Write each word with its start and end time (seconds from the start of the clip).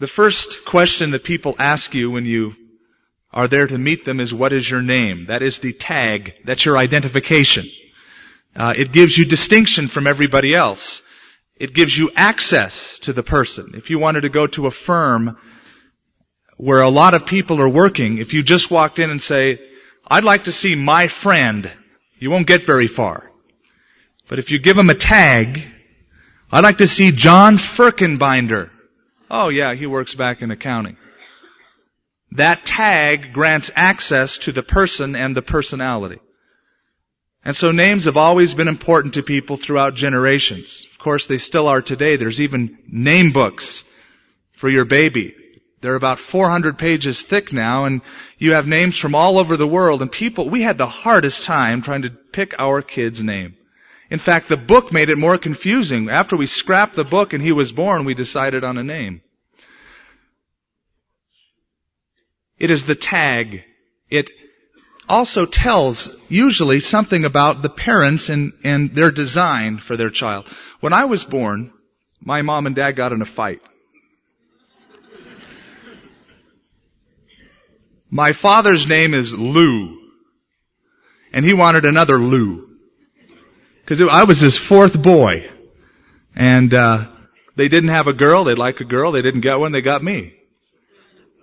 The 0.00 0.06
first 0.08 0.64
question 0.64 1.12
that 1.12 1.22
people 1.22 1.54
ask 1.58 1.94
you 1.94 2.10
when 2.10 2.26
you 2.26 2.54
are 3.32 3.48
there 3.48 3.66
to 3.66 3.78
meet 3.78 4.04
them 4.04 4.20
is 4.20 4.34
what 4.34 4.52
is 4.52 4.68
your 4.68 4.82
name? 4.82 5.26
That 5.26 5.42
is 5.42 5.58
the 5.58 5.72
tag. 5.72 6.34
That's 6.44 6.64
your 6.64 6.76
identification. 6.76 7.66
Uh, 8.56 8.74
it 8.76 8.92
gives 8.92 9.16
you 9.16 9.24
distinction 9.24 9.88
from 9.88 10.06
everybody 10.06 10.54
else. 10.54 11.00
It 11.56 11.74
gives 11.74 11.96
you 11.96 12.10
access 12.16 12.98
to 13.00 13.12
the 13.12 13.22
person. 13.22 13.72
If 13.74 13.90
you 13.90 13.98
wanted 13.98 14.22
to 14.22 14.28
go 14.28 14.46
to 14.48 14.66
a 14.66 14.72
firm 14.72 15.36
where 16.56 16.80
a 16.80 16.88
lot 16.88 17.14
of 17.14 17.26
people 17.26 17.60
are 17.60 17.68
working, 17.68 18.18
if 18.18 18.34
you 18.34 18.42
just 18.42 18.70
walked 18.70 18.98
in 18.98 19.10
and 19.10 19.22
say, 19.22 19.60
I'd 20.06 20.24
like 20.24 20.44
to 20.44 20.52
see 20.52 20.74
my 20.74 21.08
friend, 21.08 21.72
you 22.18 22.30
won't 22.30 22.46
get 22.46 22.64
very 22.64 22.88
far. 22.88 23.30
But 24.28 24.38
if 24.38 24.50
you 24.50 24.58
give 24.58 24.76
them 24.76 24.90
a 24.90 24.94
tag, 24.94 25.64
I'd 26.50 26.64
like 26.64 26.78
to 26.78 26.86
see 26.86 27.12
John 27.12 27.58
Firkenbinder. 27.58 28.70
Oh 29.36 29.48
yeah, 29.48 29.74
he 29.74 29.86
works 29.86 30.14
back 30.14 30.42
in 30.42 30.52
accounting. 30.52 30.96
That 32.30 32.64
tag 32.64 33.32
grants 33.32 33.68
access 33.74 34.38
to 34.38 34.52
the 34.52 34.62
person 34.62 35.16
and 35.16 35.36
the 35.36 35.42
personality. 35.42 36.20
And 37.44 37.56
so 37.56 37.72
names 37.72 38.04
have 38.04 38.16
always 38.16 38.54
been 38.54 38.68
important 38.68 39.14
to 39.14 39.24
people 39.24 39.56
throughout 39.56 39.96
generations. 39.96 40.86
Of 40.92 41.02
course, 41.02 41.26
they 41.26 41.38
still 41.38 41.66
are 41.66 41.82
today. 41.82 42.14
There's 42.14 42.40
even 42.40 42.78
name 42.86 43.32
books 43.32 43.82
for 44.52 44.68
your 44.68 44.84
baby. 44.84 45.34
They're 45.80 45.96
about 45.96 46.20
400 46.20 46.78
pages 46.78 47.20
thick 47.20 47.52
now, 47.52 47.86
and 47.86 48.02
you 48.38 48.52
have 48.52 48.68
names 48.68 48.96
from 48.96 49.16
all 49.16 49.38
over 49.38 49.56
the 49.56 49.66
world, 49.66 50.00
and 50.00 50.12
people, 50.12 50.48
we 50.48 50.62
had 50.62 50.78
the 50.78 50.86
hardest 50.86 51.42
time 51.42 51.82
trying 51.82 52.02
to 52.02 52.10
pick 52.10 52.54
our 52.56 52.82
kid's 52.82 53.20
name. 53.20 53.56
In 54.14 54.20
fact, 54.20 54.48
the 54.48 54.56
book 54.56 54.92
made 54.92 55.10
it 55.10 55.18
more 55.18 55.36
confusing. 55.38 56.08
After 56.08 56.36
we 56.36 56.46
scrapped 56.46 56.94
the 56.94 57.02
book 57.02 57.32
and 57.32 57.42
he 57.42 57.50
was 57.50 57.72
born, 57.72 58.04
we 58.04 58.14
decided 58.14 58.62
on 58.62 58.78
a 58.78 58.84
name. 58.84 59.22
It 62.56 62.70
is 62.70 62.84
the 62.84 62.94
tag. 62.94 63.64
It 64.08 64.30
also 65.08 65.46
tells 65.46 66.16
usually 66.28 66.78
something 66.78 67.24
about 67.24 67.62
the 67.62 67.68
parents 67.68 68.28
and, 68.28 68.52
and 68.62 68.94
their 68.94 69.10
design 69.10 69.78
for 69.78 69.96
their 69.96 70.10
child. 70.10 70.46
When 70.78 70.92
I 70.92 71.06
was 71.06 71.24
born, 71.24 71.72
my 72.20 72.42
mom 72.42 72.68
and 72.68 72.76
dad 72.76 72.92
got 72.92 73.12
in 73.12 73.20
a 73.20 73.26
fight. 73.26 73.62
My 78.10 78.32
father's 78.32 78.86
name 78.86 79.12
is 79.12 79.32
Lou. 79.32 79.98
And 81.32 81.44
he 81.44 81.52
wanted 81.52 81.84
another 81.84 82.16
Lou. 82.16 82.73
Cause 83.86 84.00
I 84.00 84.24
was 84.24 84.40
his 84.40 84.56
fourth 84.56 85.00
boy. 85.00 85.50
And, 86.34 86.72
uh, 86.72 87.08
they 87.56 87.68
didn't 87.68 87.90
have 87.90 88.06
a 88.08 88.12
girl, 88.12 88.44
they'd 88.44 88.58
like 88.58 88.80
a 88.80 88.84
girl, 88.84 89.12
they 89.12 89.22
didn't 89.22 89.42
get 89.42 89.56
one, 89.56 89.72
they 89.72 89.82
got 89.82 90.02
me. 90.02 90.34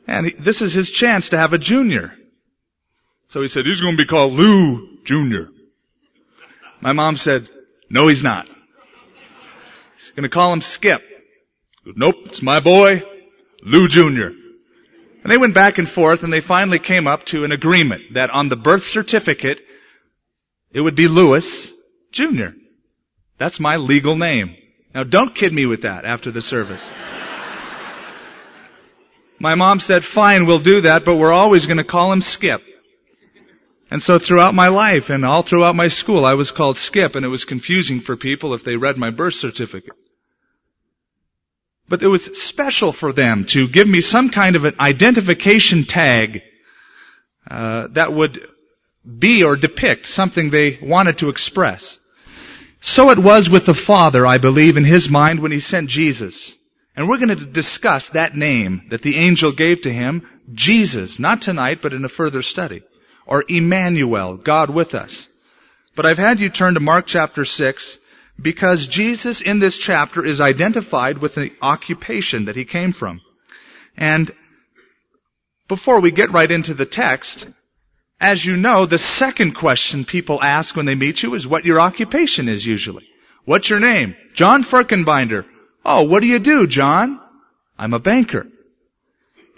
And 0.08 0.28
he, 0.28 0.34
this 0.34 0.62
is 0.62 0.74
his 0.74 0.92
chance 0.92 1.30
to 1.30 1.38
have 1.38 1.54
a 1.54 1.58
junior. 1.58 2.14
So 3.30 3.42
he 3.42 3.48
said, 3.48 3.66
he's 3.66 3.80
going 3.80 3.96
to 3.96 4.04
be 4.04 4.08
called 4.08 4.34
Lou 4.34 4.98
Jr. 5.06 5.52
My 6.82 6.92
mom 6.92 7.16
said, 7.16 7.48
no 7.90 8.08
he's 8.08 8.24
not. 8.24 8.48
He's 9.98 10.10
going 10.12 10.24
to 10.24 10.30
call 10.30 10.52
him 10.52 10.62
Skip. 10.62 11.02
Goes, 11.86 11.94
nope, 11.96 12.16
it's 12.26 12.42
my 12.42 12.60
boy, 12.60 13.04
Lou 13.64 13.88
Jr. 13.88 14.36
And 15.24 15.32
they 15.32 15.38
went 15.38 15.54
back 15.54 15.78
and 15.78 15.88
forth 15.88 16.24
and 16.24 16.34
they 16.34 16.42
finally 16.42 16.80
came 16.80 17.08
up 17.08 17.26
to 17.28 17.46
an 17.46 17.52
agreement 17.52 18.16
that 18.16 18.32
on 18.32 18.50
the 18.50 18.56
birth 18.56 18.88
certificate, 18.88 19.60
it 20.72 20.82
would 20.82 20.96
be 20.96 21.08
Lewis 21.08 21.72
Jr. 22.12 22.50
That's 23.38 23.60
my 23.60 23.78
legal 23.78 24.16
name. 24.16 24.56
Now 24.94 25.04
don't 25.04 25.34
kid 25.34 25.54
me 25.54 25.66
with 25.66 25.84
that 25.84 26.06
after 26.06 26.32
the 26.32 26.42
service. 26.42 26.84
My 29.40 29.56
mom 29.56 29.80
said, 29.80 30.06
fine, 30.06 30.46
we'll 30.46 30.60
do 30.60 30.82
that, 30.82 31.04
but 31.04 31.16
we're 31.16 31.32
always 31.32 31.66
going 31.66 31.78
to 31.78 31.84
call 31.84 32.12
him 32.12 32.22
Skip. 32.22 32.62
And 33.90 34.02
so 34.02 34.20
throughout 34.20 34.54
my 34.54 34.68
life 34.68 35.10
and 35.10 35.26
all 35.26 35.42
throughout 35.42 35.76
my 35.76 35.88
school, 35.88 36.26
I 36.26 36.36
was 36.36 36.52
called 36.52 36.78
Skip 36.78 37.16
and 37.16 37.26
it 37.26 37.30
was 37.30 37.44
confusing 37.44 38.02
for 38.02 38.16
people 38.16 38.54
if 38.54 38.64
they 38.64 38.78
read 38.78 38.98
my 38.98 39.10
birth 39.10 39.34
certificate. 39.34 39.96
But 41.90 42.04
it 42.04 42.08
was 42.08 42.24
special 42.44 42.94
for 42.94 43.12
them 43.12 43.46
to 43.46 43.68
give 43.68 43.88
me 43.88 44.02
some 44.02 44.30
kind 44.30 44.56
of 44.56 44.64
an 44.64 44.76
identification 44.80 45.86
tag 45.88 46.42
uh, 47.50 47.88
that 47.94 48.14
would 48.14 48.40
be 49.04 49.44
or 49.44 49.56
depict 49.56 50.08
something 50.08 50.52
they 50.52 50.78
wanted 50.82 51.18
to 51.18 51.30
express. 51.30 51.98
So 52.82 53.12
it 53.12 53.20
was 53.20 53.50
with 53.50 53.66
the 53.66 53.76
Father, 53.76 54.26
I 54.26 54.38
believe, 54.38 54.76
in 54.76 54.84
His 54.84 55.10
mind 55.10 55.40
when 55.40 55.52
He 55.52 55.60
sent 55.60 55.90
Jesus. 55.90 56.54
And 56.96 57.08
we're 57.08 57.20
going 57.20 57.38
to 57.38 57.46
discuss 57.46 58.10
that 58.10 58.36
name 58.36 58.88
that 58.90 59.02
the 59.02 59.18
angel 59.18 59.54
gave 59.54 59.84
to 59.84 59.94
Him, 59.94 60.28
Jesus, 60.54 61.20
not 61.20 61.42
tonight, 61.42 61.80
but 61.82 61.94
in 61.94 62.04
a 62.04 62.10
further 62.10 62.42
study 62.42 62.82
or 63.26 63.46
Emmanuel, 63.48 64.36
God 64.36 64.70
with 64.70 64.94
us. 64.94 65.28
But 65.96 66.06
I've 66.06 66.18
had 66.18 66.40
you 66.40 66.50
turn 66.50 66.74
to 66.74 66.80
Mark 66.80 67.06
chapter 67.08 67.46
6 67.46 67.98
because 68.42 68.88
Jesus 68.88 69.42
in 69.42 69.60
this 69.60 69.78
chapter 69.78 70.26
is 70.26 70.42
identified 70.42 71.20
with 71.20 71.36
the 71.36 71.52
occupation 71.62 72.46
that 72.46 72.56
he 72.56 72.66
came 72.66 72.94
from. 72.94 73.22
And 73.96 74.34
before 75.68 76.00
we 76.00 76.12
get 76.12 76.32
right 76.32 76.52
into 76.52 76.74
the 76.74 76.86
text, 76.86 77.48
as 78.22 78.46
you 78.46 78.56
know, 78.56 78.86
the 78.86 79.00
second 79.00 79.56
question 79.56 80.06
people 80.06 80.42
ask 80.42 80.76
when 80.76 80.86
they 80.86 80.94
meet 80.94 81.24
you 81.24 81.34
is 81.34 81.48
what 81.48 81.66
your 81.66 81.82
occupation 81.82 82.48
is 82.48 82.64
usually. 82.64 83.08
What's 83.46 83.68
your 83.68 83.80
name? 83.80 84.16
John 84.36 84.64
Firkenbinder. 84.64 85.44
Oh, 85.84 86.04
what 86.04 86.22
do 86.22 86.28
you 86.28 86.38
do, 86.38 86.68
John? 86.68 87.20
I'm 87.80 87.96
a 87.96 88.00
banker. 88.00 88.46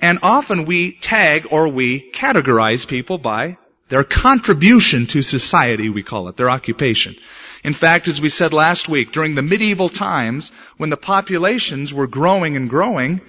And 0.02 0.20
often 0.24 0.64
we 0.64 0.98
tag 1.02 1.48
or 1.52 1.68
we 1.68 2.10
categorize 2.16 2.88
people 2.88 3.18
by 3.18 3.58
their 3.90 4.06
contribution 4.06 5.08
to 5.08 5.22
society, 5.22 5.90
we 5.90 6.02
call 6.02 6.30
it, 6.30 6.38
their 6.38 6.50
occupation. 6.50 7.16
In 7.66 7.74
fact, 7.74 8.08
as 8.08 8.22
we 8.22 8.30
said 8.30 8.54
last 8.54 8.88
week, 8.88 9.12
during 9.12 9.36
the 9.36 9.42
medieval 9.42 9.90
times, 9.90 10.54
when 10.78 10.90
the 10.90 10.98
populations 10.98 11.94
were 11.94 12.08
growing 12.08 12.56
and 12.56 12.70
growing, 12.70 13.20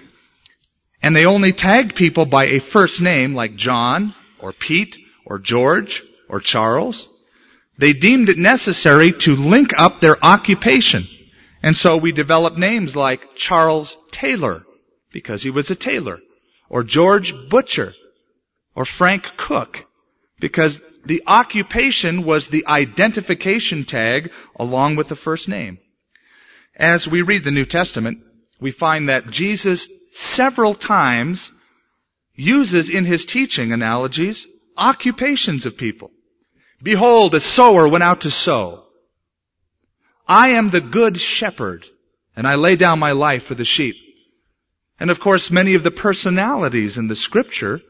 and 1.02 1.14
they 1.14 1.26
only 1.26 1.52
tagged 1.52 1.96
people 1.96 2.24
by 2.24 2.46
a 2.46 2.60
first 2.60 3.00
name 3.00 3.34
like 3.34 3.56
John, 3.56 4.14
or 4.38 4.52
Pete, 4.52 4.96
or 5.26 5.38
George, 5.38 6.02
or 6.28 6.40
Charles, 6.40 7.08
they 7.78 7.92
deemed 7.92 8.28
it 8.28 8.38
necessary 8.38 9.12
to 9.12 9.36
link 9.36 9.72
up 9.76 10.00
their 10.00 10.22
occupation. 10.24 11.08
And 11.62 11.76
so 11.76 11.96
we 11.96 12.12
developed 12.12 12.58
names 12.58 12.94
like 12.94 13.34
Charles 13.36 13.96
Taylor, 14.12 14.64
because 15.14 15.42
he 15.42 15.50
was 15.50 15.70
a 15.70 15.76
tailor 15.76 16.18
or 16.68 16.82
George 16.82 17.32
Butcher 17.48 17.94
or 18.74 18.84
Frank 18.84 19.24
Cook 19.38 19.78
because 20.40 20.78
the 21.06 21.22
occupation 21.26 22.24
was 22.24 22.48
the 22.48 22.66
identification 22.66 23.84
tag 23.84 24.30
along 24.56 24.96
with 24.96 25.08
the 25.08 25.16
first 25.16 25.48
name. 25.48 25.78
As 26.74 27.06
we 27.06 27.22
read 27.22 27.44
the 27.44 27.52
New 27.52 27.66
Testament, 27.66 28.18
we 28.60 28.72
find 28.72 29.08
that 29.08 29.30
Jesus 29.30 29.88
several 30.12 30.74
times 30.74 31.52
uses 32.34 32.90
in 32.90 33.04
his 33.04 33.24
teaching 33.24 33.72
analogies 33.72 34.46
occupations 34.76 35.66
of 35.66 35.76
people. 35.76 36.10
Behold, 36.82 37.34
a 37.34 37.40
sower 37.40 37.88
went 37.88 38.04
out 38.04 38.22
to 38.22 38.30
sow. 38.30 38.84
I 40.26 40.50
am 40.50 40.70
the 40.70 40.80
good 40.80 41.20
shepherd, 41.20 41.84
and 42.36 42.46
I 42.46 42.54
lay 42.54 42.76
down 42.76 42.98
my 42.98 43.12
life 43.12 43.44
for 43.44 43.54
the 43.54 43.64
sheep. 43.64 43.96
And 44.98 45.10
of 45.10 45.20
course, 45.20 45.50
many 45.50 45.74
of 45.74 45.82
the 45.82 45.90
personalities 45.90 46.96
in 46.96 47.08
the 47.08 47.16
scripture 47.16 47.80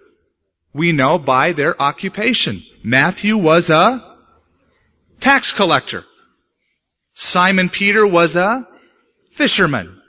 we 0.72 0.90
know 0.90 1.18
by 1.18 1.52
their 1.52 1.80
occupation. 1.80 2.64
Matthew 2.82 3.36
was 3.36 3.70
a 3.70 4.16
tax 5.20 5.52
collector. 5.52 6.04
Simon 7.14 7.68
Peter 7.68 8.04
was 8.04 8.34
a 8.34 8.66
fisherman. 9.36 10.00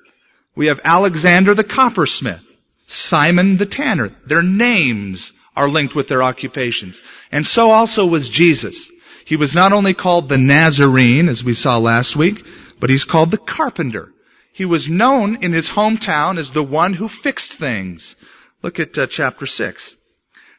We 0.56 0.68
have 0.68 0.80
Alexander 0.84 1.54
the 1.54 1.64
coppersmith. 1.64 2.42
Simon 2.88 3.58
the 3.58 3.68
tanner. 3.68 4.16
Their 4.26 4.42
names 4.42 5.32
are 5.56 5.70
linked 5.70 5.96
with 5.96 6.08
their 6.08 6.24
occupations. 6.24 7.02
And 7.32 7.46
so 7.46 7.72
also 7.72 8.06
was 8.06 8.30
Jesus. 8.30 8.92
He 9.26 9.36
was 9.36 9.56
not 9.56 9.74
only 9.74 9.94
called 9.94 10.30
the 10.30 10.38
Nazarene, 10.38 11.30
as 11.30 11.44
we 11.44 11.54
saw 11.54 11.78
last 11.78 12.16
week, 12.16 12.46
but 12.80 12.90
he's 12.90 13.04
called 13.04 13.32
the 13.32 13.38
carpenter. 13.38 14.12
He 14.54 14.66
was 14.66 14.88
known 14.88 15.44
in 15.44 15.52
his 15.52 15.70
hometown 15.70 16.38
as 16.38 16.52
the 16.52 16.64
one 16.64 16.94
who 16.94 17.08
fixed 17.08 17.54
things. 17.54 18.16
Look 18.62 18.80
at 18.80 18.98
uh, 18.98 19.08
chapter 19.08 19.46
6. 19.46 19.96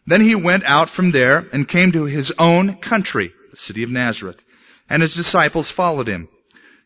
Then 0.06 0.20
he 0.20 0.34
went 0.34 0.64
out 0.64 0.90
from 0.90 1.12
there 1.12 1.46
and 1.52 1.68
came 1.68 1.92
to 1.92 2.04
his 2.04 2.32
own 2.38 2.76
country, 2.76 3.32
the 3.50 3.56
city 3.56 3.82
of 3.82 3.90
Nazareth, 3.90 4.36
and 4.88 5.02
his 5.02 5.14
disciples 5.14 5.70
followed 5.70 6.08
him. 6.08 6.28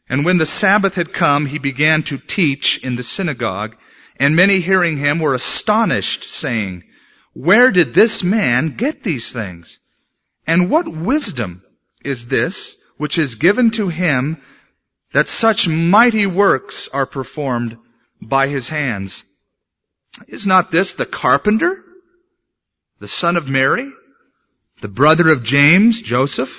And 0.09 0.25
when 0.25 0.39
the 0.39 0.47
Sabbath 0.47 0.95
had 0.95 1.13
come, 1.13 1.47
he 1.47 1.59
began 1.59 2.03
to 2.05 2.19
teach 2.19 2.79
in 2.83 2.97
the 2.97 3.03
synagogue, 3.03 3.77
and 4.17 4.35
many 4.35 4.61
hearing 4.61 4.99
him 4.99 5.19
were 5.19 5.35
astonished, 5.35 6.29
saying, 6.31 6.83
Where 7.33 7.71
did 7.71 7.95
this 7.95 8.23
man 8.23 8.77
get 8.77 9.03
these 9.03 9.33
things? 9.33 9.79
And 10.47 10.71
what 10.71 10.89
wisdom 10.89 11.63
is 12.05 12.27
this 12.27 12.77
which 12.97 13.19
is 13.19 13.37
given 13.37 13.71
to 13.73 13.89
him 13.89 14.43
that 15.13 15.29
such 15.29 15.69
mighty 15.69 16.27
works 16.27 16.89
are 16.93 17.07
performed 17.07 17.77
by 18.21 18.49
his 18.49 18.69
hands. 18.69 19.23
Is 20.29 20.47
not 20.47 20.71
this 20.71 20.93
the 20.95 21.07
carpenter? 21.07 21.85
The 22.99 23.09
son 23.09 23.37
of 23.37 23.49
Mary? 23.49 23.91
The 24.83 24.89
brother 24.89 25.31
of 25.31 25.43
James, 25.43 26.03
Joseph, 26.03 26.55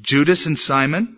Judas 0.00 0.46
and 0.46 0.58
Simon? 0.58 1.16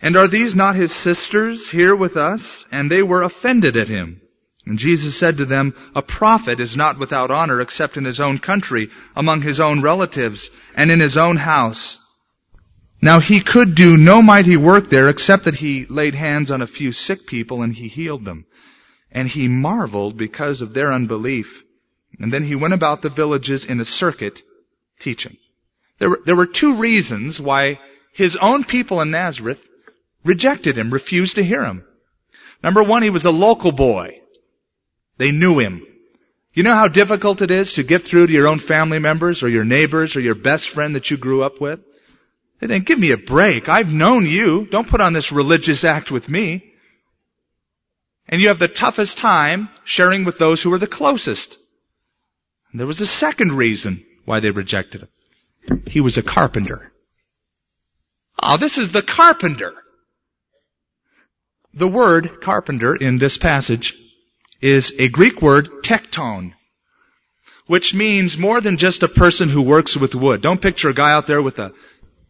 And 0.00 0.16
are 0.16 0.28
these 0.28 0.54
not 0.54 0.76
his 0.76 0.92
sisters 0.92 1.68
here 1.68 1.96
with 1.96 2.16
us? 2.16 2.64
And 2.70 2.90
they 2.90 3.02
were 3.02 3.22
offended 3.22 3.76
at 3.76 3.88
him. 3.88 4.20
And 4.68 4.78
Jesus 4.78 5.16
said 5.16 5.38
to 5.38 5.46
them, 5.46 5.74
A 5.94 6.02
prophet 6.02 6.60
is 6.60 6.76
not 6.76 6.98
without 6.98 7.30
honor 7.30 7.62
except 7.62 7.96
in 7.96 8.04
his 8.04 8.20
own 8.20 8.38
country, 8.38 8.90
among 9.16 9.40
his 9.40 9.60
own 9.60 9.80
relatives, 9.80 10.50
and 10.74 10.90
in 10.90 11.00
his 11.00 11.16
own 11.16 11.38
house. 11.38 11.98
Now 13.00 13.18
he 13.18 13.40
could 13.40 13.74
do 13.74 13.96
no 13.96 14.20
mighty 14.20 14.58
work 14.58 14.90
there 14.90 15.08
except 15.08 15.46
that 15.46 15.54
he 15.54 15.86
laid 15.88 16.14
hands 16.14 16.50
on 16.50 16.60
a 16.60 16.66
few 16.66 16.92
sick 16.92 17.26
people 17.26 17.62
and 17.62 17.74
he 17.74 17.88
healed 17.88 18.26
them. 18.26 18.44
And 19.10 19.26
he 19.26 19.48
marveled 19.48 20.18
because 20.18 20.60
of 20.60 20.74
their 20.74 20.92
unbelief. 20.92 21.62
And 22.20 22.30
then 22.30 22.44
he 22.44 22.54
went 22.54 22.74
about 22.74 23.00
the 23.00 23.08
villages 23.08 23.64
in 23.64 23.80
a 23.80 23.86
circuit 23.86 24.42
teaching. 25.00 25.38
There 25.98 26.10
were, 26.10 26.20
there 26.26 26.36
were 26.36 26.46
two 26.46 26.76
reasons 26.76 27.40
why 27.40 27.78
his 28.12 28.36
own 28.36 28.64
people 28.64 29.00
in 29.00 29.12
Nazareth 29.12 29.66
rejected 30.24 30.76
him, 30.76 30.92
refused 30.92 31.36
to 31.36 31.44
hear 31.44 31.64
him. 31.64 31.86
Number 32.62 32.82
one, 32.82 33.02
he 33.02 33.08
was 33.08 33.24
a 33.24 33.30
local 33.30 33.72
boy. 33.72 34.17
They 35.18 35.32
knew 35.32 35.58
him. 35.58 35.84
You 36.54 36.62
know 36.62 36.74
how 36.74 36.88
difficult 36.88 37.42
it 37.42 37.50
is 37.50 37.74
to 37.74 37.82
get 37.82 38.06
through 38.06 38.28
to 38.28 38.32
your 38.32 38.48
own 38.48 38.58
family 38.58 38.98
members 38.98 39.42
or 39.42 39.48
your 39.48 39.64
neighbors 39.64 40.16
or 40.16 40.20
your 40.20 40.34
best 40.34 40.70
friend 40.70 40.94
that 40.94 41.10
you 41.10 41.16
grew 41.16 41.42
up 41.42 41.60
with? 41.60 41.80
They 42.60 42.66
think, 42.66 42.86
give 42.86 42.98
me 42.98 43.12
a 43.12 43.16
break. 43.16 43.68
I've 43.68 43.88
known 43.88 44.26
you. 44.26 44.66
Don't 44.66 44.88
put 44.88 45.00
on 45.00 45.12
this 45.12 45.30
religious 45.30 45.84
act 45.84 46.10
with 46.10 46.28
me. 46.28 46.72
And 48.28 48.40
you 48.40 48.48
have 48.48 48.58
the 48.58 48.68
toughest 48.68 49.18
time 49.18 49.68
sharing 49.84 50.24
with 50.24 50.38
those 50.38 50.62
who 50.62 50.72
are 50.72 50.78
the 50.78 50.86
closest. 50.86 51.56
And 52.72 52.80
there 52.80 52.86
was 52.86 53.00
a 53.00 53.06
second 53.06 53.52
reason 53.52 54.04
why 54.24 54.40
they 54.40 54.50
rejected 54.50 55.02
him. 55.02 55.82
He 55.86 56.00
was 56.00 56.18
a 56.18 56.22
carpenter. 56.22 56.92
Oh, 58.42 58.56
this 58.56 58.78
is 58.78 58.90
the 58.90 59.02
carpenter. 59.02 59.72
The 61.74 61.88
word 61.88 62.40
carpenter 62.42 62.96
in 62.96 63.18
this 63.18 63.38
passage 63.38 63.94
is 64.60 64.92
a 64.98 65.08
Greek 65.08 65.40
word, 65.40 65.68
tekton, 65.82 66.54
which 67.66 67.94
means 67.94 68.38
more 68.38 68.60
than 68.60 68.76
just 68.76 69.02
a 69.02 69.08
person 69.08 69.48
who 69.48 69.62
works 69.62 69.96
with 69.96 70.14
wood. 70.14 70.42
Don't 70.42 70.62
picture 70.62 70.88
a 70.88 70.94
guy 70.94 71.12
out 71.12 71.26
there 71.26 71.42
with 71.42 71.58
a 71.58 71.72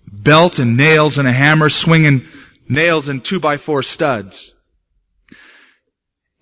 belt 0.06 0.58
and 0.58 0.76
nails 0.76 1.18
and 1.18 1.28
a 1.28 1.32
hammer 1.32 1.70
swinging 1.70 2.26
nails 2.68 3.08
and 3.08 3.24
two 3.24 3.40
by 3.40 3.56
four 3.56 3.82
studs. 3.82 4.52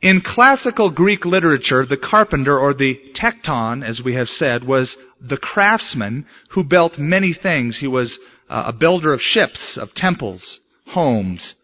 In 0.03 0.21
classical 0.21 0.91
Greek 0.91 1.25
literature, 1.25 1.87
the 1.87 1.97
carpenter 1.97 2.59
or 2.59 2.75
the 2.75 2.99
tekton, 3.15 3.85
as 3.85 4.03
we 4.03 4.15
have 4.15 4.29
said, 4.29 4.63
was 4.63 4.97
the 5.21 5.39
craftsman 5.39 6.27
who 6.51 6.65
built 6.65 6.99
many 6.99 7.33
things. 7.33 7.79
He 7.79 7.87
was 7.87 8.19
uh, 8.49 8.65
a 8.67 8.73
builder 8.73 9.13
of 9.13 9.23
ships, 9.23 9.77
of 9.77 9.95
temples, 9.95 10.61
homes. 10.87 11.55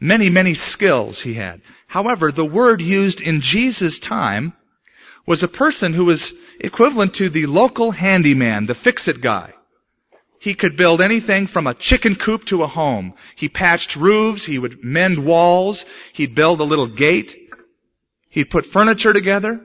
Many, 0.00 0.30
many 0.30 0.54
skills 0.54 1.20
he 1.20 1.34
had. 1.34 1.60
However, 1.92 2.32
the 2.32 2.46
word 2.46 2.80
used 2.80 3.20
in 3.20 3.42
Jesus' 3.42 3.98
time 3.98 4.54
was 5.26 5.42
a 5.42 5.58
person 5.62 5.92
who 5.92 6.06
was 6.06 6.32
equivalent 6.58 7.12
to 7.16 7.28
the 7.28 7.44
local 7.44 7.90
handyman, 7.90 8.64
the 8.64 8.74
fix-it 8.74 9.20
guy. 9.20 9.52
He 10.40 10.54
could 10.54 10.78
build 10.78 11.02
anything 11.02 11.48
from 11.48 11.66
a 11.66 11.74
chicken 11.74 12.14
coop 12.14 12.46
to 12.46 12.62
a 12.62 12.66
home. 12.66 13.12
He 13.36 13.50
patched 13.50 13.94
roofs, 13.94 14.46
he 14.46 14.58
would 14.58 14.82
mend 14.82 15.22
walls, 15.22 15.84
he'd 16.14 16.34
build 16.34 16.60
a 16.60 16.64
little 16.64 16.86
gate, 16.86 17.36
he'd 18.30 18.48
put 18.48 18.64
furniture 18.64 19.12
together, 19.12 19.60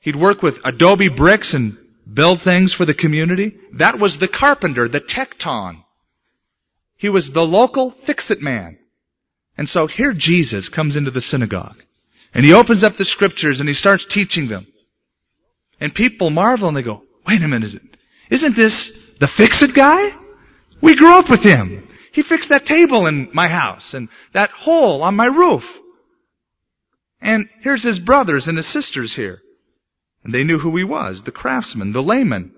he'd 0.00 0.16
work 0.16 0.40
with 0.40 0.58
adobe 0.64 1.10
bricks 1.10 1.52
and 1.52 1.76
build 2.10 2.40
things 2.40 2.72
for 2.72 2.86
the 2.86 2.94
community. 2.94 3.58
That 3.74 3.98
was 3.98 4.16
the 4.16 4.28
carpenter, 4.28 4.88
the 4.88 5.02
tekton. 5.02 5.84
He 6.96 7.10
was 7.10 7.30
the 7.30 7.44
local 7.44 7.90
fix-it 8.06 8.40
man. 8.40 8.78
And 9.56 9.68
so 9.68 9.86
here 9.86 10.12
Jesus 10.12 10.68
comes 10.68 10.96
into 10.96 11.10
the 11.10 11.20
synagogue. 11.20 11.82
And 12.32 12.44
he 12.44 12.52
opens 12.52 12.82
up 12.82 12.96
the 12.96 13.04
scriptures 13.04 13.60
and 13.60 13.68
he 13.68 13.74
starts 13.74 14.04
teaching 14.06 14.48
them. 14.48 14.66
And 15.80 15.94
people 15.94 16.30
marvel 16.30 16.68
and 16.68 16.76
they 16.76 16.82
go, 16.82 17.02
wait 17.26 17.42
a 17.42 17.48
minute, 17.48 17.80
isn't 18.30 18.56
this 18.56 18.92
the 19.20 19.28
fix-it 19.28 19.74
guy? 19.74 20.14
We 20.80 20.96
grew 20.96 21.18
up 21.18 21.30
with 21.30 21.42
him. 21.42 21.88
He 22.12 22.22
fixed 22.22 22.48
that 22.50 22.66
table 22.66 23.06
in 23.06 23.30
my 23.32 23.48
house 23.48 23.94
and 23.94 24.08
that 24.32 24.50
hole 24.50 25.02
on 25.02 25.16
my 25.16 25.26
roof. 25.26 25.64
And 27.20 27.48
here's 27.62 27.82
his 27.82 27.98
brothers 27.98 28.48
and 28.48 28.56
his 28.56 28.66
sisters 28.66 29.14
here. 29.14 29.40
And 30.22 30.34
they 30.34 30.44
knew 30.44 30.58
who 30.58 30.76
he 30.76 30.84
was, 30.84 31.22
the 31.22 31.32
craftsman, 31.32 31.92
the 31.92 32.02
layman. 32.02 32.52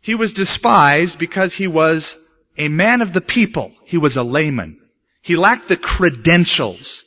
He 0.00 0.14
was 0.14 0.32
despised 0.32 1.18
because 1.18 1.52
he 1.54 1.66
was 1.66 2.16
a 2.58 2.68
man 2.68 3.00
of 3.02 3.12
the 3.12 3.20
people. 3.20 3.72
He 3.84 3.98
was 3.98 4.16
a 4.16 4.22
layman. 4.22 4.81
He 5.22 5.36
lacked 5.36 5.68
the 5.68 5.76
credentials. 5.76 7.02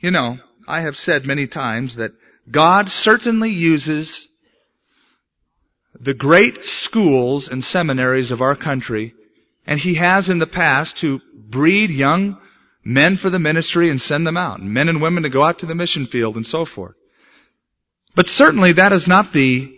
You 0.00 0.12
know, 0.12 0.38
I 0.66 0.82
have 0.82 0.96
said 0.96 1.26
many 1.26 1.48
times 1.48 1.96
that 1.96 2.12
God 2.50 2.88
certainly 2.88 3.50
uses 3.50 4.28
the 6.00 6.14
great 6.14 6.62
schools 6.62 7.48
and 7.48 7.64
seminaries 7.64 8.30
of 8.30 8.40
our 8.40 8.54
country, 8.54 9.14
and 9.66 9.80
He 9.80 9.94
has 9.94 10.30
in 10.30 10.38
the 10.38 10.46
past 10.46 10.98
to 10.98 11.20
breed 11.34 11.90
young 11.90 12.38
men 12.84 13.16
for 13.16 13.28
the 13.28 13.40
ministry 13.40 13.90
and 13.90 14.00
send 14.00 14.24
them 14.24 14.36
out, 14.36 14.60
and 14.60 14.72
men 14.72 14.88
and 14.88 15.02
women 15.02 15.24
to 15.24 15.28
go 15.30 15.42
out 15.42 15.58
to 15.58 15.66
the 15.66 15.74
mission 15.74 16.06
field 16.06 16.36
and 16.36 16.46
so 16.46 16.64
forth. 16.64 16.94
But 18.14 18.28
certainly 18.28 18.72
that 18.72 18.92
is 18.92 19.08
not 19.08 19.32
the 19.32 19.76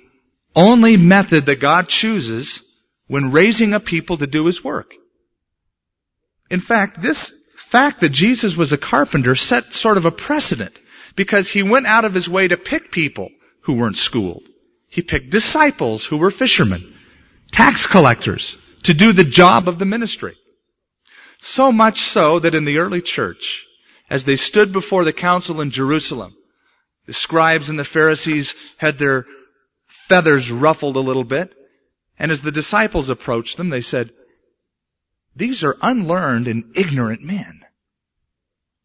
only 0.55 0.99
method 0.99 1.47
that 1.47 1.61
God 1.61 1.89
chooses 1.89 2.61
when 3.07 3.33
raising 3.33 3.73
a 3.73 3.81
people 3.81 4.19
to 4.19 4.27
do 4.27 4.47
His 4.47 4.63
work. 4.63 4.93
In 6.51 6.61
fact, 6.61 7.01
this 7.01 7.33
fact 7.71 8.01
that 8.01 8.11
Jesus 8.11 8.57
was 8.57 8.73
a 8.73 8.79
carpenter 8.79 9.37
set 9.37 9.73
sort 9.73 9.97
of 9.97 10.05
a 10.05 10.11
precedent 10.11 10.77
because 11.15 11.49
he 11.49 11.63
went 11.63 11.87
out 11.87 12.05
of 12.05 12.15
his 12.15 12.29
way 12.29 12.49
to 12.49 12.57
pick 12.57 12.91
people 12.91 13.29
who 13.63 13.75
weren't 13.75 13.97
schooled. 13.97 14.43
He 14.89 15.03
picked 15.03 15.31
disciples 15.31 16.05
who 16.05 16.17
were 16.17 16.33
fishermen, 16.33 16.95
tax 17.53 17.87
collectors 17.87 18.57
to 18.85 18.95
do 18.95 19.13
the 19.13 19.25
job 19.25 19.69
of 19.69 19.79
the 19.79 19.85
ministry. 19.85 20.37
So 21.41 21.71
much 21.71 22.11
so 22.11 22.41
that 22.41 22.55
in 22.55 22.65
the 22.65 22.79
early 22.79 23.01
church, 23.01 23.63
as 24.11 24.25
they 24.25 24.37
stood 24.37 24.73
before 24.73 25.05
the 25.05 25.13
council 25.13 25.61
in 25.61 25.71
Jerusalem, 25.71 26.35
the 27.07 27.13
scribes 27.15 27.69
and 27.69 27.79
the 27.79 27.85
Pharisees 27.85 28.55
had 28.77 28.99
their 28.99 29.27
feathers 30.09 30.51
ruffled 30.51 30.97
a 30.97 31.01
little 31.01 31.25
bit, 31.25 31.53
and 32.19 32.33
as 32.33 32.43
the 32.43 32.53
disciples 32.53 33.09
approached 33.09 33.57
them, 33.57 33.71
they 33.71 33.81
said, 33.81 34.11
these 35.37 35.63
are 35.65 35.77
unlearned 35.81 36.49
and 36.49 36.73
ignorant 36.75 37.23
men. 37.23 37.61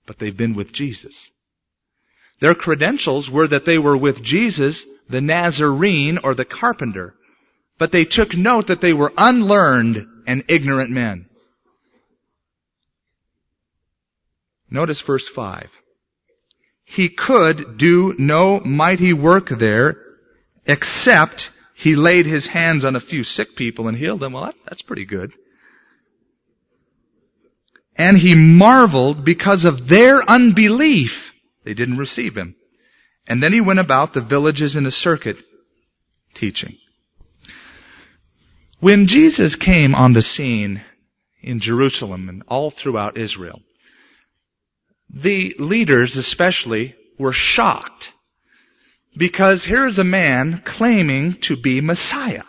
But 0.05 0.19
they've 0.19 0.35
been 0.35 0.55
with 0.55 0.71
Jesus. 0.71 1.29
Their 2.39 2.55
credentials 2.55 3.29
were 3.29 3.47
that 3.47 3.65
they 3.65 3.77
were 3.77 3.97
with 3.97 4.21
Jesus, 4.21 4.85
the 5.09 5.21
Nazarene 5.21 6.19
or 6.19 6.35
the 6.35 6.45
carpenter. 6.45 7.15
But 7.77 7.91
they 7.91 8.05
took 8.05 8.35
note 8.35 8.67
that 8.67 8.81
they 8.81 8.93
were 8.93 9.13
unlearned 9.17 10.05
and 10.27 10.43
ignorant 10.47 10.91
men. 10.91 11.27
Notice 14.69 15.01
verse 15.01 15.27
5. 15.27 15.69
He 16.83 17.09
could 17.09 17.77
do 17.77 18.13
no 18.17 18.59
mighty 18.59 19.13
work 19.13 19.49
there 19.49 19.97
except 20.65 21.49
he 21.75 21.95
laid 21.95 22.25
his 22.25 22.47
hands 22.47 22.85
on 22.85 22.95
a 22.95 23.01
few 23.01 23.23
sick 23.23 23.55
people 23.55 23.87
and 23.87 23.97
healed 23.97 24.19
them. 24.19 24.33
Well, 24.33 24.45
that, 24.45 24.55
that's 24.65 24.81
pretty 24.81 25.05
good. 25.05 25.33
And 27.95 28.17
he 28.17 28.35
marveled 28.35 29.23
because 29.23 29.65
of 29.65 29.87
their 29.87 30.27
unbelief. 30.29 31.31
They 31.63 31.73
didn't 31.73 31.97
receive 31.97 32.35
him. 32.35 32.55
And 33.27 33.41
then 33.41 33.53
he 33.53 33.61
went 33.61 33.79
about 33.79 34.13
the 34.13 34.21
villages 34.21 34.75
in 34.75 34.85
a 34.85 34.91
circuit 34.91 35.37
teaching. 36.35 36.77
When 38.79 39.07
Jesus 39.07 39.55
came 39.55 39.95
on 39.95 40.13
the 40.13 40.21
scene 40.21 40.83
in 41.41 41.59
Jerusalem 41.59 42.29
and 42.29 42.43
all 42.47 42.69
throughout 42.69 43.17
Israel, 43.17 43.61
the 45.09 45.55
leaders 45.57 46.17
especially 46.17 46.95
were 47.17 47.31
shocked 47.31 48.11
because 49.17 49.63
here's 49.63 49.97
a 49.97 50.03
man 50.03 50.61
claiming 50.65 51.39
to 51.41 51.55
be 51.55 51.81
Messiah 51.81 52.43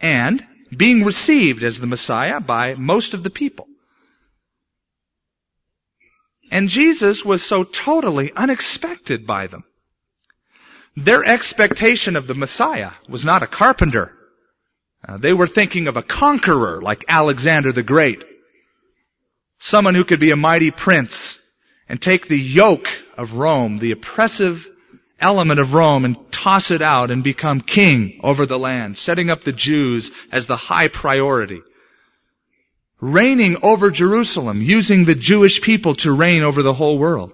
and 0.00 0.42
being 0.76 1.04
received 1.04 1.62
as 1.62 1.78
the 1.78 1.86
Messiah 1.86 2.40
by 2.40 2.74
most 2.74 3.14
of 3.14 3.22
the 3.22 3.30
people. 3.30 3.66
And 6.50 6.68
Jesus 6.68 7.24
was 7.24 7.44
so 7.44 7.64
totally 7.64 8.32
unexpected 8.34 9.26
by 9.26 9.46
them. 9.46 9.64
Their 10.96 11.24
expectation 11.24 12.16
of 12.16 12.26
the 12.26 12.34
Messiah 12.34 12.90
was 13.08 13.24
not 13.24 13.42
a 13.42 13.46
carpenter. 13.46 14.12
Uh, 15.06 15.16
they 15.18 15.32
were 15.32 15.46
thinking 15.46 15.86
of 15.86 15.96
a 15.96 16.02
conqueror 16.02 16.82
like 16.82 17.04
Alexander 17.08 17.72
the 17.72 17.84
Great. 17.84 18.22
Someone 19.60 19.94
who 19.94 20.04
could 20.04 20.20
be 20.20 20.32
a 20.32 20.36
mighty 20.36 20.70
prince 20.70 21.38
and 21.88 22.00
take 22.00 22.26
the 22.26 22.38
yoke 22.38 22.88
of 23.16 23.32
Rome, 23.32 23.78
the 23.78 23.92
oppressive 23.92 24.66
element 25.20 25.60
of 25.60 25.74
Rome, 25.74 26.04
and 26.04 26.16
toss 26.32 26.70
it 26.70 26.82
out 26.82 27.10
and 27.10 27.22
become 27.22 27.60
king 27.60 28.20
over 28.22 28.46
the 28.46 28.58
land, 28.58 28.98
setting 28.98 29.30
up 29.30 29.44
the 29.44 29.52
Jews 29.52 30.10
as 30.32 30.46
the 30.46 30.56
high 30.56 30.88
priority. 30.88 31.60
Reigning 33.00 33.58
over 33.62 33.90
Jerusalem, 33.90 34.60
using 34.60 35.04
the 35.04 35.14
Jewish 35.14 35.62
people 35.62 35.94
to 35.96 36.12
reign 36.12 36.42
over 36.42 36.62
the 36.62 36.74
whole 36.74 36.98
world. 36.98 37.32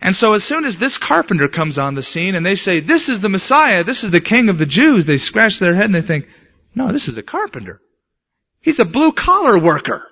And 0.00 0.14
so 0.14 0.34
as 0.34 0.44
soon 0.44 0.64
as 0.64 0.76
this 0.76 0.98
carpenter 0.98 1.48
comes 1.48 1.78
on 1.78 1.94
the 1.94 2.02
scene 2.02 2.34
and 2.34 2.44
they 2.44 2.56
say, 2.56 2.80
this 2.80 3.08
is 3.08 3.20
the 3.20 3.30
Messiah, 3.30 3.84
this 3.84 4.04
is 4.04 4.10
the 4.10 4.20
King 4.20 4.50
of 4.50 4.58
the 4.58 4.66
Jews, 4.66 5.06
they 5.06 5.16
scratch 5.16 5.58
their 5.58 5.74
head 5.74 5.86
and 5.86 5.94
they 5.94 6.02
think, 6.02 6.26
no, 6.74 6.92
this 6.92 7.08
is 7.08 7.16
a 7.16 7.22
carpenter. 7.22 7.80
He's 8.60 8.78
a 8.78 8.84
blue 8.84 9.12
collar 9.12 9.58
worker. 9.58 10.02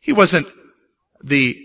He 0.00 0.12
wasn't 0.12 0.48
the 1.22 1.56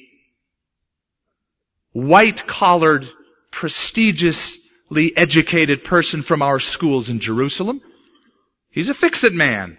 white 1.92 2.46
collared, 2.48 3.06
prestigiously 3.52 5.16
educated 5.16 5.84
person 5.84 6.24
from 6.24 6.42
our 6.42 6.60
schools 6.60 7.10
in 7.10 7.20
Jerusalem. 7.20 7.82
He's 8.70 8.90
a 8.90 8.94
fix-it 8.94 9.34
man. 9.34 9.78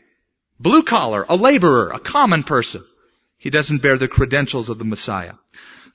Blue 0.58 0.82
collar, 0.82 1.26
a 1.28 1.36
laborer, 1.36 1.90
a 1.90 2.00
common 2.00 2.42
person. 2.42 2.84
He 3.36 3.50
doesn't 3.50 3.82
bear 3.82 3.98
the 3.98 4.08
credentials 4.08 4.68
of 4.68 4.78
the 4.78 4.84
Messiah. 4.84 5.34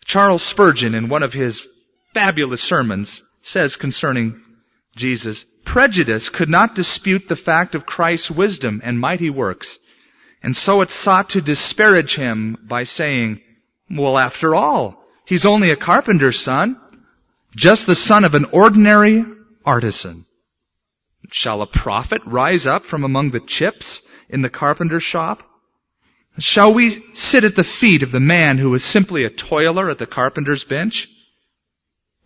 Charles 0.06 0.44
Spurgeon, 0.44 0.96
in 0.96 1.10
one 1.10 1.24
of 1.24 1.34
his 1.34 1.62
fabulous 2.13 2.62
sermons, 2.62 3.24
says 3.41 3.75
concerning 3.75 4.41
Jesus, 4.96 5.46
prejudice 5.65 6.30
could 6.30 6.50
not 6.50 6.75
dispute 6.75 7.27
the 7.27 7.36
fact 7.36 7.75
of 7.75 7.86
Christ's 7.86 8.32
wisdom 8.32 8.82
and 8.84 9.00
mighty 9.00 9.30
works, 9.30 9.80
and 10.44 10.56
so 10.56 10.82
it 10.82 10.89
sought 10.89 11.30
to 11.30 11.41
disparage 11.41 12.15
him 12.15 12.58
by 12.63 12.84
saying, 12.84 13.41
well, 13.89 14.18
after 14.18 14.56
all, 14.56 15.03
he's 15.25 15.46
only 15.46 15.72
a 15.72 15.75
carpenter's 15.75 16.39
son, 16.39 16.80
just 17.56 17.86
the 17.86 17.96
son 17.96 18.24
of 18.24 18.34
an 18.34 18.46
ordinary 18.46 19.25
artisan. 19.65 20.25
Shall 21.32 21.62
a 21.62 21.68
prophet 21.68 22.22
rise 22.25 22.65
up 22.65 22.86
from 22.86 23.03
among 23.03 23.32
the 23.32 23.39
chips 23.39 24.01
in 24.31 24.41
the 24.41 24.50
carpenter's 24.50 25.03
shop? 25.03 25.43
Shall 26.39 26.73
we 26.73 27.03
sit 27.13 27.43
at 27.43 27.55
the 27.55 27.63
feet 27.63 28.03
of 28.03 28.11
the 28.11 28.19
man 28.19 28.57
who 28.57 28.73
is 28.73 28.83
simply 28.83 29.25
a 29.25 29.29
toiler 29.29 29.89
at 29.89 29.97
the 29.97 30.07
carpenter's 30.07 30.63
bench? 30.63 31.09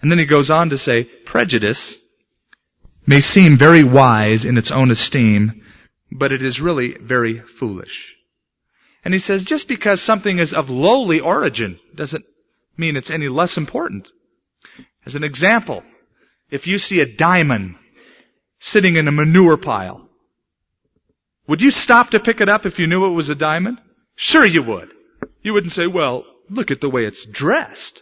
And 0.01 0.11
then 0.11 0.19
he 0.19 0.25
goes 0.25 0.51
on 0.51 0.69
to 0.69 0.77
say, 0.77 1.03
prejudice 1.03 1.95
may 3.07 3.21
seem 3.21 3.57
very 3.57 3.83
wise 3.83 4.45
in 4.45 4.57
its 4.57 4.71
own 4.71 4.91
esteem, 4.91 5.63
but 6.11 6.31
it 6.31 6.43
is 6.43 6.59
really 6.59 6.97
very 6.99 7.39
foolish. 7.39 8.15
And 9.03 9.13
he 9.13 9.19
says, 9.19 9.43
just 9.43 9.67
because 9.67 10.01
something 10.01 10.39
is 10.39 10.53
of 10.53 10.69
lowly 10.69 11.19
origin 11.19 11.79
doesn't 11.95 12.25
mean 12.77 12.95
it's 12.95 13.11
any 13.11 13.27
less 13.27 13.57
important. 13.57 14.07
As 15.05 15.15
an 15.15 15.23
example, 15.23 15.83
if 16.49 16.67
you 16.67 16.77
see 16.79 16.99
a 16.99 17.15
diamond 17.15 17.75
sitting 18.59 18.95
in 18.95 19.07
a 19.07 19.11
manure 19.11 19.57
pile, 19.57 20.04
would 21.47 21.61
you 21.61 21.71
stop 21.71 22.11
to 22.11 22.19
pick 22.19 22.41
it 22.41 22.49
up 22.49 22.65
if 22.65 22.79
you 22.79 22.87
knew 22.87 23.05
it 23.05 23.11
was 23.11 23.29
a 23.29 23.35
diamond? 23.35 23.79
Sure 24.15 24.45
you 24.45 24.63
would. 24.63 24.89
You 25.41 25.53
wouldn't 25.53 25.73
say, 25.73 25.87
well, 25.87 26.25
look 26.49 26.71
at 26.71 26.81
the 26.81 26.89
way 26.89 27.05
it's 27.05 27.25
dressed. 27.25 28.01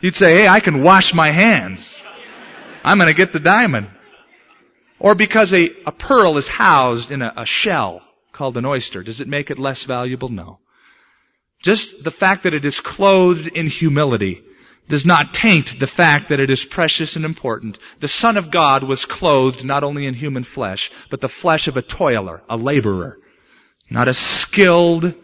You'd 0.00 0.14
say, 0.14 0.34
hey, 0.36 0.48
I 0.48 0.60
can 0.60 0.82
wash 0.82 1.12
my 1.12 1.30
hands. 1.30 1.98
I'm 2.84 2.98
gonna 2.98 3.14
get 3.14 3.32
the 3.32 3.40
diamond. 3.40 3.88
Or 4.98 5.14
because 5.14 5.52
a, 5.52 5.68
a 5.84 5.92
pearl 5.92 6.38
is 6.38 6.48
housed 6.48 7.10
in 7.10 7.22
a, 7.22 7.32
a 7.36 7.46
shell 7.46 8.02
called 8.32 8.56
an 8.56 8.64
oyster, 8.64 9.02
does 9.02 9.20
it 9.20 9.28
make 9.28 9.50
it 9.50 9.58
less 9.58 9.84
valuable? 9.84 10.28
No. 10.28 10.60
Just 11.62 12.04
the 12.04 12.10
fact 12.10 12.44
that 12.44 12.54
it 12.54 12.64
is 12.64 12.80
clothed 12.80 13.48
in 13.48 13.68
humility 13.68 14.42
does 14.88 15.04
not 15.04 15.34
taint 15.34 15.78
the 15.80 15.86
fact 15.86 16.28
that 16.28 16.40
it 16.40 16.50
is 16.50 16.64
precious 16.64 17.16
and 17.16 17.24
important. 17.24 17.78
The 18.00 18.08
Son 18.08 18.36
of 18.36 18.50
God 18.50 18.82
was 18.82 19.04
clothed 19.04 19.64
not 19.64 19.82
only 19.82 20.06
in 20.06 20.14
human 20.14 20.44
flesh, 20.44 20.90
but 21.10 21.20
the 21.20 21.28
flesh 21.28 21.66
of 21.66 21.76
a 21.76 21.82
toiler, 21.82 22.42
a 22.48 22.56
laborer. 22.56 23.18
Not 23.90 24.08
a 24.08 24.14
skilled 24.14 25.14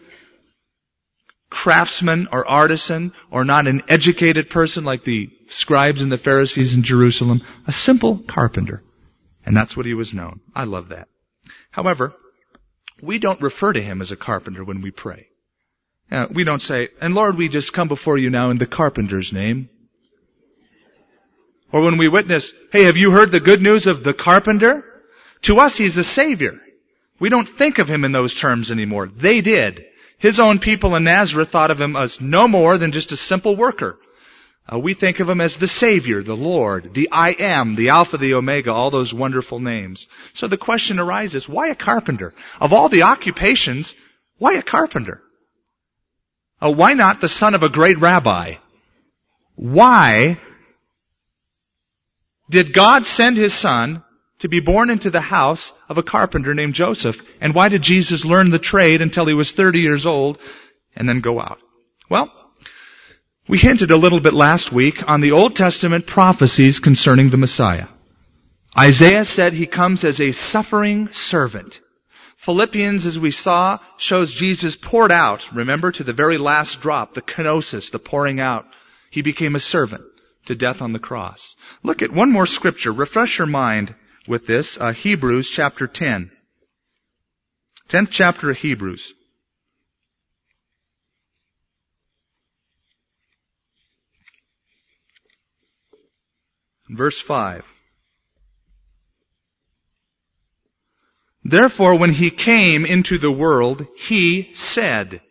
craftsman 1.49 2.27
or 2.31 2.47
artisan 2.47 3.13
or 3.29 3.45
not 3.45 3.67
an 3.67 3.83
educated 3.87 4.49
person 4.49 4.83
like 4.83 5.03
the 5.03 5.29
scribes 5.49 6.01
and 6.01 6.11
the 6.11 6.17
Pharisees 6.17 6.73
in 6.73 6.83
Jerusalem. 6.83 7.41
A 7.67 7.71
simple 7.71 8.19
carpenter. 8.27 8.83
And 9.45 9.55
that's 9.55 9.77
what 9.77 9.85
he 9.85 9.93
was 9.93 10.13
known. 10.13 10.39
I 10.55 10.63
love 10.63 10.89
that. 10.89 11.07
However, 11.71 12.13
we 13.01 13.19
don't 13.19 13.41
refer 13.41 13.73
to 13.73 13.81
him 13.81 14.01
as 14.01 14.11
a 14.11 14.15
carpenter 14.15 14.63
when 14.63 14.81
we 14.81 14.91
pray. 14.91 15.27
Uh, 16.11 16.27
we 16.31 16.43
don't 16.43 16.61
say, 16.61 16.89
and 17.01 17.15
Lord, 17.15 17.37
we 17.37 17.49
just 17.49 17.73
come 17.73 17.87
before 17.87 18.17
you 18.17 18.29
now 18.29 18.49
in 18.49 18.57
the 18.57 18.67
carpenter's 18.67 19.33
name. 19.33 19.69
Or 21.71 21.81
when 21.81 21.97
we 21.97 22.07
witness, 22.07 22.53
hey, 22.71 22.83
have 22.83 22.97
you 22.97 23.11
heard 23.11 23.31
the 23.31 23.39
good 23.39 23.61
news 23.61 23.87
of 23.87 24.03
the 24.03 24.13
carpenter? 24.13 24.85
To 25.43 25.59
us, 25.59 25.75
he's 25.75 25.97
a 25.97 26.03
savior. 26.03 26.59
We 27.19 27.29
don't 27.29 27.57
think 27.57 27.79
of 27.79 27.87
him 27.87 28.03
in 28.03 28.11
those 28.11 28.35
terms 28.35 28.71
anymore. 28.71 29.07
They 29.07 29.41
did. 29.41 29.85
His 30.19 30.39
own 30.39 30.59
people 30.59 30.95
in 30.95 31.03
Nazareth 31.03 31.49
thought 31.49 31.71
of 31.71 31.81
him 31.81 31.95
as 31.95 32.21
no 32.21 32.47
more 32.47 32.77
than 32.77 32.91
just 32.91 33.11
a 33.11 33.17
simple 33.17 33.55
worker. 33.55 33.97
Uh, 34.71 34.79
we 34.79 34.93
think 34.93 35.19
of 35.19 35.27
him 35.27 35.41
as 35.41 35.57
the 35.57 35.67
Savior, 35.67 36.23
the 36.23 36.35
Lord, 36.35 36.93
the 36.93 37.09
I 37.11 37.31
am, 37.31 37.75
the 37.75 37.89
Alpha, 37.89 38.17
the 38.17 38.35
Omega, 38.35 38.71
all 38.71 38.91
those 38.91 39.13
wonderful 39.13 39.59
names. 39.59 40.07
So 40.33 40.47
the 40.47 40.57
question 40.57 40.99
arises, 40.99 41.49
why 41.49 41.69
a 41.69 41.75
carpenter? 41.75 42.33
Of 42.61 42.71
all 42.71 42.87
the 42.87 43.01
occupations, 43.01 43.93
why 44.37 44.53
a 44.53 44.61
carpenter? 44.63 45.21
Uh, 46.63 46.71
why 46.71 46.93
not 46.93 47.21
the 47.21 47.29
son 47.29 47.55
of 47.55 47.63
a 47.63 47.69
great 47.69 47.99
rabbi? 47.99 48.55
Why 49.55 50.39
did 52.49 52.73
God 52.73 53.05
send 53.05 53.37
his 53.37 53.53
son 53.53 54.03
to 54.43 54.49
be 54.49 54.59
born 54.59 54.89
into 54.89 55.09
the 55.09 55.21
house 55.21 55.71
of 55.87 55.97
a 55.97 56.03
carpenter 56.03 56.53
named 56.53 56.73
Joseph. 56.73 57.15
And 57.39 57.55
why 57.55 57.69
did 57.69 57.81
Jesus 57.81 58.25
learn 58.25 58.49
the 58.49 58.59
trade 58.59 59.01
until 59.01 59.25
he 59.25 59.33
was 59.33 59.53
30 59.53 59.79
years 59.79 60.05
old 60.05 60.37
and 60.97 61.07
then 61.07 61.21
go 61.21 61.39
out? 61.39 61.59
Well, 62.09 62.29
we 63.47 63.57
hinted 63.57 63.89
a 63.91 63.95
little 63.95 64.19
bit 64.19 64.33
last 64.33 64.69
week 64.69 64.97
on 65.07 65.21
the 65.21 65.31
Old 65.31 65.55
Testament 65.55 66.07
prophecies 66.07 66.79
concerning 66.79 67.29
the 67.29 67.37
Messiah. 67.37 67.87
Isaiah 68.77 69.23
said 69.23 69.53
he 69.53 69.65
comes 69.65 70.03
as 70.03 70.19
a 70.19 70.33
suffering 70.33 71.07
servant. 71.13 71.79
Philippians, 72.45 73.05
as 73.05 73.17
we 73.17 73.31
saw, 73.31 73.79
shows 73.97 74.33
Jesus 74.33 74.75
poured 74.75 75.11
out, 75.11 75.45
remember, 75.53 75.91
to 75.93 76.03
the 76.03 76.13
very 76.13 76.37
last 76.37 76.81
drop, 76.81 77.13
the 77.13 77.21
kenosis, 77.21 77.89
the 77.89 77.99
pouring 77.99 78.39
out. 78.41 78.65
He 79.09 79.21
became 79.21 79.55
a 79.55 79.61
servant 79.61 80.03
to 80.47 80.55
death 80.55 80.81
on 80.81 80.91
the 80.91 80.99
cross. 80.99 81.55
Look 81.83 82.01
at 82.01 82.11
one 82.11 82.31
more 82.31 82.45
scripture. 82.45 82.91
Refresh 82.91 83.37
your 83.37 83.47
mind 83.47 83.95
with 84.27 84.45
this, 84.45 84.77
uh, 84.77 84.91
Hebrews 84.91 85.49
chapter 85.49 85.87
10. 85.87 86.31
10th 87.89 88.09
chapter 88.11 88.51
of 88.51 88.57
Hebrews. 88.57 89.13
Verse 96.89 97.21
5. 97.21 97.63
Therefore, 101.43 101.97
when 101.97 102.13
he 102.13 102.29
came 102.31 102.85
into 102.85 103.17
the 103.17 103.31
world, 103.31 103.85
he 104.07 104.51
said, 104.53 105.21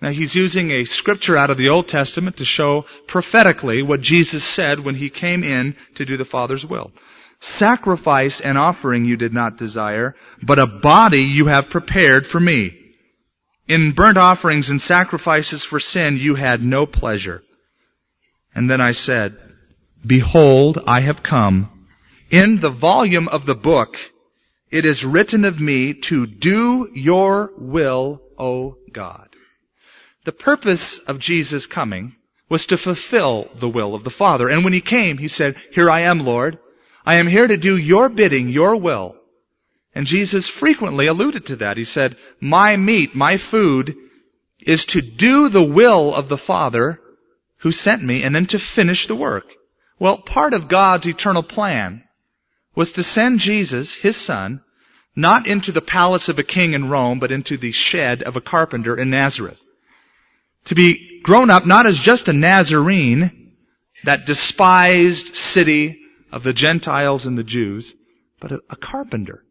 now 0.00 0.10
he's 0.10 0.34
using 0.34 0.70
a 0.70 0.84
scripture 0.84 1.36
out 1.36 1.50
of 1.50 1.58
the 1.58 1.70
Old 1.70 1.88
Testament 1.88 2.36
to 2.36 2.44
show 2.44 2.84
prophetically 3.08 3.82
what 3.82 4.00
Jesus 4.00 4.44
said 4.44 4.78
when 4.80 4.94
he 4.94 5.10
came 5.10 5.42
in 5.42 5.74
to 5.96 6.04
do 6.04 6.16
the 6.16 6.24
Father's 6.24 6.64
will. 6.64 6.92
Sacrifice 7.40 8.40
and 8.40 8.56
offering 8.56 9.04
you 9.04 9.16
did 9.16 9.32
not 9.32 9.58
desire, 9.58 10.14
but 10.42 10.58
a 10.58 10.66
body 10.66 11.22
you 11.22 11.46
have 11.46 11.70
prepared 11.70 12.26
for 12.26 12.38
me. 12.38 12.76
In 13.66 13.92
burnt 13.92 14.18
offerings 14.18 14.70
and 14.70 14.80
sacrifices 14.80 15.64
for 15.64 15.80
sin 15.80 16.16
you 16.16 16.36
had 16.36 16.62
no 16.62 16.86
pleasure. 16.86 17.42
And 18.54 18.70
then 18.70 18.80
I 18.80 18.92
said, 18.92 19.36
Behold, 20.06 20.78
I 20.86 21.00
have 21.00 21.22
come. 21.22 21.86
In 22.30 22.60
the 22.60 22.70
volume 22.70 23.28
of 23.28 23.46
the 23.46 23.54
book, 23.54 23.96
it 24.70 24.84
is 24.84 25.04
written 25.04 25.44
of 25.44 25.60
me 25.60 25.94
to 25.94 26.26
do 26.26 26.90
your 26.94 27.52
will, 27.56 28.20
O 28.38 28.76
God. 28.92 29.28
The 30.24 30.32
purpose 30.32 30.98
of 30.98 31.18
Jesus 31.18 31.66
coming 31.66 32.16
was 32.48 32.66
to 32.66 32.76
fulfill 32.76 33.48
the 33.60 33.68
will 33.68 33.94
of 33.94 34.04
the 34.04 34.10
Father. 34.10 34.48
And 34.48 34.64
when 34.64 34.72
he 34.72 34.80
came, 34.80 35.18
he 35.18 35.28
said, 35.28 35.56
Here 35.72 35.90
I 35.90 36.00
am, 36.00 36.20
Lord. 36.20 36.58
I 37.04 37.14
am 37.14 37.26
here 37.26 37.46
to 37.46 37.56
do 37.56 37.76
your 37.76 38.08
bidding, 38.08 38.48
your 38.48 38.76
will. 38.76 39.16
And 39.94 40.06
Jesus 40.06 40.48
frequently 40.48 41.06
alluded 41.06 41.46
to 41.46 41.56
that. 41.56 41.76
He 41.76 41.84
said, 41.84 42.16
my 42.40 42.76
meat, 42.76 43.14
my 43.14 43.38
food 43.38 43.96
is 44.60 44.84
to 44.86 45.00
do 45.00 45.48
the 45.48 45.62
will 45.62 46.14
of 46.14 46.28
the 46.28 46.38
Father 46.38 47.00
who 47.58 47.72
sent 47.72 48.04
me 48.04 48.22
and 48.22 48.34
then 48.34 48.46
to 48.46 48.58
finish 48.58 49.06
the 49.06 49.16
work. 49.16 49.44
Well, 49.98 50.18
part 50.18 50.52
of 50.52 50.68
God's 50.68 51.06
eternal 51.06 51.42
plan 51.42 52.04
was 52.78 52.92
to 52.92 53.02
send 53.02 53.40
Jesus, 53.40 53.92
his 53.92 54.16
son, 54.16 54.62
not 55.16 55.48
into 55.48 55.72
the 55.72 55.82
palace 55.82 56.28
of 56.28 56.38
a 56.38 56.44
king 56.44 56.74
in 56.74 56.88
Rome, 56.88 57.18
but 57.18 57.32
into 57.32 57.58
the 57.58 57.72
shed 57.72 58.22
of 58.22 58.36
a 58.36 58.40
carpenter 58.40 58.96
in 58.96 59.10
Nazareth. 59.10 59.58
To 60.66 60.76
be 60.76 61.20
grown 61.24 61.50
up 61.50 61.66
not 61.66 61.86
as 61.86 61.98
just 61.98 62.28
a 62.28 62.32
Nazarene, 62.32 63.50
that 64.04 64.26
despised 64.26 65.34
city 65.34 65.98
of 66.30 66.44
the 66.44 66.52
Gentiles 66.52 67.26
and 67.26 67.36
the 67.36 67.42
Jews, 67.42 67.92
but 68.40 68.52
a, 68.52 68.60
a 68.70 68.76
carpenter. 68.76 69.42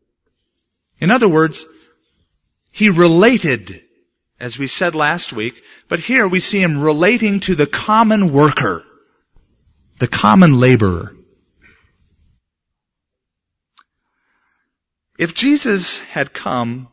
In 1.02 1.12
other 1.12 1.28
words, 1.28 1.66
he 2.72 2.90
related, 2.90 3.82
as 4.40 4.58
we 4.58 4.68
said 4.68 4.96
last 4.96 5.34
week, 5.34 5.56
but 5.90 6.00
here 6.00 6.30
we 6.30 6.40
see 6.40 6.62
him 6.62 6.80
relating 6.80 7.42
to 7.42 7.56
the 7.56 7.68
common 7.68 8.32
worker, 8.32 8.86
the 10.00 10.08
common 10.08 10.62
laborer. 10.62 11.17
If 15.18 15.34
Jesus 15.34 15.98
had 15.98 16.34
come 16.34 16.90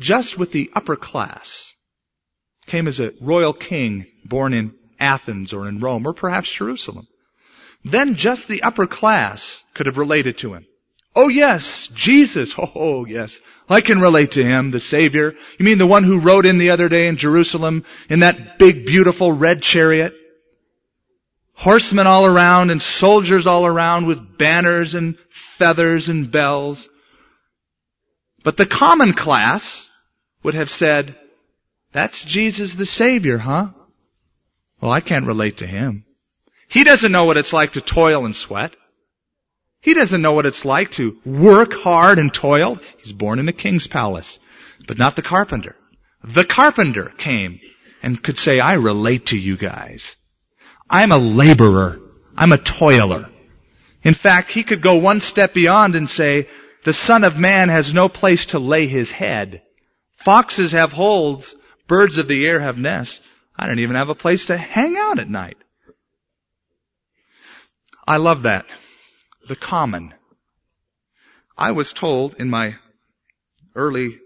just 0.00 0.36
with 0.36 0.52
the 0.52 0.70
upper 0.74 0.96
class, 0.96 1.72
came 2.66 2.88
as 2.88 3.00
a 3.00 3.12
royal 3.20 3.52
king 3.52 4.06
born 4.24 4.52
in 4.52 4.74
Athens 4.98 5.52
or 5.52 5.68
in 5.68 5.80
Rome 5.80 6.06
or 6.06 6.12
perhaps 6.12 6.50
Jerusalem, 6.50 7.06
then 7.84 8.16
just 8.16 8.48
the 8.48 8.62
upper 8.62 8.86
class 8.86 9.62
could 9.74 9.86
have 9.86 9.96
related 9.96 10.38
to 10.38 10.54
him. 10.54 10.66
Oh 11.14 11.28
yes, 11.28 11.88
Jesus. 11.94 12.54
Oh, 12.74 13.06
yes. 13.06 13.40
I 13.68 13.80
can 13.80 14.00
relate 14.00 14.32
to 14.32 14.44
him, 14.44 14.70
the 14.70 14.80
Savior. 14.80 15.34
You 15.58 15.64
mean 15.64 15.78
the 15.78 15.86
one 15.86 16.04
who 16.04 16.20
rode 16.20 16.46
in 16.46 16.58
the 16.58 16.70
other 16.70 16.88
day 16.88 17.08
in 17.08 17.16
Jerusalem 17.16 17.84
in 18.08 18.20
that 18.20 18.58
big 18.58 18.86
beautiful 18.86 19.32
red 19.32 19.62
chariot? 19.62 20.12
Horsemen 21.54 22.06
all 22.06 22.26
around 22.26 22.70
and 22.70 22.82
soldiers 22.82 23.46
all 23.46 23.66
around 23.66 24.06
with 24.06 24.36
banners 24.36 24.94
and 24.94 25.16
feathers 25.58 26.08
and 26.08 26.30
bells. 26.30 26.88
But 28.46 28.56
the 28.56 28.64
common 28.64 29.12
class 29.12 29.88
would 30.44 30.54
have 30.54 30.70
said, 30.70 31.16
that's 31.90 32.22
Jesus 32.22 32.76
the 32.76 32.86
Savior, 32.86 33.38
huh? 33.38 33.70
Well, 34.80 34.92
I 34.92 35.00
can't 35.00 35.26
relate 35.26 35.56
to 35.56 35.66
him. 35.66 36.04
He 36.68 36.84
doesn't 36.84 37.10
know 37.10 37.24
what 37.24 37.38
it's 37.38 37.52
like 37.52 37.72
to 37.72 37.80
toil 37.80 38.24
and 38.24 38.36
sweat. 38.36 38.76
He 39.80 39.94
doesn't 39.94 40.22
know 40.22 40.34
what 40.34 40.46
it's 40.46 40.64
like 40.64 40.92
to 40.92 41.16
work 41.24 41.72
hard 41.72 42.20
and 42.20 42.32
toil. 42.32 42.78
He's 43.02 43.12
born 43.12 43.40
in 43.40 43.46
the 43.46 43.52
king's 43.52 43.88
palace, 43.88 44.38
but 44.86 44.96
not 44.96 45.16
the 45.16 45.22
carpenter. 45.22 45.74
The 46.22 46.44
carpenter 46.44 47.12
came 47.18 47.58
and 48.00 48.22
could 48.22 48.38
say, 48.38 48.60
I 48.60 48.74
relate 48.74 49.26
to 49.26 49.36
you 49.36 49.56
guys. 49.56 50.14
I'm 50.88 51.10
a 51.10 51.18
laborer. 51.18 51.98
I'm 52.36 52.52
a 52.52 52.58
toiler. 52.58 53.28
In 54.04 54.14
fact, 54.14 54.52
he 54.52 54.62
could 54.62 54.82
go 54.82 54.98
one 54.98 55.20
step 55.20 55.52
beyond 55.52 55.96
and 55.96 56.08
say, 56.08 56.46
the 56.86 56.92
son 56.92 57.24
of 57.24 57.36
man 57.36 57.68
has 57.68 57.92
no 57.92 58.08
place 58.08 58.46
to 58.46 58.60
lay 58.60 58.86
his 58.86 59.10
head. 59.10 59.60
Foxes 60.24 60.70
have 60.70 60.92
holes. 60.92 61.56
Birds 61.88 62.16
of 62.16 62.28
the 62.28 62.46
air 62.46 62.60
have 62.60 62.78
nests. 62.78 63.20
I 63.56 63.66
don't 63.66 63.80
even 63.80 63.96
have 63.96 64.08
a 64.08 64.14
place 64.14 64.46
to 64.46 64.56
hang 64.56 64.96
out 64.96 65.18
at 65.18 65.28
night. 65.28 65.56
I 68.06 68.18
love 68.18 68.44
that. 68.44 68.66
The 69.48 69.56
common. 69.56 70.14
I 71.58 71.72
was 71.72 71.92
told 71.92 72.36
in 72.38 72.50
my 72.50 72.76
early 73.74 74.18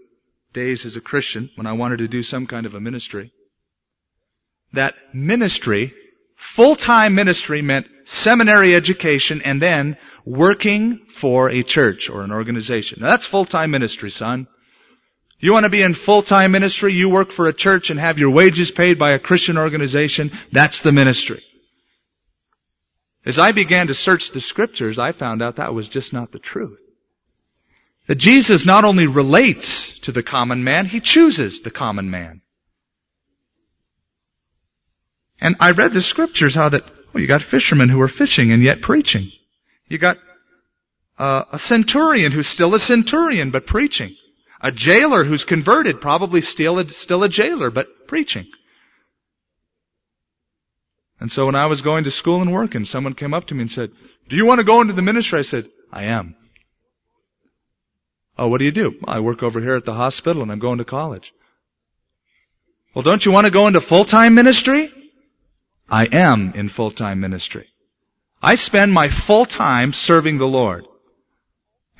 days 0.53 0.85
as 0.85 0.95
a 0.95 1.01
Christian, 1.01 1.49
when 1.55 1.65
I 1.65 1.73
wanted 1.73 1.97
to 1.97 2.07
do 2.07 2.21
some 2.21 2.45
kind 2.45 2.67
of 2.67 2.75
a 2.75 2.79
ministry, 2.79 3.33
that 4.73 4.93
ministry, 5.15 5.95
full-time 6.37 7.15
ministry 7.15 7.63
meant 7.63 7.87
seminary 8.05 8.75
education 8.75 9.41
and 9.43 9.59
then 9.59 9.97
working 10.25 10.99
for 11.15 11.49
a 11.49 11.63
church 11.63 12.09
or 12.09 12.23
an 12.23 12.31
organization. 12.31 12.99
Now 13.01 13.09
that's 13.09 13.25
full-time 13.25 13.71
ministry, 13.71 14.11
son. 14.11 14.47
You 15.39 15.53
want 15.53 15.63
to 15.63 15.69
be 15.69 15.81
in 15.81 15.95
full-time 15.95 16.51
ministry, 16.51 16.93
you 16.93 17.09
work 17.09 17.31
for 17.31 17.47
a 17.47 17.53
church 17.53 17.89
and 17.89 17.99
have 17.99 18.19
your 18.19 18.29
wages 18.29 18.69
paid 18.69 18.99
by 18.99 19.11
a 19.11 19.19
Christian 19.19 19.57
organization, 19.57 20.37
that's 20.51 20.81
the 20.81 20.91
ministry. 20.91 21.43
As 23.25 23.39
I 23.39 23.51
began 23.51 23.87
to 23.87 23.95
search 23.95 24.31
the 24.31 24.41
scriptures, 24.41 24.99
I 24.99 25.11
found 25.11 25.41
out 25.41 25.57
that 25.57 25.73
was 25.73 25.87
just 25.87 26.13
not 26.13 26.31
the 26.31 26.39
truth. 26.39 26.79
That 28.07 28.15
Jesus 28.15 28.65
not 28.65 28.83
only 28.83 29.07
relates 29.07 29.99
to 30.01 30.11
the 30.11 30.23
common 30.23 30.63
man, 30.63 30.85
he 30.85 30.99
chooses 30.99 31.61
the 31.61 31.71
common 31.71 32.09
man. 32.09 32.41
And 35.39 35.55
I 35.59 35.71
read 35.71 35.93
the 35.93 36.03
scriptures 36.03 36.53
how 36.53 36.69
that, 36.69 36.83
well, 37.13 37.21
you 37.21 37.27
got 37.27 37.41
fishermen 37.41 37.89
who 37.89 38.01
are 38.01 38.07
fishing 38.07 38.51
and 38.51 38.61
yet 38.61 38.81
preaching. 38.81 39.31
You 39.91 39.97
got 39.97 40.19
uh, 41.19 41.43
a 41.51 41.59
centurion 41.59 42.31
who's 42.31 42.47
still 42.47 42.73
a 42.75 42.79
centurion 42.79 43.51
but 43.51 43.67
preaching. 43.67 44.15
A 44.61 44.71
jailer 44.71 45.25
who's 45.25 45.43
converted, 45.43 45.99
probably 45.99 46.39
still 46.39 46.79
a, 46.79 46.87
still 46.87 47.25
a 47.25 47.29
jailer 47.29 47.69
but 47.69 48.07
preaching. 48.07 48.45
And 51.19 51.29
so 51.29 51.45
when 51.45 51.55
I 51.55 51.65
was 51.65 51.81
going 51.81 52.05
to 52.05 52.11
school 52.11 52.41
and 52.41 52.53
working, 52.53 52.85
someone 52.85 53.15
came 53.15 53.33
up 53.33 53.47
to 53.47 53.53
me 53.53 53.63
and 53.63 53.71
said, 53.71 53.89
do 54.29 54.37
you 54.37 54.45
want 54.45 54.59
to 54.59 54.63
go 54.63 54.79
into 54.79 54.93
the 54.93 55.01
ministry? 55.01 55.39
I 55.39 55.41
said, 55.41 55.67
I 55.91 56.05
am. 56.05 56.37
Oh, 58.37 58.47
what 58.47 58.59
do 58.59 58.63
you 58.63 58.71
do? 58.71 58.93
Well, 59.01 59.13
I 59.13 59.19
work 59.19 59.43
over 59.43 59.59
here 59.59 59.75
at 59.75 59.83
the 59.83 59.93
hospital 59.93 60.41
and 60.41 60.53
I'm 60.53 60.59
going 60.59 60.77
to 60.77 60.85
college. 60.85 61.33
Well, 62.95 63.03
don't 63.03 63.25
you 63.25 63.33
want 63.33 63.43
to 63.43 63.51
go 63.51 63.67
into 63.67 63.81
full-time 63.81 64.35
ministry? 64.35 64.89
I 65.89 66.05
am 66.05 66.53
in 66.55 66.69
full-time 66.69 67.19
ministry. 67.19 67.67
I 68.41 68.55
spend 68.55 68.91
my 68.91 69.09
full 69.09 69.45
time 69.45 69.93
serving 69.93 70.37
the 70.37 70.47
Lord. 70.47 70.85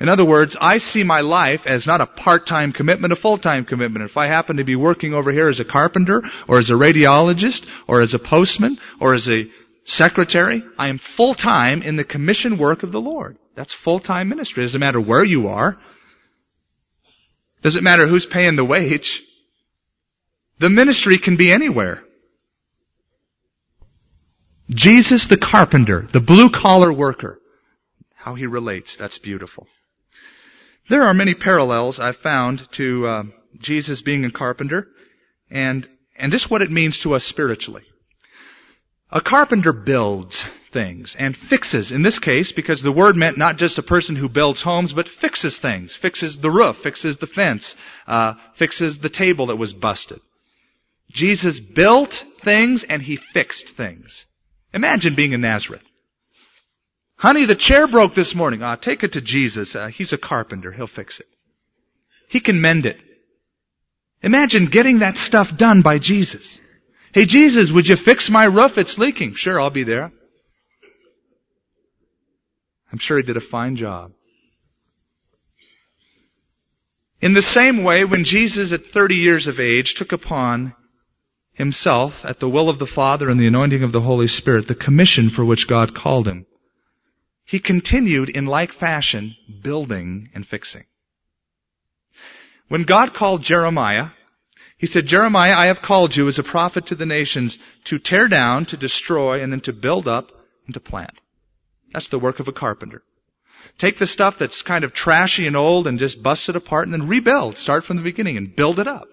In 0.02 0.08
other 0.08 0.24
words, 0.24 0.56
I 0.60 0.78
see 0.78 1.04
my 1.04 1.20
life 1.20 1.60
as 1.64 1.86
not 1.86 2.00
a 2.00 2.06
part-time 2.06 2.72
commitment, 2.72 3.12
a 3.12 3.16
full-time 3.16 3.64
commitment. 3.64 4.10
If 4.10 4.16
I 4.16 4.26
happen 4.26 4.56
to 4.56 4.64
be 4.64 4.74
working 4.74 5.14
over 5.14 5.30
here 5.30 5.46
as 5.46 5.60
a 5.60 5.64
carpenter, 5.64 6.24
or 6.48 6.58
as 6.58 6.70
a 6.70 6.74
radiologist, 6.74 7.66
or 7.86 8.00
as 8.00 8.12
a 8.12 8.18
postman, 8.18 8.80
or 8.98 9.14
as 9.14 9.28
a 9.28 9.48
secretary, 9.84 10.64
I 10.76 10.88
am 10.88 10.98
full-time 10.98 11.82
in 11.82 11.94
the 11.94 12.02
commission 12.02 12.58
work 12.58 12.82
of 12.82 12.90
the 12.90 13.00
Lord. 13.00 13.38
That's 13.54 13.74
full-time 13.74 14.28
ministry. 14.28 14.64
It 14.64 14.66
doesn't 14.66 14.80
matter 14.80 15.00
where 15.00 15.22
you 15.22 15.46
are. 15.46 15.78
It 17.58 17.62
doesn't 17.62 17.84
matter 17.84 18.08
who's 18.08 18.26
paying 18.26 18.56
the 18.56 18.64
wage. 18.64 19.22
The 20.58 20.68
ministry 20.68 21.18
can 21.18 21.36
be 21.36 21.52
anywhere. 21.52 22.02
Jesus 24.74 25.26
the 25.26 25.36
carpenter, 25.36 26.08
the 26.12 26.20
blue 26.20 26.50
collar 26.50 26.92
worker. 26.92 27.38
How 28.14 28.34
he 28.34 28.46
relates, 28.46 28.96
that's 28.96 29.18
beautiful. 29.18 29.66
There 30.88 31.02
are 31.02 31.14
many 31.14 31.34
parallels 31.34 31.98
I've 31.98 32.18
found 32.18 32.66
to 32.72 33.06
uh, 33.06 33.22
Jesus 33.58 34.02
being 34.02 34.24
a 34.24 34.30
carpenter 34.30 34.88
and, 35.50 35.88
and 36.16 36.32
just 36.32 36.50
what 36.50 36.62
it 36.62 36.70
means 36.70 37.00
to 37.00 37.14
us 37.14 37.24
spiritually. 37.24 37.82
A 39.10 39.20
carpenter 39.20 39.72
builds 39.72 40.46
things 40.72 41.14
and 41.18 41.36
fixes, 41.36 41.92
in 41.92 42.02
this 42.02 42.18
case, 42.18 42.52
because 42.52 42.80
the 42.80 42.92
word 42.92 43.14
meant 43.14 43.36
not 43.36 43.58
just 43.58 43.76
a 43.76 43.82
person 43.82 44.16
who 44.16 44.28
builds 44.28 44.62
homes, 44.62 44.92
but 44.92 45.08
fixes 45.08 45.58
things. 45.58 45.94
Fixes 45.94 46.38
the 46.38 46.50
roof, 46.50 46.78
fixes 46.78 47.18
the 47.18 47.26
fence, 47.26 47.76
uh, 48.06 48.34
fixes 48.56 48.98
the 48.98 49.10
table 49.10 49.46
that 49.46 49.56
was 49.56 49.74
busted. 49.74 50.20
Jesus 51.10 51.60
built 51.60 52.24
things 52.42 52.84
and 52.84 53.02
he 53.02 53.16
fixed 53.16 53.68
things. 53.76 54.24
Imagine 54.74 55.14
being 55.14 55.32
in 55.32 55.40
Nazareth. 55.40 55.82
Honey, 57.16 57.46
the 57.46 57.54
chair 57.54 57.86
broke 57.86 58.14
this 58.14 58.34
morning. 58.34 58.62
Ah, 58.62 58.76
take 58.76 59.02
it 59.04 59.12
to 59.12 59.20
Jesus. 59.20 59.76
Uh, 59.76 59.88
he's 59.88 60.12
a 60.12 60.18
carpenter. 60.18 60.72
He'll 60.72 60.86
fix 60.86 61.20
it. 61.20 61.26
He 62.28 62.40
can 62.40 62.60
mend 62.60 62.86
it. 62.86 62.96
Imagine 64.22 64.66
getting 64.66 65.00
that 65.00 65.18
stuff 65.18 65.56
done 65.56 65.82
by 65.82 65.98
Jesus. 65.98 66.58
Hey 67.12 67.26
Jesus, 67.26 67.70
would 67.70 67.88
you 67.88 67.96
fix 67.96 68.30
my 68.30 68.44
roof? 68.44 68.78
It's 68.78 68.96
leaking. 68.96 69.34
Sure, 69.34 69.60
I'll 69.60 69.70
be 69.70 69.84
there. 69.84 70.10
I'm 72.90 72.98
sure 72.98 73.18
he 73.18 73.22
did 73.22 73.36
a 73.36 73.40
fine 73.40 73.76
job. 73.76 74.12
In 77.20 77.34
the 77.34 77.42
same 77.42 77.84
way, 77.84 78.04
when 78.04 78.24
Jesus 78.24 78.72
at 78.72 78.86
30 78.86 79.14
years 79.14 79.46
of 79.46 79.60
age 79.60 79.94
took 79.94 80.12
upon 80.12 80.74
himself, 81.52 82.24
at 82.24 82.40
the 82.40 82.48
will 82.48 82.68
of 82.68 82.78
the 82.78 82.86
Father 82.86 83.28
and 83.28 83.38
the 83.38 83.46
anointing 83.46 83.82
of 83.82 83.92
the 83.92 84.00
Holy 84.00 84.28
Spirit, 84.28 84.68
the 84.68 84.74
commission 84.74 85.30
for 85.30 85.44
which 85.44 85.68
God 85.68 85.94
called 85.94 86.26
him. 86.26 86.46
He 87.44 87.60
continued 87.60 88.30
in 88.30 88.46
like 88.46 88.72
fashion, 88.72 89.36
building 89.62 90.30
and 90.34 90.46
fixing. 90.46 90.84
When 92.68 92.84
God 92.84 93.12
called 93.12 93.42
Jeremiah, 93.42 94.10
he 94.78 94.86
said, 94.86 95.06
Jeremiah, 95.06 95.54
I 95.54 95.66
have 95.66 95.82
called 95.82 96.16
you 96.16 96.26
as 96.28 96.38
a 96.38 96.42
prophet 96.42 96.86
to 96.86 96.94
the 96.94 97.06
nations 97.06 97.58
to 97.84 97.98
tear 97.98 98.28
down, 98.28 98.66
to 98.66 98.76
destroy, 98.76 99.42
and 99.42 99.52
then 99.52 99.60
to 99.60 99.72
build 99.72 100.08
up 100.08 100.30
and 100.66 100.74
to 100.74 100.80
plant. 100.80 101.20
That's 101.92 102.08
the 102.08 102.18
work 102.18 102.40
of 102.40 102.48
a 102.48 102.52
carpenter. 102.52 103.02
Take 103.78 103.98
the 103.98 104.06
stuff 104.06 104.38
that's 104.38 104.62
kind 104.62 104.84
of 104.84 104.92
trashy 104.92 105.46
and 105.46 105.56
old 105.56 105.86
and 105.86 105.98
just 105.98 106.22
bust 106.22 106.48
it 106.48 106.56
apart 106.56 106.86
and 106.86 106.92
then 106.92 107.08
rebuild. 107.08 107.58
Start 107.58 107.84
from 107.84 107.96
the 107.96 108.02
beginning 108.02 108.36
and 108.36 108.56
build 108.56 108.80
it 108.80 108.88
up. 108.88 109.06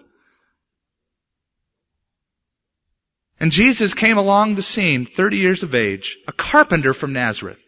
And 3.40 3.50
Jesus 3.50 3.94
came 3.94 4.18
along 4.18 4.54
the 4.54 4.62
scene, 4.62 5.06
30 5.16 5.38
years 5.38 5.62
of 5.62 5.74
age, 5.74 6.18
a 6.28 6.32
carpenter 6.32 6.92
from 6.92 7.14
Nazareth, 7.14 7.58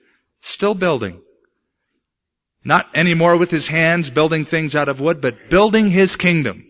still 0.43 0.75
building. 0.75 1.23
Not 2.63 2.87
anymore 2.95 3.39
with 3.39 3.51
his 3.51 3.67
hands 3.67 4.11
building 4.11 4.45
things 4.45 4.77
out 4.77 4.91
of 4.91 5.01
wood, 5.01 5.23
but 5.23 5.49
building 5.49 5.91
his 5.91 6.15
kingdom. 6.15 6.67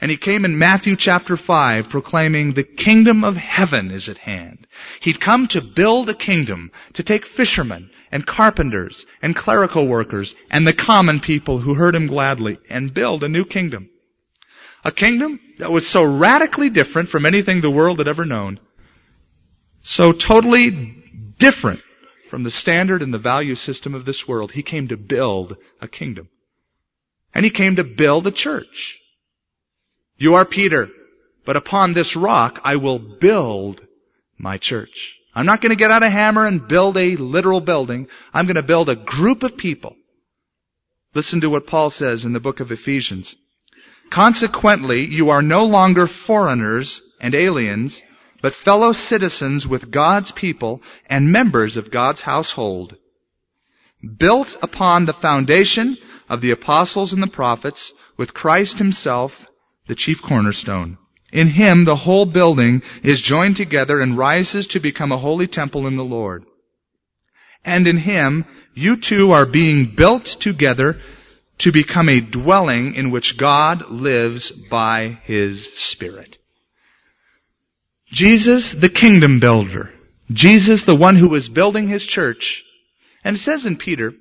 And 0.00 0.08
he 0.10 0.16
came 0.16 0.44
in 0.44 0.56
Matthew 0.56 0.94
chapter 0.94 1.36
5 1.36 1.88
proclaiming 1.88 2.54
the 2.54 2.62
kingdom 2.62 3.24
of 3.24 3.36
heaven 3.36 3.90
is 3.90 4.08
at 4.08 4.18
hand. 4.18 4.68
He'd 5.00 5.20
come 5.20 5.48
to 5.48 5.60
build 5.60 6.08
a 6.08 6.14
kingdom, 6.14 6.70
to 6.94 7.02
take 7.02 7.26
fishermen 7.26 7.90
and 8.12 8.24
carpenters 8.24 9.04
and 9.20 9.34
clerical 9.34 9.88
workers 9.88 10.34
and 10.48 10.64
the 10.64 10.72
common 10.72 11.18
people 11.18 11.58
who 11.58 11.74
heard 11.74 11.96
him 11.96 12.06
gladly 12.06 12.58
and 12.70 12.94
build 12.94 13.24
a 13.24 13.28
new 13.28 13.44
kingdom. 13.44 13.88
A 14.84 14.92
kingdom 14.92 15.40
that 15.58 15.72
was 15.72 15.86
so 15.86 16.04
radically 16.04 16.68
different 16.68 17.08
from 17.08 17.24
anything 17.24 17.60
the 17.60 17.70
world 17.70 17.98
had 17.98 18.08
ever 18.08 18.26
known. 18.26 18.60
So 19.82 20.12
totally 20.12 20.70
different 21.38 21.80
from 22.30 22.42
the 22.42 22.50
standard 22.50 23.02
and 23.02 23.12
the 23.12 23.18
value 23.18 23.54
system 23.54 23.94
of 23.94 24.04
this 24.04 24.28
world. 24.28 24.52
He 24.52 24.62
came 24.62 24.88
to 24.88 24.96
build 24.96 25.56
a 25.80 25.88
kingdom. 25.88 26.28
And 27.34 27.44
he 27.44 27.50
came 27.50 27.76
to 27.76 27.84
build 27.84 28.26
a 28.26 28.30
church. 28.30 28.98
You 30.16 30.34
are 30.34 30.44
Peter, 30.44 30.88
but 31.44 31.56
upon 31.56 31.92
this 31.92 32.14
rock 32.14 32.60
I 32.62 32.76
will 32.76 32.98
build 32.98 33.80
my 34.38 34.58
church. 34.58 35.14
I'm 35.34 35.46
not 35.46 35.60
going 35.60 35.70
to 35.70 35.76
get 35.76 35.90
out 35.90 36.02
a 36.02 36.10
hammer 36.10 36.46
and 36.46 36.68
build 36.68 36.96
a 36.96 37.16
literal 37.16 37.60
building. 37.60 38.08
I'm 38.32 38.46
going 38.46 38.56
to 38.56 38.62
build 38.62 38.88
a 38.88 38.96
group 38.96 39.42
of 39.42 39.56
people. 39.56 39.96
Listen 41.14 41.40
to 41.40 41.50
what 41.50 41.66
Paul 41.66 41.90
says 41.90 42.24
in 42.24 42.32
the 42.32 42.40
book 42.40 42.60
of 42.60 42.70
Ephesians. 42.70 43.34
Consequently, 44.14 45.08
you 45.10 45.30
are 45.30 45.42
no 45.42 45.64
longer 45.64 46.06
foreigners 46.06 47.02
and 47.20 47.34
aliens, 47.34 48.00
but 48.40 48.54
fellow 48.54 48.92
citizens 48.92 49.66
with 49.66 49.90
God's 49.90 50.30
people 50.30 50.80
and 51.06 51.32
members 51.32 51.76
of 51.76 51.90
God's 51.90 52.20
household. 52.20 52.94
Built 54.16 54.56
upon 54.62 55.06
the 55.06 55.14
foundation 55.14 55.98
of 56.28 56.40
the 56.42 56.52
apostles 56.52 57.12
and 57.12 57.20
the 57.20 57.26
prophets, 57.26 57.92
with 58.16 58.32
Christ 58.32 58.78
himself, 58.78 59.32
the 59.88 59.96
chief 59.96 60.22
cornerstone. 60.22 60.96
In 61.32 61.48
him 61.48 61.84
the 61.84 61.96
whole 61.96 62.24
building 62.24 62.82
is 63.02 63.20
joined 63.20 63.56
together 63.56 64.00
and 64.00 64.16
rises 64.16 64.68
to 64.68 64.78
become 64.78 65.10
a 65.10 65.18
holy 65.18 65.48
temple 65.48 65.88
in 65.88 65.96
the 65.96 66.04
Lord. 66.04 66.44
And 67.64 67.88
in 67.88 67.98
him 67.98 68.44
you 68.74 68.96
too 68.96 69.32
are 69.32 69.44
being 69.44 69.96
built 69.96 70.26
together 70.26 71.00
to 71.58 71.72
become 71.72 72.08
a 72.08 72.20
dwelling 72.20 72.94
in 72.94 73.10
which 73.10 73.36
God 73.36 73.90
lives 73.90 74.50
by 74.50 75.18
his 75.24 75.66
Spirit. 75.74 76.38
Jesus, 78.06 78.72
the 78.72 78.88
kingdom 78.88 79.40
builder. 79.40 79.92
Jesus, 80.30 80.82
the 80.82 80.96
one 80.96 81.16
who 81.16 81.28
was 81.28 81.48
building 81.48 81.88
his 81.88 82.06
church. 82.06 82.62
And 83.22 83.36
it 83.36 83.40
says 83.40 83.66
in 83.66 83.76
Peter, 83.76 84.12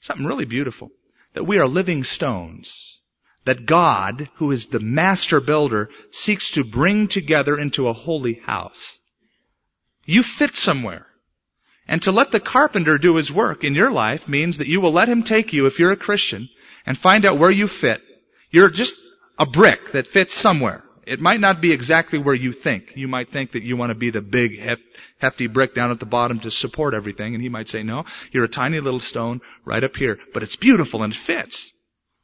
something 0.00 0.26
really 0.26 0.44
beautiful, 0.44 0.90
that 1.34 1.44
we 1.44 1.58
are 1.58 1.66
living 1.66 2.04
stones 2.04 2.96
that 3.46 3.64
God, 3.64 4.28
who 4.34 4.50
is 4.50 4.66
the 4.66 4.80
master 4.80 5.40
builder, 5.40 5.88
seeks 6.10 6.50
to 6.50 6.64
bring 6.64 7.08
together 7.08 7.56
into 7.56 7.88
a 7.88 7.92
holy 7.92 8.34
house. 8.44 8.98
You 10.04 10.22
fit 10.22 10.56
somewhere. 10.56 11.06
And 11.88 12.02
to 12.02 12.12
let 12.12 12.32
the 12.32 12.40
carpenter 12.40 12.98
do 12.98 13.16
his 13.16 13.30
work 13.32 13.62
in 13.62 13.74
your 13.74 13.92
life 13.92 14.26
means 14.26 14.58
that 14.58 14.66
you 14.66 14.80
will 14.80 14.92
let 14.92 15.08
him 15.08 15.22
take 15.22 15.52
you, 15.52 15.66
if 15.66 15.78
you're 15.78 15.92
a 15.92 15.96
Christian, 15.96 16.48
and 16.84 16.98
find 16.98 17.24
out 17.24 17.38
where 17.38 17.50
you 17.50 17.68
fit. 17.68 18.00
You're 18.50 18.70
just 18.70 18.96
a 19.38 19.46
brick 19.46 19.92
that 19.92 20.08
fits 20.08 20.34
somewhere. 20.34 20.82
It 21.06 21.20
might 21.20 21.38
not 21.38 21.60
be 21.60 21.70
exactly 21.72 22.18
where 22.18 22.34
you 22.34 22.52
think. 22.52 22.90
You 22.96 23.06
might 23.06 23.30
think 23.30 23.52
that 23.52 23.62
you 23.62 23.76
want 23.76 23.90
to 23.90 23.94
be 23.94 24.10
the 24.10 24.20
big, 24.20 24.58
hefty 25.18 25.46
brick 25.46 25.72
down 25.72 25.92
at 25.92 26.00
the 26.00 26.06
bottom 26.06 26.40
to 26.40 26.50
support 26.50 26.94
everything, 26.94 27.34
and 27.34 27.42
he 27.42 27.48
might 27.48 27.68
say, 27.68 27.84
no, 27.84 28.04
you're 28.32 28.44
a 28.44 28.48
tiny 28.48 28.80
little 28.80 28.98
stone 28.98 29.40
right 29.64 29.84
up 29.84 29.94
here, 29.94 30.18
but 30.34 30.42
it's 30.42 30.56
beautiful 30.56 31.04
and 31.04 31.12
it 31.12 31.18
fits. 31.18 31.72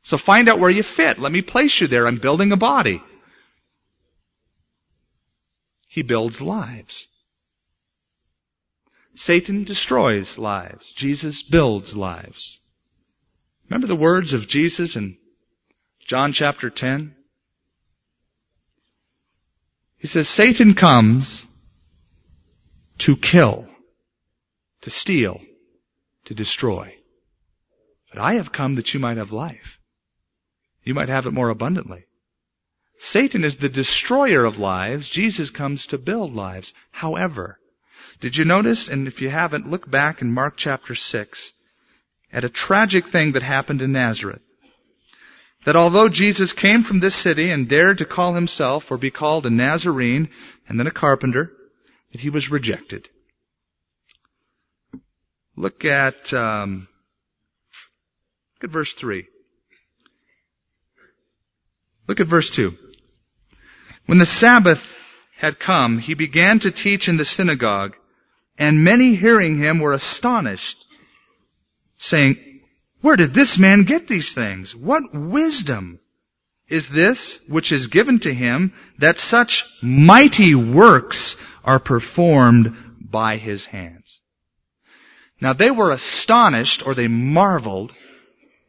So 0.03 0.19
find 0.19 0.49
out 0.49 0.59
where 0.59 0.71
you 0.71 0.83
fit. 0.83 1.21
Let 1.21 1.31
me 1.31 1.43
place 1.43 1.81
you 1.81 1.87
there. 1.87 2.09
I'm 2.09 2.19
building 2.19 2.51
a 2.51 2.57
body. 2.57 3.01
He 5.87 6.03
builds 6.03 6.41
lives. 6.41 7.07
Satan 9.15 9.65
destroys 9.65 10.39
lives. 10.39 10.91
Jesus 10.97 11.43
builds 11.43 11.95
lives. 11.95 12.61
Remember 13.69 13.87
the 13.87 13.97
words 13.97 14.33
of 14.33 14.49
Jesus 14.49 14.97
in 14.97 15.17
John 16.07 16.33
chapter 16.33 16.71
10? 16.71 17.15
He 19.99 20.09
says, 20.09 20.29
Satan 20.29 20.75
comes 20.75 21.45
to 22.99 23.17
kill, 23.17 23.67
to 24.83 24.91
steal, 24.91 25.41
to 26.25 26.35
destroy. 26.35 26.95
But 28.13 28.21
I 28.21 28.35
have 28.35 28.53
come 28.53 28.75
that 28.77 28.93
you 28.93 29.01
might 29.01 29.17
have 29.17 29.33
life. 29.33 29.79
You 30.85 30.95
might 30.95 31.09
have 31.09 31.27
it 31.27 31.33
more 31.33 31.51
abundantly. 31.51 32.07
Satan 32.99 33.45
is 33.45 33.57
the 33.57 33.69
destroyer 33.69 34.45
of 34.45 34.59
lives. 34.59 35.09
Jesus 35.09 35.51
comes 35.51 35.87
to 35.87 35.99
build 35.99 36.35
lives. 36.35 36.73
However, 36.91 37.59
did 38.23 38.37
you 38.37 38.45
notice, 38.45 38.87
and 38.87 39.09
if 39.09 39.21
you 39.21 39.29
haven't, 39.29 39.69
look 39.69 39.91
back 39.91 40.23
in 40.23 40.33
Mark 40.33 40.55
chapter 40.57 40.95
6 40.95 41.53
at 42.33 42.45
a 42.45 42.49
tragic 42.49 43.09
thing 43.09 43.33
that 43.33 43.43
happened 43.43 43.83
in 43.83 43.91
Nazareth. 43.91 44.41
That 45.67 45.75
although 45.75 46.09
Jesus 46.09 46.53
came 46.53 46.85
from 46.85 47.01
this 47.01 47.17
city 47.17 47.51
and 47.51 47.69
dared 47.69 47.99
to 47.99 48.05
call 48.05 48.35
himself 48.35 48.93
or 48.93 48.97
be 48.97 49.11
called 49.11 49.45
a 49.45 49.51
Nazarene 49.51 50.29
and 50.69 50.79
then 50.79 50.87
a 50.87 50.93
carpenter, 50.93 51.51
that 52.13 52.21
he 52.21 52.31
was 52.31 52.49
rejected. 52.49 53.09
Look 55.57 55.85
at, 55.85 56.33
um, 56.33 56.87
look 58.55 58.71
at 58.71 58.71
verse 58.71 58.95
3. 58.95 59.27
Look 62.07 62.21
at 62.21 62.29
verse 62.29 62.51
2. 62.51 62.73
When 64.07 64.19
the 64.19 64.27
Sabbath 64.27 64.81
had 65.37 65.59
come, 65.59 65.99
he 65.99 66.15
began 66.15 66.61
to 66.61 66.71
teach 66.71 67.09
in 67.09 67.17
the 67.17 67.25
synagogue, 67.25 67.97
and 68.63 68.85
many 68.85 69.17
hearing 69.17 69.59
him 69.59 69.81
were 69.81 69.93
astonished, 69.93 70.77
saying, 71.99 72.37
Where 73.01 73.17
did 73.17 73.35
this 73.35 73.59
man 73.59 73.83
get 73.83 74.07
these 74.07 74.35
things? 74.35 74.77
What 74.77 75.13
wisdom 75.13 75.99
is 76.69 76.89
this 76.89 77.41
which 77.49 77.73
is 77.73 77.89
given 77.89 78.21
to 78.21 78.33
him 78.33 78.73
that 78.99 79.19
such 79.19 79.65
mighty 79.83 80.55
works 80.55 81.37
are 81.65 81.81
performed 81.81 82.77
by 83.01 83.37
his 83.39 83.67
hands? 83.67 84.21
Now 85.41 85.55
they 85.55 85.73
were 85.73 85.91
astonished, 85.91 86.87
or 86.87 86.95
they 86.95 87.09
marveled, 87.09 87.93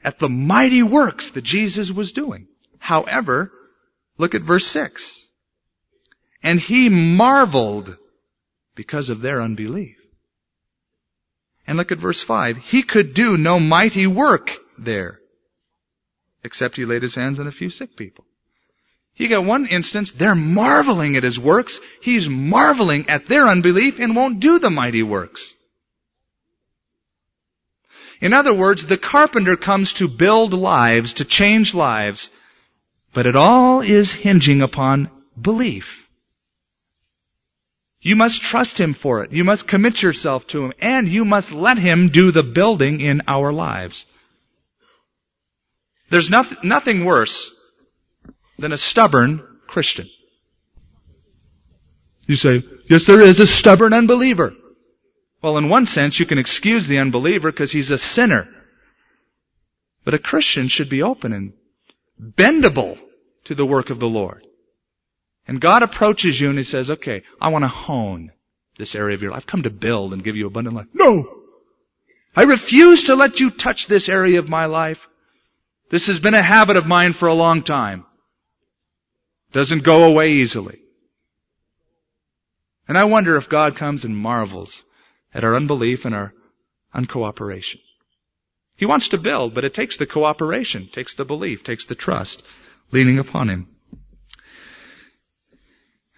at 0.03 0.17
the 0.17 0.27
mighty 0.27 0.81
works 0.81 1.29
that 1.29 1.43
Jesus 1.43 1.91
was 1.91 2.13
doing. 2.13 2.47
However, 2.79 3.51
look 4.17 4.33
at 4.33 4.41
verse 4.41 4.65
6. 4.65 5.27
And 6.41 6.59
he 6.59 6.89
marveled 6.89 7.95
because 8.75 9.09
of 9.09 9.21
their 9.21 9.41
unbelief. 9.41 9.97
And 11.65 11.77
look 11.77 11.91
at 11.91 11.99
verse 11.99 12.21
5. 12.21 12.57
He 12.57 12.83
could 12.83 13.13
do 13.13 13.37
no 13.37 13.59
mighty 13.59 14.07
work 14.07 14.51
there, 14.77 15.19
except 16.43 16.75
he 16.75 16.85
laid 16.85 17.01
his 17.01 17.15
hands 17.15 17.39
on 17.39 17.47
a 17.47 17.51
few 17.51 17.69
sick 17.69 17.95
people. 17.95 18.25
You 19.15 19.29
got 19.29 19.45
one 19.45 19.67
instance, 19.67 20.11
they're 20.11 20.35
marveling 20.35 21.15
at 21.15 21.23
his 21.23 21.39
works. 21.39 21.79
He's 22.01 22.27
marveling 22.27 23.09
at 23.09 23.27
their 23.27 23.47
unbelief 23.47 23.99
and 23.99 24.15
won't 24.15 24.39
do 24.39 24.59
the 24.59 24.71
mighty 24.71 25.03
works. 25.03 25.53
In 28.19 28.33
other 28.33 28.53
words, 28.53 28.85
the 28.85 28.97
carpenter 28.97 29.55
comes 29.55 29.93
to 29.93 30.07
build 30.07 30.53
lives, 30.53 31.15
to 31.15 31.25
change 31.25 31.73
lives, 31.73 32.31
but 33.13 33.27
it 33.27 33.35
all 33.35 33.81
is 33.81 34.11
hinging 34.11 34.61
upon 34.61 35.11
belief. 35.39 36.02
You 38.03 38.17
must 38.17 38.41
trust 38.41 38.79
Him 38.79 38.93
for 38.93 39.23
it. 39.23 39.31
You 39.31 39.45
must 39.45 39.65
commit 39.65 40.01
yourself 40.01 40.45
to 40.47 40.65
Him. 40.65 40.73
And 40.79 41.07
you 41.07 41.23
must 41.23 41.51
let 41.51 41.77
Him 41.77 42.09
do 42.09 42.31
the 42.31 42.43
building 42.43 42.99
in 42.99 43.21
our 43.27 43.51
lives. 43.51 44.05
There's 46.09 46.29
nothing, 46.29 46.57
nothing 46.63 47.05
worse 47.05 47.49
than 48.59 48.73
a 48.73 48.77
stubborn 48.77 49.41
Christian. 49.67 50.09
You 52.27 52.35
say, 52.35 52.63
yes 52.89 53.05
there 53.05 53.21
is 53.21 53.39
a 53.39 53.47
stubborn 53.47 53.93
unbeliever. 53.93 54.53
Well, 55.41 55.57
in 55.57 55.69
one 55.69 55.85
sense, 55.85 56.19
you 56.19 56.25
can 56.25 56.37
excuse 56.37 56.87
the 56.87 56.99
unbeliever 56.99 57.51
because 57.51 57.71
he's 57.71 57.91
a 57.91 57.97
sinner. 57.97 58.47
But 60.03 60.13
a 60.13 60.19
Christian 60.19 60.67
should 60.67 60.89
be 60.89 61.03
open 61.03 61.31
and 61.31 61.53
bendable 62.21 62.97
to 63.45 63.55
the 63.55 63.65
work 63.65 63.89
of 63.89 63.99
the 63.99 64.09
Lord. 64.09 64.45
And 65.47 65.59
God 65.59 65.83
approaches 65.83 66.39
you 66.39 66.49
and 66.49 66.57
He 66.57 66.63
says, 66.63 66.89
okay, 66.89 67.23
I 67.39 67.49
want 67.49 67.63
to 67.63 67.69
hone 67.69 68.31
this 68.77 68.95
area 68.95 69.15
of 69.15 69.21
your 69.21 69.31
life. 69.31 69.41
I've 69.41 69.47
come 69.47 69.63
to 69.63 69.69
build 69.69 70.13
and 70.13 70.23
give 70.23 70.35
you 70.35 70.47
abundant 70.47 70.75
life. 70.75 70.87
No! 70.93 71.41
I 72.35 72.43
refuse 72.43 73.03
to 73.03 73.15
let 73.15 73.39
you 73.39 73.51
touch 73.51 73.87
this 73.87 74.09
area 74.09 74.39
of 74.39 74.49
my 74.49 74.65
life. 74.65 74.99
This 75.91 76.07
has 76.07 76.19
been 76.19 76.33
a 76.33 76.41
habit 76.41 76.77
of 76.77 76.87
mine 76.87 77.13
for 77.13 77.27
a 77.27 77.33
long 77.33 77.61
time. 77.63 78.05
Doesn't 79.51 79.83
go 79.83 80.05
away 80.05 80.33
easily. 80.33 80.79
And 82.87 82.97
I 82.97 83.03
wonder 83.03 83.37
if 83.37 83.49
God 83.49 83.77
comes 83.77 84.03
and 84.03 84.17
marvels 84.17 84.81
at 85.33 85.43
our 85.43 85.55
unbelief 85.55 86.05
and 86.05 86.15
our 86.15 86.33
uncooperation. 86.95 87.79
He 88.75 88.85
wants 88.85 89.09
to 89.09 89.17
build, 89.17 89.53
but 89.53 89.65
it 89.65 89.73
takes 89.73 89.97
the 89.97 90.07
cooperation, 90.07 90.89
takes 90.91 91.13
the 91.13 91.25
belief, 91.25 91.63
takes 91.63 91.85
the 91.85 91.95
trust, 91.95 92.41
leaning 92.91 93.19
upon 93.19 93.49
Him. 93.49 93.67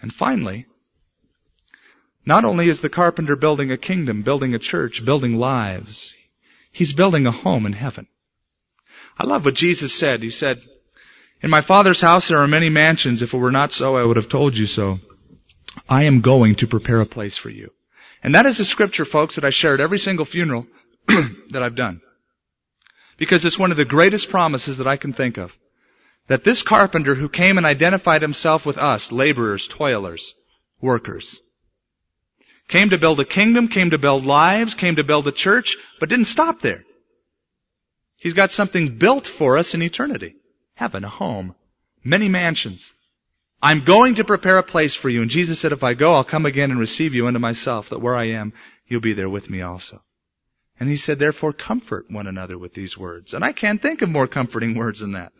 And 0.02 0.14
finally, 0.14 0.66
not 2.26 2.46
only 2.46 2.70
is 2.70 2.82
the 2.82 2.90
carpenter 2.90 3.36
building 3.36 3.72
a 3.72 3.78
kingdom, 3.78 4.22
building 4.22 4.54
a 4.54 4.60
church, 4.60 5.06
building 5.06 5.38
lives, 5.38 6.14
he's 6.72 6.94
building 6.94 7.28
a 7.28 7.32
home 7.32 7.66
in 7.66 7.74
heaven. 7.74 8.08
I 9.18 9.26
love 9.26 9.46
what 9.46 9.54
Jesus 9.54 9.94
said. 9.94 10.22
He 10.22 10.32
said, 10.32 10.62
in 11.42 11.50
my 11.50 11.62
Father's 11.62 12.02
house 12.02 12.28
there 12.28 12.40
are 12.40 12.48
many 12.48 12.70
mansions. 12.70 13.22
If 13.22 13.34
it 13.34 13.38
were 13.38 13.52
not 13.52 13.72
so, 13.72 13.96
I 13.96 14.04
would 14.04 14.18
have 14.18 14.30
told 14.30 14.58
you 14.58 14.66
so. 14.66 15.00
I 15.88 16.04
am 16.04 16.22
going 16.22 16.56
to 16.56 16.68
prepare 16.68 17.02
a 17.02 17.06
place 17.06 17.38
for 17.38 17.50
you. 17.50 17.72
And 18.24 18.34
that 18.34 18.46
is 18.46 18.60
a 18.60 18.66
scripture, 18.66 19.06
folks, 19.06 19.36
that 19.36 19.46
I 19.46 19.52
share 19.52 19.76
at 19.76 19.82
every 19.82 20.00
single 20.00 20.26
funeral 20.26 20.66
that 21.08 21.62
I've 21.62 21.76
done. 21.76 22.02
Because 23.18 23.46
it's 23.46 23.60
one 23.60 23.72
of 23.72 23.78
the 23.78 23.86
greatest 23.86 24.30
promises 24.30 24.78
that 24.80 24.88
I 24.88 24.98
can 24.98 25.14
think 25.14 25.38
of. 25.38 25.52
That 26.28 26.44
this 26.44 26.64
carpenter 26.64 27.14
who 27.16 27.30
came 27.30 27.58
and 27.58 27.66
identified 27.66 28.22
himself 28.22 28.66
with 28.66 28.78
us, 28.78 29.12
laborers, 29.12 29.68
toilers, 29.68 30.34
workers, 30.82 31.40
came 32.68 32.90
to 32.90 32.98
build 32.98 33.20
a 33.20 33.26
kingdom, 33.26 33.68
came 33.68 33.92
to 33.92 34.00
build 34.00 34.26
lives, 34.26 34.74
came 34.74 34.96
to 34.96 35.04
build 35.04 35.28
a 35.28 35.32
church, 35.32 35.78
but 36.00 36.10
didn't 36.10 36.26
stop 36.26 36.62
there. 36.62 36.84
He's 38.18 38.34
got 38.34 38.52
something 38.52 38.98
built 38.98 39.28
for 39.28 39.58
us 39.58 39.76
in 39.76 39.84
eternity. 39.84 40.36
Heaven, 40.74 41.04
a 41.04 41.10
home, 41.10 41.54
many 42.04 42.28
mansions. 42.28 42.92
I'm 43.62 43.86
going 43.86 44.16
to 44.16 44.24
prepare 44.24 44.58
a 44.58 44.64
place 44.64 44.96
for 44.96 45.10
you. 45.10 45.22
And 45.22 45.30
Jesus 45.30 45.60
said, 45.60 45.72
if 45.72 45.84
I 45.84 45.94
go, 45.94 46.16
I'll 46.16 46.24
come 46.24 46.46
again 46.46 46.72
and 46.72 46.80
receive 46.80 47.14
you 47.14 47.28
unto 47.28 47.40
myself, 47.40 47.90
that 47.90 48.02
where 48.02 48.16
I 48.16 48.30
am, 48.30 48.54
you'll 48.88 49.02
be 49.02 49.14
there 49.14 49.30
with 49.30 49.50
me 49.50 49.62
also. 49.62 50.02
And 50.80 50.90
he 50.90 50.98
said, 50.98 51.20
therefore 51.20 51.54
comfort 51.54 52.10
one 52.10 52.28
another 52.28 52.58
with 52.58 52.74
these 52.74 52.98
words. 52.98 53.34
And 53.34 53.44
I 53.44 53.54
can't 53.54 53.82
think 53.82 54.02
of 54.02 54.10
more 54.10 54.28
comforting 54.28 54.76
words 54.76 55.00
than 55.00 55.14
that. 55.14 55.32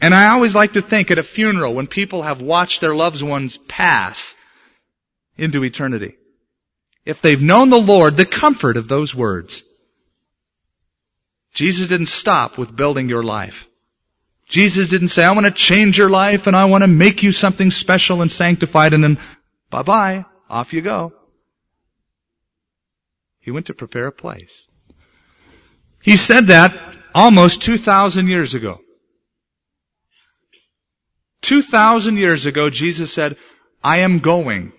And 0.00 0.14
I 0.14 0.28
always 0.28 0.54
like 0.54 0.74
to 0.74 0.82
think 0.82 1.10
at 1.10 1.18
a 1.18 1.22
funeral 1.22 1.74
when 1.74 1.86
people 1.86 2.22
have 2.22 2.40
watched 2.40 2.80
their 2.80 2.94
loved 2.94 3.22
ones 3.22 3.56
pass 3.68 4.34
into 5.36 5.64
eternity. 5.64 6.16
If 7.04 7.20
they've 7.20 7.40
known 7.40 7.70
the 7.70 7.80
Lord, 7.80 8.16
the 8.16 8.26
comfort 8.26 8.76
of 8.76 8.88
those 8.88 9.14
words. 9.14 9.62
Jesus 11.52 11.88
didn't 11.88 12.06
stop 12.06 12.58
with 12.58 12.74
building 12.74 13.08
your 13.08 13.22
life. 13.22 13.64
Jesus 14.48 14.88
didn't 14.88 15.08
say, 15.08 15.24
I 15.24 15.32
want 15.32 15.46
to 15.46 15.52
change 15.52 15.96
your 15.96 16.10
life 16.10 16.46
and 16.46 16.56
I 16.56 16.66
want 16.66 16.82
to 16.82 16.88
make 16.88 17.22
you 17.22 17.32
something 17.32 17.70
special 17.70 18.22
and 18.22 18.30
sanctified 18.30 18.92
and 18.92 19.02
then 19.02 19.18
bye 19.70 19.82
bye, 19.82 20.24
off 20.50 20.72
you 20.72 20.82
go. 20.82 21.12
He 23.40 23.50
went 23.50 23.66
to 23.66 23.74
prepare 23.74 24.06
a 24.06 24.12
place. 24.12 24.66
He 26.02 26.16
said 26.16 26.48
that 26.48 26.96
almost 27.14 27.62
2,000 27.62 28.28
years 28.28 28.54
ago. 28.54 28.80
2,000 31.44 32.16
years 32.16 32.46
ago, 32.46 32.70
Jesus 32.70 33.12
said, 33.12 33.36
I 33.82 33.98
am 33.98 34.18
going. 34.18 34.72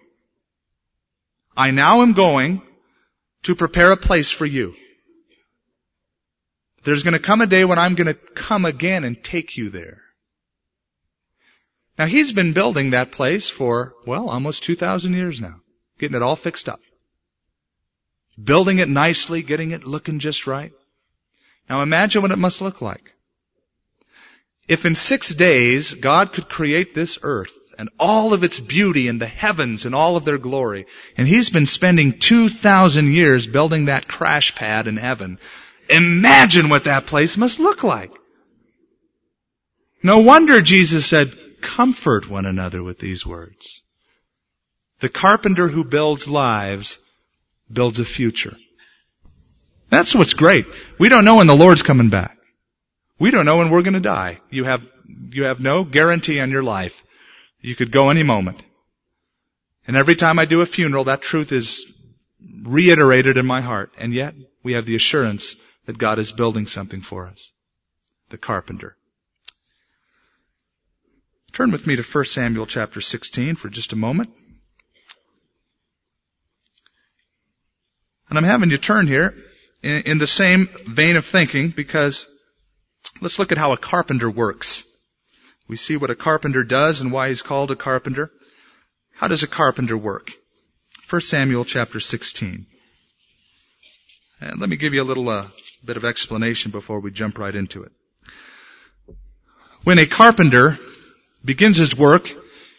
I 1.56 1.72
now 1.72 2.02
am 2.02 2.14
going 2.14 2.62
to 3.44 3.56
prepare 3.56 3.92
a 3.92 3.98
place 3.98 4.30
for 4.30 4.46
you. 4.46 4.76
There's 6.84 7.04
going 7.04 7.14
to 7.14 7.20
come 7.20 7.42
a 7.42 7.48
day 7.48 7.66
when 7.66 7.80
I'm 7.80 7.96
going 7.96 8.08
to 8.08 8.14
come 8.14 8.66
again 8.66 9.04
and 9.04 9.24
take 9.24 9.58
you 9.58 9.70
there. 9.70 10.02
Now 11.98 12.06
he's 12.06 12.34
been 12.34 12.54
building 12.54 12.92
that 12.92 13.12
place 13.12 13.50
for, 13.50 13.94
well, 14.06 14.30
almost 14.30 14.64
2,000 14.64 15.14
years 15.14 15.40
now. 15.40 15.62
Getting 15.98 16.18
it 16.18 16.22
all 16.22 16.36
fixed 16.36 16.68
up 16.68 16.82
building 18.42 18.80
it 18.80 18.90
nicely, 18.90 19.42
getting 19.42 19.72
it 19.72 19.86
looking 19.86 20.20
just 20.20 20.48
right. 20.48 20.74
Now 21.70 21.82
imagine 21.82 22.22
what 22.22 22.32
it 22.32 22.38
must 22.38 22.62
look 22.62 22.82
like. 22.82 23.15
If 24.68 24.86
in 24.86 24.96
six 24.96 25.34
days 25.34 25.94
God 25.94 26.34
could 26.34 26.50
create 26.50 26.96
this 26.96 27.20
earth 27.22 27.52
and 27.78 27.90
all 28.00 28.34
of 28.34 28.44
its 28.44 28.60
beauty 28.60 29.08
and 29.08 29.22
the 29.22 29.28
heavens 29.28 29.86
and 29.86 29.94
all 29.94 30.16
of 30.18 30.26
their 30.26 30.38
glory, 30.38 30.88
and 31.18 31.28
He's 31.28 31.50
been 31.50 31.66
spending 31.66 32.20
2,000 32.20 33.14
years 33.14 33.46
building 33.48 33.86
that 33.86 34.08
crash 34.08 34.56
pad 34.56 34.88
in 34.88 34.98
heaven, 34.98 35.40
imagine 35.90 36.70
what 36.70 36.86
that 36.86 37.06
place 37.06 37.38
must 37.38 37.60
look 37.60 37.84
like. 37.84 38.12
No 40.02 40.20
wonder 40.20 40.62
Jesus 40.62 41.06
said, 41.06 41.36
comfort 41.62 42.30
one 42.30 42.46
another 42.46 42.84
with 42.84 43.00
these 43.00 43.26
words. 43.26 43.82
The 45.00 45.10
carpenter 45.10 45.68
who 45.68 45.84
builds 45.84 46.28
lives 46.28 46.98
builds 47.72 48.00
a 48.00 48.06
future. 48.06 48.56
That's 49.90 50.16
what's 50.16 50.34
great. 50.34 50.66
We 51.00 51.10
don't 51.10 51.26
know 51.26 51.38
when 51.38 51.48
the 51.48 51.56
Lord's 51.56 51.84
coming 51.84 52.10
back. 52.10 52.35
We 53.18 53.32
don't 53.32 53.46
know 53.46 53.58
when 53.58 53.70
we're 53.70 53.84
going 53.84 53.94
to 53.94 54.00
die. 54.00 54.40
You 54.50 54.66
have, 54.66 54.86
you 55.32 55.44
have 55.44 55.60
no 55.60 55.84
guarantee 55.84 56.40
on 56.40 56.52
your 56.52 56.64
life. 56.64 57.04
You 57.62 57.76
could 57.76 57.92
go 57.92 58.10
any 58.10 58.24
moment. 58.24 58.62
And 59.88 59.96
every 59.96 60.16
time 60.16 60.40
I 60.40 60.46
do 60.46 60.62
a 60.62 60.66
funeral, 60.66 61.06
that 61.06 61.22
truth 61.22 61.52
is 61.52 61.86
reiterated 62.64 63.38
in 63.38 63.46
my 63.46 63.62
heart. 63.62 63.92
And 63.98 64.14
yet, 64.14 64.36
we 64.64 64.74
have 64.74 64.86
the 64.86 64.96
assurance 64.96 65.56
that 65.86 65.98
God 65.98 66.20
is 66.20 66.32
building 66.32 66.68
something 66.68 67.02
for 67.02 67.28
us. 67.28 67.52
The 68.30 68.38
carpenter. 68.38 68.98
Turn 71.54 71.72
with 71.72 71.88
me 71.88 71.96
to 71.96 72.04
1 72.04 72.26
Samuel 72.26 72.66
chapter 72.66 73.00
16 73.00 73.56
for 73.56 73.70
just 73.70 73.94
a 73.94 73.96
moment. 73.96 74.32
And 78.28 78.38
I'm 78.38 78.44
having 78.44 78.72
you 78.72 78.78
turn 78.78 79.08
here 79.08 79.34
in, 79.82 80.02
in 80.02 80.18
the 80.18 80.28
same 80.28 80.68
vein 80.86 81.16
of 81.16 81.26
thinking 81.26 81.70
because 81.70 82.26
let's 83.22 83.40
look 83.40 83.52
at 83.52 83.58
how 83.58 83.72
a 83.72 83.78
carpenter 83.78 84.30
works. 84.30 84.84
We 85.68 85.76
see 85.76 85.98
what 85.98 86.12
a 86.12 86.16
carpenter 86.16 86.64
does 86.64 87.02
and 87.02 87.12
why 87.12 87.30
he's 87.30 87.42
called 87.42 87.72
a 87.72 87.76
carpenter. 87.76 88.32
How 89.14 89.28
does 89.28 89.44
a 89.44 89.48
carpenter 89.48 89.98
work? 89.98 90.32
1 91.10 91.22
Samuel 91.22 91.66
chapter 91.66 92.00
16. 92.00 92.66
And 94.42 94.60
let 94.60 94.70
me 94.70 94.76
give 94.76 94.94
you 94.94 95.02
a 95.02 95.04
little 95.04 95.30
uh, 95.30 95.48
bit 95.84 95.98
of 95.98 96.06
explanation 96.06 96.72
before 96.72 97.00
we 97.00 97.12
jump 97.12 97.38
right 97.38 97.56
into 97.56 97.84
it. 97.84 97.92
When 99.84 100.00
a 100.00 100.06
carpenter 100.06 100.78
begins 101.44 101.78
his 101.78 101.96
work, 101.96 102.32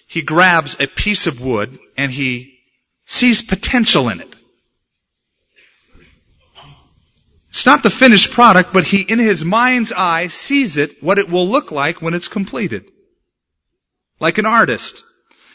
he 0.06 0.22
grabs 0.22 0.76
a 0.78 0.86
piece 0.86 1.26
of 1.26 1.40
wood 1.40 1.78
and 1.96 2.12
he 2.12 2.58
sees 3.06 3.42
potential 3.42 4.08
in 4.08 4.20
it. 4.20 4.35
It's 7.56 7.64
not 7.64 7.82
the 7.82 7.88
finished 7.88 8.32
product, 8.32 8.74
but 8.74 8.84
he, 8.84 9.00
in 9.00 9.18
his 9.18 9.42
mind's 9.42 9.90
eye, 9.90 10.26
sees 10.26 10.76
it, 10.76 11.02
what 11.02 11.18
it 11.18 11.30
will 11.30 11.48
look 11.48 11.72
like 11.72 12.02
when 12.02 12.12
it's 12.12 12.28
completed. 12.28 12.84
Like 14.20 14.36
an 14.36 14.44
artist. 14.44 15.02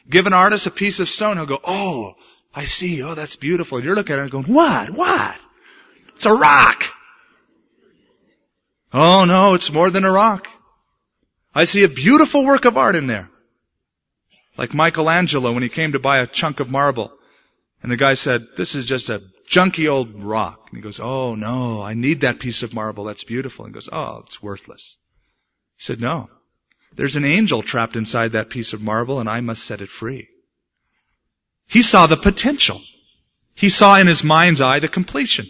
Give 0.09 0.25
an 0.25 0.33
artist 0.33 0.65
a 0.65 0.71
piece 0.71 0.99
of 0.99 1.07
stone, 1.07 1.37
he'll 1.37 1.45
go, 1.45 1.59
oh, 1.63 2.15
I 2.55 2.65
see, 2.65 3.03
oh, 3.03 3.13
that's 3.13 3.35
beautiful. 3.35 3.77
And 3.77 3.85
you're 3.85 3.93
looking 3.93 4.13
at 4.13 4.17
it 4.17 4.21
and 4.23 4.31
going, 4.31 4.45
what? 4.45 4.89
What? 4.89 5.39
It's 6.15 6.25
a 6.25 6.33
rock. 6.33 6.85
Oh 8.91 9.25
no, 9.25 9.53
it's 9.53 9.71
more 9.71 9.91
than 9.91 10.03
a 10.03 10.11
rock. 10.11 10.47
I 11.53 11.65
see 11.65 11.83
a 11.83 11.87
beautiful 11.87 12.43
work 12.43 12.65
of 12.65 12.77
art 12.77 12.95
in 12.95 13.05
there. 13.05 13.29
Like 14.57 14.73
Michelangelo 14.73 15.51
when 15.53 15.61
he 15.61 15.69
came 15.69 15.91
to 15.91 15.99
buy 15.99 16.17
a 16.17 16.25
chunk 16.25 16.61
of 16.61 16.71
marble. 16.71 17.13
And 17.83 17.91
the 17.91 17.95
guy 17.95 18.15
said, 18.15 18.47
this 18.57 18.73
is 18.73 18.85
just 18.85 19.11
a 19.11 19.21
junky 19.51 19.91
old 19.91 20.23
rock. 20.23 20.67
And 20.69 20.77
he 20.77 20.81
goes, 20.81 20.99
oh 20.99 21.35
no, 21.35 21.81
I 21.81 21.93
need 21.93 22.21
that 22.21 22.39
piece 22.39 22.63
of 22.63 22.73
marble. 22.73 23.03
That's 23.03 23.23
beautiful. 23.23 23.65
And 23.65 23.73
he 23.73 23.75
goes, 23.75 23.89
oh, 23.91 24.23
it's 24.25 24.41
worthless. 24.41 24.97
He 25.77 25.83
said, 25.83 26.01
no. 26.01 26.29
There's 26.95 27.15
an 27.15 27.25
angel 27.25 27.61
trapped 27.61 27.95
inside 27.95 28.33
that 28.33 28.49
piece 28.49 28.73
of 28.73 28.81
marble 28.81 29.19
and 29.19 29.29
I 29.29 29.41
must 29.41 29.63
set 29.63 29.81
it 29.81 29.89
free. 29.89 30.29
He 31.67 31.81
saw 31.81 32.07
the 32.07 32.17
potential. 32.17 32.81
He 33.53 33.69
saw 33.69 33.97
in 33.97 34.07
his 34.07 34.23
mind's 34.23 34.61
eye 34.61 34.79
the 34.79 34.87
completion. 34.87 35.49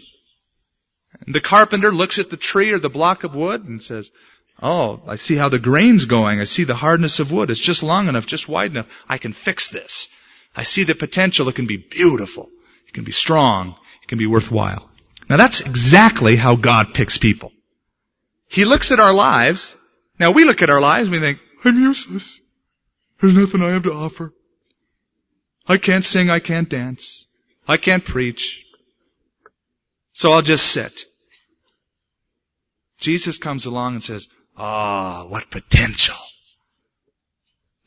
And 1.24 1.34
the 1.34 1.40
carpenter 1.40 1.92
looks 1.92 2.18
at 2.18 2.30
the 2.30 2.36
tree 2.36 2.70
or 2.72 2.78
the 2.78 2.90
block 2.90 3.24
of 3.24 3.34
wood 3.34 3.64
and 3.64 3.82
says, 3.82 4.10
Oh, 4.60 5.02
I 5.06 5.16
see 5.16 5.34
how 5.34 5.48
the 5.48 5.58
grain's 5.58 6.04
going. 6.04 6.40
I 6.40 6.44
see 6.44 6.64
the 6.64 6.74
hardness 6.74 7.18
of 7.18 7.32
wood. 7.32 7.50
It's 7.50 7.58
just 7.58 7.82
long 7.82 8.08
enough, 8.08 8.26
just 8.26 8.48
wide 8.48 8.70
enough. 8.70 8.86
I 9.08 9.18
can 9.18 9.32
fix 9.32 9.68
this. 9.68 10.08
I 10.54 10.62
see 10.62 10.84
the 10.84 10.94
potential. 10.94 11.48
It 11.48 11.56
can 11.56 11.66
be 11.66 11.78
beautiful. 11.78 12.48
It 12.86 12.94
can 12.94 13.04
be 13.04 13.12
strong 13.12 13.76
can 14.08 14.18
be 14.18 14.26
worthwhile. 14.26 14.90
Now 15.28 15.36
that's 15.36 15.60
exactly 15.60 16.36
how 16.36 16.56
God 16.56 16.94
picks 16.94 17.18
people. 17.18 17.52
He 18.48 18.64
looks 18.64 18.92
at 18.92 19.00
our 19.00 19.12
lives. 19.14 19.74
Now 20.18 20.32
we 20.32 20.44
look 20.44 20.62
at 20.62 20.70
our 20.70 20.80
lives 20.80 21.08
and 21.08 21.12
we 21.12 21.20
think, 21.20 21.38
I'm 21.64 21.78
useless. 21.78 22.38
There's 23.20 23.34
nothing 23.34 23.62
I 23.62 23.70
have 23.70 23.84
to 23.84 23.92
offer. 23.92 24.34
I 25.66 25.78
can't 25.78 26.04
sing, 26.04 26.28
I 26.28 26.40
can't 26.40 26.68
dance. 26.68 27.24
I 27.66 27.76
can't 27.76 28.04
preach. 28.04 28.64
So 30.12 30.32
I'll 30.32 30.42
just 30.42 30.66
sit. 30.66 31.04
Jesus 32.98 33.38
comes 33.38 33.66
along 33.66 33.94
and 33.94 34.04
says, 34.04 34.28
ah, 34.56 35.26
what 35.28 35.50
potential. 35.50 36.16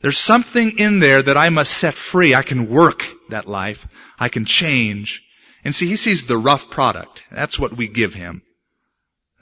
There's 0.02 0.18
something 0.18 0.78
in 0.78 0.98
there 0.98 1.22
that 1.22 1.36
I 1.36 1.48
must 1.50 1.72
set 1.72 1.94
free. 1.94 2.34
I 2.34 2.42
can 2.42 2.68
work 2.68 3.04
that 3.30 3.48
life. 3.48 3.86
I 4.18 4.28
can 4.28 4.44
change. 4.44 5.22
And 5.66 5.74
see, 5.74 5.88
he 5.88 5.96
sees 5.96 6.22
the 6.22 6.38
rough 6.38 6.70
product. 6.70 7.24
That's 7.28 7.58
what 7.58 7.76
we 7.76 7.88
give 7.88 8.14
him. 8.14 8.42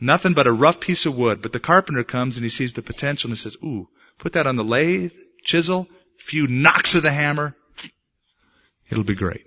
Nothing 0.00 0.32
but 0.32 0.46
a 0.46 0.52
rough 0.54 0.80
piece 0.80 1.04
of 1.04 1.14
wood. 1.14 1.42
But 1.42 1.52
the 1.52 1.60
carpenter 1.60 2.02
comes 2.02 2.38
and 2.38 2.44
he 2.44 2.48
sees 2.48 2.72
the 2.72 2.80
potential 2.80 3.28
and 3.28 3.36
he 3.36 3.42
says, 3.42 3.58
ooh, 3.62 3.90
put 4.18 4.32
that 4.32 4.46
on 4.46 4.56
the 4.56 4.64
lathe, 4.64 5.12
chisel, 5.42 5.86
a 6.18 6.22
few 6.22 6.46
knocks 6.46 6.94
of 6.94 7.02
the 7.02 7.12
hammer, 7.12 7.54
it'll 8.88 9.04
be 9.04 9.14
great. 9.14 9.44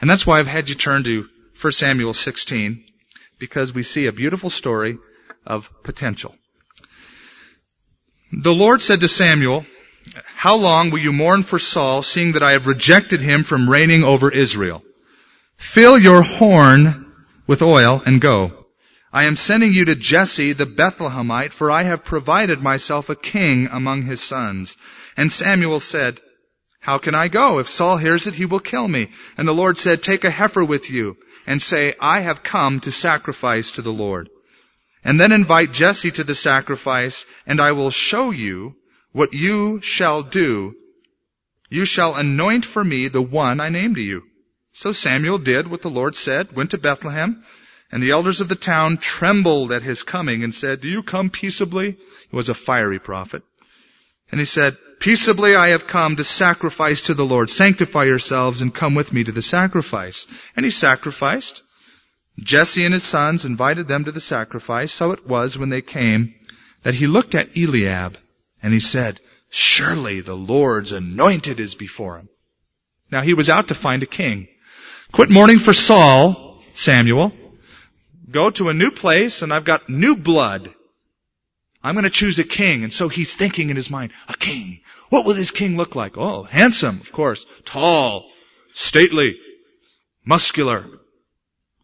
And 0.00 0.10
that's 0.10 0.26
why 0.26 0.40
I've 0.40 0.48
had 0.48 0.68
you 0.68 0.74
turn 0.74 1.04
to 1.04 1.28
1 1.60 1.72
Samuel 1.74 2.12
16, 2.12 2.84
because 3.38 3.72
we 3.72 3.84
see 3.84 4.06
a 4.06 4.12
beautiful 4.12 4.50
story 4.50 4.98
of 5.46 5.70
potential. 5.84 6.34
The 8.32 8.52
Lord 8.52 8.82
said 8.82 8.98
to 9.02 9.06
Samuel, 9.06 9.64
How 10.34 10.56
long 10.56 10.90
will 10.90 10.98
you 10.98 11.12
mourn 11.12 11.44
for 11.44 11.60
Saul, 11.60 12.02
seeing 12.02 12.32
that 12.32 12.42
I 12.42 12.50
have 12.52 12.66
rejected 12.66 13.20
him 13.20 13.44
from 13.44 13.70
reigning 13.70 14.02
over 14.02 14.28
Israel? 14.28 14.82
Fill 15.60 15.98
your 15.98 16.22
horn 16.22 17.14
with 17.46 17.60
oil 17.60 18.02
and 18.04 18.18
go. 18.18 18.66
I 19.12 19.24
am 19.24 19.36
sending 19.36 19.74
you 19.74 19.84
to 19.84 19.94
Jesse 19.94 20.54
the 20.54 20.66
Bethlehemite, 20.66 21.52
for 21.52 21.70
I 21.70 21.82
have 21.82 22.02
provided 22.02 22.62
myself 22.62 23.10
a 23.10 23.14
king 23.14 23.68
among 23.70 24.02
his 24.02 24.22
sons. 24.22 24.76
And 25.18 25.30
Samuel 25.30 25.78
said, 25.78 26.18
How 26.80 26.96
can 26.98 27.14
I 27.14 27.28
go? 27.28 27.58
If 27.58 27.68
Saul 27.68 27.98
hears 27.98 28.26
it, 28.26 28.34
he 28.34 28.46
will 28.46 28.58
kill 28.58 28.88
me. 28.88 29.10
And 29.36 29.46
the 29.46 29.54
Lord 29.54 29.76
said, 29.76 30.02
Take 30.02 30.24
a 30.24 30.30
heifer 30.30 30.64
with 30.64 30.90
you, 30.90 31.18
and 31.46 31.60
say, 31.60 31.94
I 32.00 32.20
have 32.20 32.42
come 32.42 32.80
to 32.80 32.90
sacrifice 32.90 33.72
to 33.72 33.82
the 33.82 33.92
Lord. 33.92 34.30
And 35.04 35.20
then 35.20 35.30
invite 35.30 35.72
Jesse 35.72 36.10
to 36.12 36.24
the 36.24 36.34
sacrifice, 36.34 37.26
and 37.46 37.60
I 37.60 37.72
will 37.72 37.90
show 37.90 38.30
you 38.30 38.76
what 39.12 39.34
you 39.34 39.82
shall 39.82 40.22
do. 40.22 40.74
You 41.68 41.84
shall 41.84 42.16
anoint 42.16 42.64
for 42.64 42.82
me 42.82 43.08
the 43.08 43.22
one 43.22 43.60
I 43.60 43.68
name 43.68 43.94
to 43.94 44.00
you. 44.00 44.22
So 44.72 44.92
Samuel 44.92 45.38
did 45.38 45.68
what 45.68 45.82
the 45.82 45.90
Lord 45.90 46.16
said, 46.16 46.52
went 46.54 46.70
to 46.70 46.78
Bethlehem, 46.78 47.44
and 47.92 48.02
the 48.02 48.12
elders 48.12 48.40
of 48.40 48.48
the 48.48 48.54
town 48.54 48.98
trembled 48.98 49.72
at 49.72 49.82
his 49.82 50.02
coming 50.02 50.44
and 50.44 50.54
said, 50.54 50.80
Do 50.80 50.88
you 50.88 51.02
come 51.02 51.28
peaceably? 51.28 51.96
He 52.30 52.36
was 52.36 52.48
a 52.48 52.54
fiery 52.54 53.00
prophet. 53.00 53.42
And 54.30 54.38
he 54.38 54.44
said, 54.44 54.76
Peaceably 55.00 55.56
I 55.56 55.68
have 55.68 55.86
come 55.86 56.16
to 56.16 56.24
sacrifice 56.24 57.02
to 57.02 57.14
the 57.14 57.24
Lord. 57.24 57.50
Sanctify 57.50 58.04
yourselves 58.04 58.62
and 58.62 58.74
come 58.74 58.94
with 58.94 59.12
me 59.12 59.24
to 59.24 59.32
the 59.32 59.42
sacrifice. 59.42 60.26
And 60.54 60.64
he 60.64 60.70
sacrificed. 60.70 61.62
Jesse 62.38 62.84
and 62.84 62.94
his 62.94 63.02
sons 63.02 63.44
invited 63.44 63.88
them 63.88 64.04
to 64.04 64.12
the 64.12 64.20
sacrifice. 64.20 64.92
So 64.92 65.10
it 65.12 65.26
was 65.26 65.58
when 65.58 65.70
they 65.70 65.82
came 65.82 66.34
that 66.82 66.94
he 66.94 67.06
looked 67.06 67.34
at 67.34 67.56
Eliab 67.56 68.18
and 68.62 68.72
he 68.72 68.80
said, 68.80 69.20
Surely 69.48 70.20
the 70.20 70.36
Lord's 70.36 70.92
anointed 70.92 71.58
is 71.58 71.74
before 71.74 72.18
him. 72.18 72.28
Now 73.10 73.22
he 73.22 73.34
was 73.34 73.50
out 73.50 73.68
to 73.68 73.74
find 73.74 74.02
a 74.02 74.06
king. 74.06 74.48
Quit 75.12 75.30
mourning 75.30 75.58
for 75.58 75.72
Saul, 75.72 76.62
Samuel. 76.74 77.32
Go 78.30 78.50
to 78.50 78.68
a 78.68 78.74
new 78.74 78.90
place 78.90 79.42
and 79.42 79.52
I've 79.52 79.64
got 79.64 79.88
new 79.88 80.16
blood. 80.16 80.72
I'm 81.82 81.94
going 81.94 82.04
to 82.04 82.10
choose 82.10 82.38
a 82.38 82.44
king. 82.44 82.84
And 82.84 82.92
so 82.92 83.08
he's 83.08 83.34
thinking 83.34 83.70
in 83.70 83.76
his 83.76 83.90
mind, 83.90 84.12
a 84.28 84.34
king. 84.34 84.80
What 85.08 85.24
will 85.24 85.34
this 85.34 85.50
king 85.50 85.76
look 85.76 85.94
like? 85.94 86.16
Oh, 86.16 86.44
handsome, 86.44 87.00
of 87.00 87.10
course. 87.10 87.46
Tall, 87.64 88.30
stately, 88.72 89.36
muscular, 90.24 90.86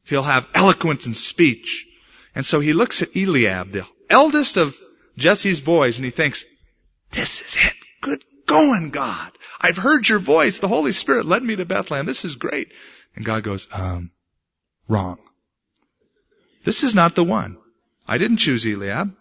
He'll 0.07 0.23
have 0.23 0.47
eloquence 0.55 1.07
in 1.07 1.15
speech. 1.15 1.87
And 2.35 2.47
so 2.47 2.61
he 2.61 2.73
looks 2.73 3.03
at 3.03 3.17
Eliab, 3.17 3.73
the 3.73 3.87
eldest 4.09 4.57
of 4.57 4.77
Jesse's 5.17 5.61
boys, 5.61 5.97
and 5.97 6.05
he 6.05 6.11
thinks, 6.11 6.45
this 7.11 7.41
is 7.41 7.57
it. 7.57 7.75
Good 8.01 8.25
going, 8.47 8.91
God. 8.91 9.33
I've 9.61 9.77
heard 9.77 10.09
your 10.09 10.19
voice. 10.19 10.59
The 10.59 10.69
Holy 10.69 10.93
Spirit 10.93 11.27
led 11.27 11.43
me 11.43 11.57
to 11.57 11.65
Bethlehem. 11.65 12.07
This 12.07 12.25
is 12.25 12.37
great. 12.37 12.69
And 13.17 13.25
God 13.25 13.43
goes, 13.43 13.67
um, 13.73 14.11
wrong. 14.89 15.19
This 16.65 16.83
is 16.83 16.95
not 16.95 17.15
the 17.15 17.25
one. 17.25 17.57
I 18.07 18.19
didn't 18.19 18.37
choose 18.37 18.67
Eliab. 18.67 19.15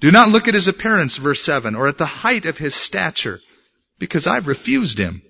Do 0.00 0.10
not 0.10 0.30
look 0.30 0.48
at 0.48 0.54
his 0.54 0.66
appearance, 0.66 1.16
verse 1.16 1.42
7, 1.42 1.76
or 1.76 1.86
at 1.86 1.98
the 1.98 2.06
height 2.06 2.46
of 2.46 2.58
his 2.58 2.74
stature, 2.74 3.40
because 3.98 4.26
I've 4.26 4.48
refused 4.48 4.98
him. 4.98 5.22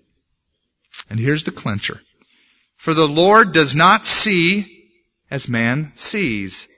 And 1.10 1.18
here's 1.18 1.44
the 1.44 1.50
clincher. 1.50 2.00
For 2.76 2.94
the 2.94 3.08
Lord 3.08 3.52
does 3.52 3.74
not 3.74 4.06
see 4.06 4.88
as 5.30 5.48
man 5.48 5.92
sees. 5.96 6.68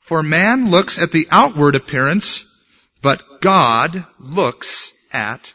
For 0.00 0.22
man 0.22 0.70
looks 0.70 0.98
at 0.98 1.12
the 1.12 1.28
outward 1.30 1.74
appearance, 1.74 2.44
but 3.02 3.40
God 3.40 4.06
looks 4.18 4.92
at 5.12 5.54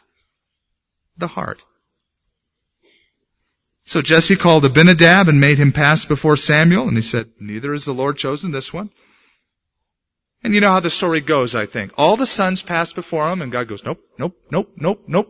the 1.16 1.26
heart. 1.26 1.62
So 3.92 4.00
Jesse 4.00 4.36
called 4.36 4.64
Abinadab 4.64 5.28
and 5.28 5.38
made 5.38 5.58
him 5.58 5.70
pass 5.70 6.06
before 6.06 6.38
Samuel, 6.38 6.88
and 6.88 6.96
he 6.96 7.02
said, 7.02 7.26
neither 7.38 7.74
is 7.74 7.84
the 7.84 7.92
Lord 7.92 8.16
chosen 8.16 8.50
this 8.50 8.72
one. 8.72 8.88
And 10.42 10.54
you 10.54 10.62
know 10.62 10.70
how 10.70 10.80
the 10.80 10.88
story 10.88 11.20
goes, 11.20 11.54
I 11.54 11.66
think. 11.66 11.92
All 11.98 12.16
the 12.16 12.24
sons 12.24 12.62
pass 12.62 12.94
before 12.94 13.30
him, 13.30 13.42
and 13.42 13.52
God 13.52 13.68
goes, 13.68 13.84
nope, 13.84 14.00
nope, 14.18 14.34
nope, 14.50 14.72
nope, 14.78 15.02
nope. 15.06 15.28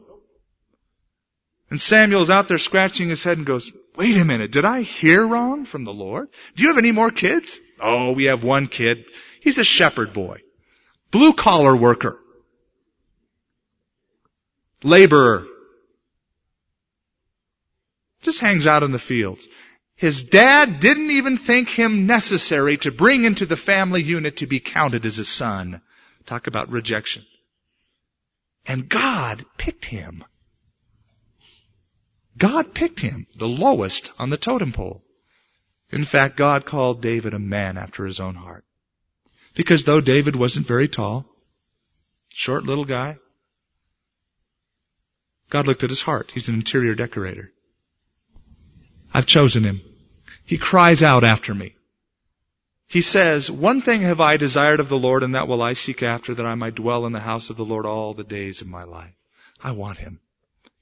And 1.71 1.81
Samuel's 1.81 2.31
out 2.31 2.47
there 2.47 2.59
scratching 2.59 3.09
his 3.09 3.25
head 3.25 3.37
and 3.37 3.45
goes, 3.45 3.69
wait 3.97 4.17
a 4.17 4.25
minute, 4.25 4.53
did 4.53 4.65
I 4.65 4.83
hear 4.83 5.27
wrong 5.27 5.65
from 5.65 5.83
the 5.83 5.93
Lord? 5.93 6.29
Do 6.55 6.63
you 6.63 6.69
have 6.69 6.79
any 6.79 6.93
more 6.93 7.11
kids? 7.11 7.59
Oh, 7.81 8.13
we 8.13 8.27
have 8.27 8.45
one 8.45 8.69
kid. 8.69 8.99
He's 9.41 9.59
a 9.59 9.65
shepherd 9.65 10.13
boy. 10.13 10.39
Blue 11.11 11.33
collar 11.33 11.75
worker. 11.75 12.17
Laborer. 14.85 15.49
Just 18.23 18.41
hangs 18.41 18.67
out 18.67 18.83
in 18.83 18.93
the 18.93 18.99
fields. 18.99 19.47
His 19.97 20.25
dad 20.25 20.81
didn't 20.81 21.11
even 21.11 21.37
think 21.37 21.69
him 21.69 22.07
necessary 22.07 22.77
to 22.79 22.91
bring 22.91 23.25
into 23.25 23.47
the 23.47 23.57
family 23.57 24.03
unit 24.03 24.39
to 24.39 24.47
be 24.47 24.59
counted 24.59 25.05
as 25.07 25.19
a 25.19 25.25
son. 25.25 25.81
Talk 26.27 26.47
about 26.47 26.71
rejection. 26.71 27.25
And 28.67 28.89
God 28.89 29.45
picked 29.59 29.85
him. 29.85 30.25
God 32.39 32.75
picked 32.75 33.01
him, 33.01 33.27
the 33.37 33.49
lowest 33.49 34.11
on 34.19 34.31
the 34.31 34.37
totem 34.37 34.73
pole. 34.73 35.05
In 35.91 36.05
fact, 36.05 36.37
God 36.37 36.65
called 36.65 37.03
David 37.03 37.35
a 37.35 37.39
man 37.39 37.77
after 37.77 38.07
his 38.07 38.19
own 38.19 38.35
heart. 38.35 38.65
Because 39.55 39.85
though 39.85 40.01
David 40.01 40.35
wasn't 40.35 40.67
very 40.67 40.89
tall, 40.89 41.27
short 42.31 42.65
little 42.65 42.87
guy, 42.87 43.19
God 45.51 45.67
looked 45.67 45.85
at 45.85 45.91
his 45.91 46.01
heart. 46.01 46.31
He's 46.33 46.49
an 46.49 46.55
interior 46.55 46.95
decorator. 46.95 47.53
I've 49.13 49.27
chosen 49.27 49.65
him. 49.65 49.81
He 50.45 50.59
cries 50.59 51.03
out 51.03 51.25
after 51.25 51.55
me. 51.55 51.75
He 52.89 53.01
says, 53.01 53.51
one 53.51 53.81
thing 53.81 54.03
have 54.03 54.21
I 54.21 54.37
desired 54.37 54.81
of 54.81 54.89
the 54.89 54.99
Lord 54.99 55.23
and 55.23 55.35
that 55.35 55.49
will 55.49 55.63
I 55.63 55.73
seek 55.73 56.03
after 56.03 56.35
that 56.35 56.47
I 56.47 56.55
might 56.55 56.75
dwell 56.75 57.07
in 57.07 57.13
the 57.13 57.21
house 57.21 57.49
of 57.49 57.57
the 57.57 57.65
Lord 57.65 57.87
all 57.87 58.13
the 58.13 58.25
days 58.25 58.61
of 58.61 58.69
my 58.69 58.85
life. 58.85 59.15
I 59.63 59.71
want 59.71 59.99
him. 59.99 60.21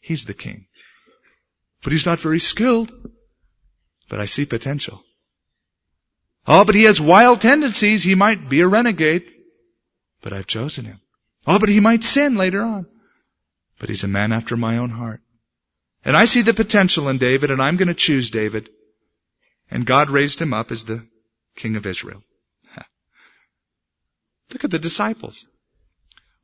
He's 0.00 0.24
the 0.24 0.34
king. 0.34 0.66
But 1.82 1.92
he's 1.92 2.06
not 2.06 2.20
very 2.20 2.40
skilled. 2.40 2.92
But 4.08 4.20
I 4.20 4.24
see 4.24 4.44
potential. 4.44 5.04
Oh, 6.46 6.64
but 6.64 6.74
he 6.74 6.84
has 6.84 7.00
wild 7.00 7.40
tendencies. 7.40 8.02
He 8.02 8.16
might 8.16 8.48
be 8.48 8.60
a 8.60 8.66
renegade. 8.66 9.24
But 10.20 10.32
I've 10.32 10.46
chosen 10.46 10.84
him. 10.84 11.00
Oh, 11.46 11.58
but 11.58 11.68
he 11.68 11.80
might 11.80 12.02
sin 12.02 12.34
later 12.34 12.62
on. 12.62 12.86
But 13.78 13.88
he's 13.88 14.04
a 14.04 14.08
man 14.08 14.32
after 14.32 14.56
my 14.56 14.78
own 14.78 14.90
heart. 14.90 15.20
And 16.04 16.16
I 16.16 16.24
see 16.24 16.42
the 16.42 16.54
potential 16.54 17.08
in 17.08 17.18
David 17.18 17.50
and 17.50 17.60
I'm 17.60 17.76
going 17.76 17.88
to 17.88 17.94
choose 17.94 18.30
David. 18.30 18.68
And 19.70 19.86
God 19.86 20.10
raised 20.10 20.40
him 20.40 20.52
up 20.52 20.72
as 20.72 20.84
the 20.84 21.06
king 21.56 21.76
of 21.76 21.86
Israel. 21.86 22.22
Look 24.52 24.64
at 24.64 24.70
the 24.70 24.78
disciples. 24.78 25.46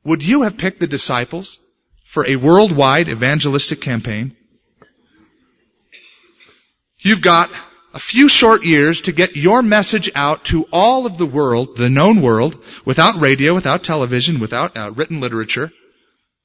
Would 0.03 0.23
you 0.23 0.43
have 0.43 0.57
picked 0.57 0.79
the 0.79 0.87
disciples 0.87 1.59
for 2.05 2.25
a 2.25 2.37
worldwide 2.37 3.09
evangelistic 3.09 3.81
campaign? 3.81 4.35
You've 6.99 7.21
got 7.21 7.51
a 7.93 7.99
few 7.99 8.29
short 8.29 8.63
years 8.63 9.01
to 9.01 9.11
get 9.11 9.35
your 9.35 9.61
message 9.61 10.09
out 10.15 10.45
to 10.45 10.65
all 10.71 11.05
of 11.05 11.17
the 11.17 11.25
world, 11.25 11.77
the 11.77 11.89
known 11.89 12.21
world, 12.21 12.63
without 12.85 13.19
radio, 13.19 13.53
without 13.53 13.83
television, 13.83 14.39
without 14.39 14.77
uh, 14.77 14.91
written 14.91 15.19
literature. 15.19 15.71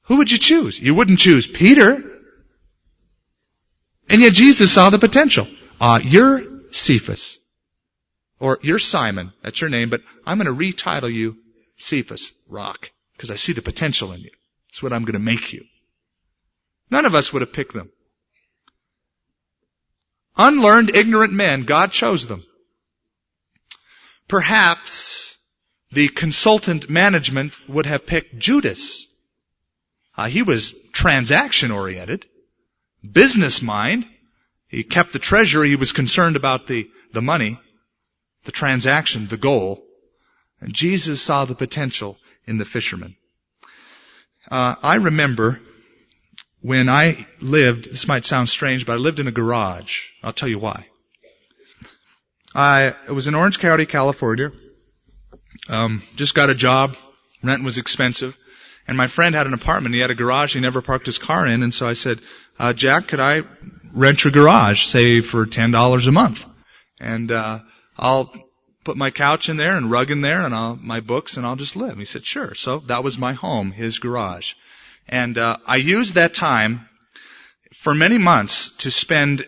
Who 0.03 0.17
would 0.17 0.31
you 0.31 0.37
choose? 0.37 0.79
You 0.79 0.95
wouldn't 0.95 1.19
choose 1.19 1.47
Peter. 1.47 2.12
And 4.13 4.21
yet 4.21 4.33
Jesus 4.33 4.71
saw 4.71 4.91
the 4.91 4.99
potential. 4.99 5.47
Uh, 5.81 5.99
you're 6.03 6.43
Cephas. 6.69 7.39
Or 8.39 8.59
you're 8.61 8.77
Simon. 8.77 9.33
That's 9.41 9.59
your 9.59 9.71
name, 9.71 9.89
but 9.89 10.01
I'm 10.23 10.37
going 10.37 10.45
to 10.45 10.53
retitle 10.53 11.11
you 11.11 11.37
Cephas, 11.79 12.31
rock, 12.47 12.91
because 13.13 13.31
I 13.31 13.37
see 13.37 13.53
the 13.53 13.63
potential 13.63 14.11
in 14.11 14.19
you. 14.19 14.29
That's 14.67 14.83
what 14.83 14.93
I'm 14.93 15.01
going 15.01 15.13
to 15.13 15.19
make 15.19 15.51
you. 15.51 15.65
None 16.91 17.05
of 17.05 17.15
us 17.15 17.33
would 17.33 17.41
have 17.41 17.53
picked 17.53 17.73
them. 17.73 17.89
Unlearned, 20.37 20.95
ignorant 20.95 21.33
men, 21.33 21.63
God 21.63 21.91
chose 21.91 22.27
them. 22.27 22.45
Perhaps 24.27 25.35
the 25.91 26.07
consultant 26.07 26.87
management 26.87 27.57
would 27.67 27.87
have 27.87 28.05
picked 28.05 28.37
Judas. 28.37 29.07
Uh, 30.15 30.27
he 30.27 30.43
was 30.43 30.75
transaction 30.91 31.71
oriented, 31.71 32.27
business 33.09 33.61
mind. 33.61 34.05
He 34.67 34.83
kept 34.83 35.13
the 35.13 35.19
treasury. 35.19 35.69
He 35.69 35.75
was 35.75 35.91
concerned 35.91 36.35
about 36.35 36.67
the, 36.67 36.89
the 37.13 37.21
money, 37.21 37.59
the 38.45 38.51
transaction, 38.51 39.27
the 39.27 39.37
goal. 39.37 39.83
And 40.59 40.73
Jesus 40.73 41.21
saw 41.21 41.45
the 41.45 41.55
potential 41.55 42.17
in 42.45 42.57
the 42.57 42.65
fishermen. 42.65 43.15
Uh, 44.49 44.75
I 44.81 44.95
remember 44.95 45.59
when 46.61 46.89
I 46.89 47.27
lived, 47.41 47.91
this 47.91 48.07
might 48.07 48.25
sound 48.25 48.49
strange, 48.49 48.85
but 48.85 48.93
I 48.93 48.95
lived 48.95 49.19
in 49.19 49.27
a 49.27 49.31
garage. 49.31 50.07
I'll 50.23 50.33
tell 50.33 50.49
you 50.49 50.59
why. 50.59 50.87
I 52.55 52.95
was 53.09 53.27
in 53.27 53.35
Orange 53.35 53.59
County, 53.59 53.85
California. 53.85 54.51
Um, 55.69 56.03
just 56.15 56.35
got 56.35 56.49
a 56.49 56.55
job. 56.55 56.95
Rent 57.41 57.63
was 57.63 57.77
expensive. 57.77 58.37
And 58.87 58.97
my 58.97 59.07
friend 59.07 59.33
had 59.33 59.47
an 59.47 59.53
apartment. 59.53 59.95
He 59.95 60.01
had 60.01 60.11
a 60.11 60.15
garage 60.15 60.53
he 60.53 60.59
never 60.59 60.81
parked 60.81 61.05
his 61.05 61.17
car 61.17 61.47
in. 61.47 61.63
And 61.63 61.73
so 61.73 61.87
I 61.87 61.93
said, 61.93 62.19
uh, 62.59 62.73
Jack, 62.73 63.07
could 63.07 63.19
I 63.19 63.43
rent 63.93 64.23
your 64.23 64.31
garage, 64.31 64.85
say 64.85 65.21
for 65.21 65.45
$10 65.45 66.07
a 66.07 66.11
month? 66.11 66.45
And, 66.99 67.31
uh, 67.31 67.59
I'll 67.97 68.33
put 68.83 68.97
my 68.97 69.11
couch 69.11 69.49
in 69.49 69.57
there 69.57 69.77
and 69.77 69.89
rug 69.89 70.11
in 70.11 70.21
there 70.21 70.41
and 70.41 70.53
I'll, 70.53 70.75
my 70.75 70.99
books 70.99 71.37
and 71.37 71.45
I'll 71.45 71.55
just 71.55 71.75
live. 71.75 71.97
He 71.97 72.05
said, 72.05 72.25
sure. 72.25 72.55
So 72.55 72.79
that 72.87 73.03
was 73.03 73.17
my 73.17 73.33
home, 73.33 73.71
his 73.71 73.99
garage. 73.99 74.53
And, 75.07 75.37
uh, 75.37 75.57
I 75.65 75.77
used 75.77 76.15
that 76.15 76.33
time 76.33 76.89
for 77.73 77.95
many 77.95 78.17
months 78.17 78.69
to 78.79 78.91
spend 78.91 79.45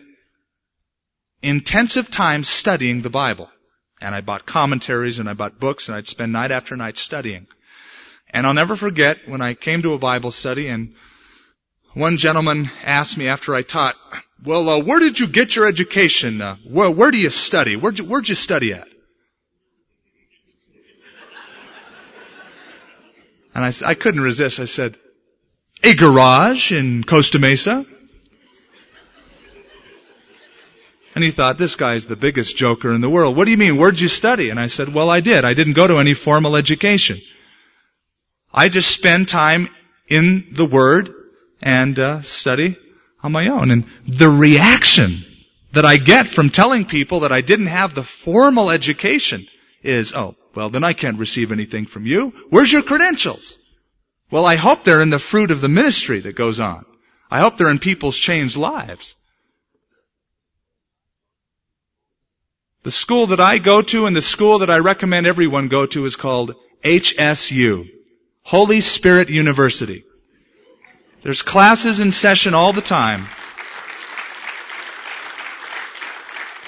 intensive 1.42 2.10
time 2.10 2.44
studying 2.44 3.02
the 3.02 3.10
Bible. 3.10 3.50
And 4.00 4.14
I 4.14 4.20
bought 4.20 4.46
commentaries 4.46 5.18
and 5.18 5.28
I 5.28 5.34
bought 5.34 5.58
books 5.58 5.88
and 5.88 5.96
I'd 5.96 6.08
spend 6.08 6.32
night 6.32 6.50
after 6.50 6.76
night 6.76 6.96
studying. 6.98 7.46
And 8.30 8.46
I'll 8.46 8.54
never 8.54 8.76
forget 8.76 9.28
when 9.28 9.40
I 9.40 9.54
came 9.54 9.82
to 9.82 9.94
a 9.94 9.98
Bible 9.98 10.30
study 10.30 10.68
and 10.68 10.94
one 11.94 12.18
gentleman 12.18 12.70
asked 12.82 13.16
me 13.16 13.28
after 13.28 13.54
I 13.54 13.62
taught, 13.62 13.94
well, 14.44 14.68
uh, 14.68 14.84
where 14.84 15.00
did 15.00 15.18
you 15.18 15.26
get 15.26 15.56
your 15.56 15.66
education? 15.66 16.42
Uh, 16.42 16.56
where, 16.68 16.90
where 16.90 17.10
do 17.10 17.16
you 17.16 17.30
study? 17.30 17.76
Where'd 17.76 17.98
you, 17.98 18.04
where'd 18.04 18.28
you 18.28 18.34
study 18.34 18.74
at? 18.74 18.86
And 23.54 23.64
I, 23.64 23.72
I 23.86 23.94
couldn't 23.94 24.20
resist. 24.20 24.60
I 24.60 24.66
said, 24.66 24.96
a 25.82 25.94
garage 25.94 26.72
in 26.72 27.02
Costa 27.04 27.38
Mesa. 27.38 27.86
And 31.14 31.24
he 31.24 31.30
thought, 31.30 31.56
this 31.56 31.76
guy's 31.76 32.04
the 32.04 32.16
biggest 32.16 32.58
joker 32.58 32.92
in 32.92 33.00
the 33.00 33.08
world. 33.08 33.34
What 33.34 33.46
do 33.46 33.50
you 33.50 33.56
mean? 33.56 33.78
Where'd 33.78 33.98
you 33.98 34.08
study? 34.08 34.50
And 34.50 34.60
I 34.60 34.66
said, 34.66 34.92
well, 34.92 35.08
I 35.08 35.20
did. 35.20 35.46
I 35.46 35.54
didn't 35.54 35.72
go 35.72 35.88
to 35.88 35.96
any 35.96 36.12
formal 36.12 36.56
education. 36.56 37.22
I 38.56 38.70
just 38.70 38.90
spend 38.90 39.28
time 39.28 39.68
in 40.08 40.48
the 40.52 40.64
Word 40.64 41.12
and 41.60 41.98
uh, 41.98 42.22
study 42.22 42.78
on 43.22 43.30
my 43.30 43.48
own. 43.48 43.70
And 43.70 43.84
the 44.08 44.30
reaction 44.30 45.26
that 45.72 45.84
I 45.84 45.98
get 45.98 46.26
from 46.26 46.48
telling 46.48 46.86
people 46.86 47.20
that 47.20 47.32
I 47.32 47.42
didn't 47.42 47.66
have 47.66 47.94
the 47.94 48.02
formal 48.02 48.70
education 48.70 49.46
is, 49.82 50.14
oh, 50.14 50.36
well, 50.54 50.70
then 50.70 50.84
I 50.84 50.94
can't 50.94 51.18
receive 51.18 51.52
anything 51.52 51.84
from 51.84 52.06
you. 52.06 52.32
Where's 52.48 52.72
your 52.72 52.82
credentials? 52.82 53.58
Well, 54.30 54.46
I 54.46 54.56
hope 54.56 54.84
they're 54.84 55.02
in 55.02 55.10
the 55.10 55.18
fruit 55.18 55.50
of 55.50 55.60
the 55.60 55.68
ministry 55.68 56.20
that 56.20 56.34
goes 56.34 56.58
on. 56.58 56.86
I 57.30 57.40
hope 57.40 57.58
they're 57.58 57.68
in 57.68 57.78
people's 57.78 58.16
changed 58.16 58.56
lives. 58.56 59.16
The 62.84 62.90
school 62.90 63.28
that 63.28 63.40
I 63.40 63.58
go 63.58 63.82
to 63.82 64.06
and 64.06 64.16
the 64.16 64.22
school 64.22 64.60
that 64.60 64.70
I 64.70 64.78
recommend 64.78 65.26
everyone 65.26 65.68
go 65.68 65.86
to 65.86 66.04
is 66.06 66.16
called 66.16 66.54
HSU. 66.82 67.90
Holy 68.46 68.80
Spirit 68.80 69.28
University. 69.28 70.04
There's 71.24 71.42
classes 71.42 71.98
in 71.98 72.12
session 72.12 72.54
all 72.54 72.72
the 72.72 72.80
time. 72.80 73.26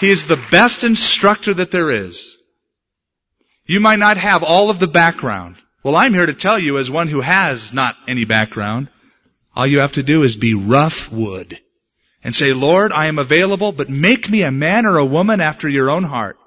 He 0.00 0.10
is 0.10 0.24
the 0.24 0.44
best 0.50 0.82
instructor 0.82 1.54
that 1.54 1.70
there 1.70 1.92
is. 1.92 2.36
You 3.64 3.78
might 3.78 4.00
not 4.00 4.16
have 4.16 4.42
all 4.42 4.70
of 4.70 4.80
the 4.80 4.88
background. 4.88 5.54
Well, 5.84 5.94
I'm 5.94 6.14
here 6.14 6.26
to 6.26 6.34
tell 6.34 6.58
you 6.58 6.78
as 6.78 6.90
one 6.90 7.06
who 7.06 7.20
has 7.20 7.72
not 7.72 7.94
any 8.08 8.24
background, 8.24 8.88
all 9.54 9.64
you 9.64 9.78
have 9.78 9.92
to 9.92 10.02
do 10.02 10.24
is 10.24 10.36
be 10.36 10.54
rough 10.54 11.12
wood 11.12 11.60
and 12.24 12.34
say, 12.34 12.54
Lord, 12.54 12.90
I 12.90 13.06
am 13.06 13.20
available, 13.20 13.70
but 13.70 13.88
make 13.88 14.28
me 14.28 14.42
a 14.42 14.50
man 14.50 14.84
or 14.84 14.98
a 14.98 15.06
woman 15.06 15.40
after 15.40 15.68
your 15.68 15.90
own 15.90 16.02
heart. 16.02 16.38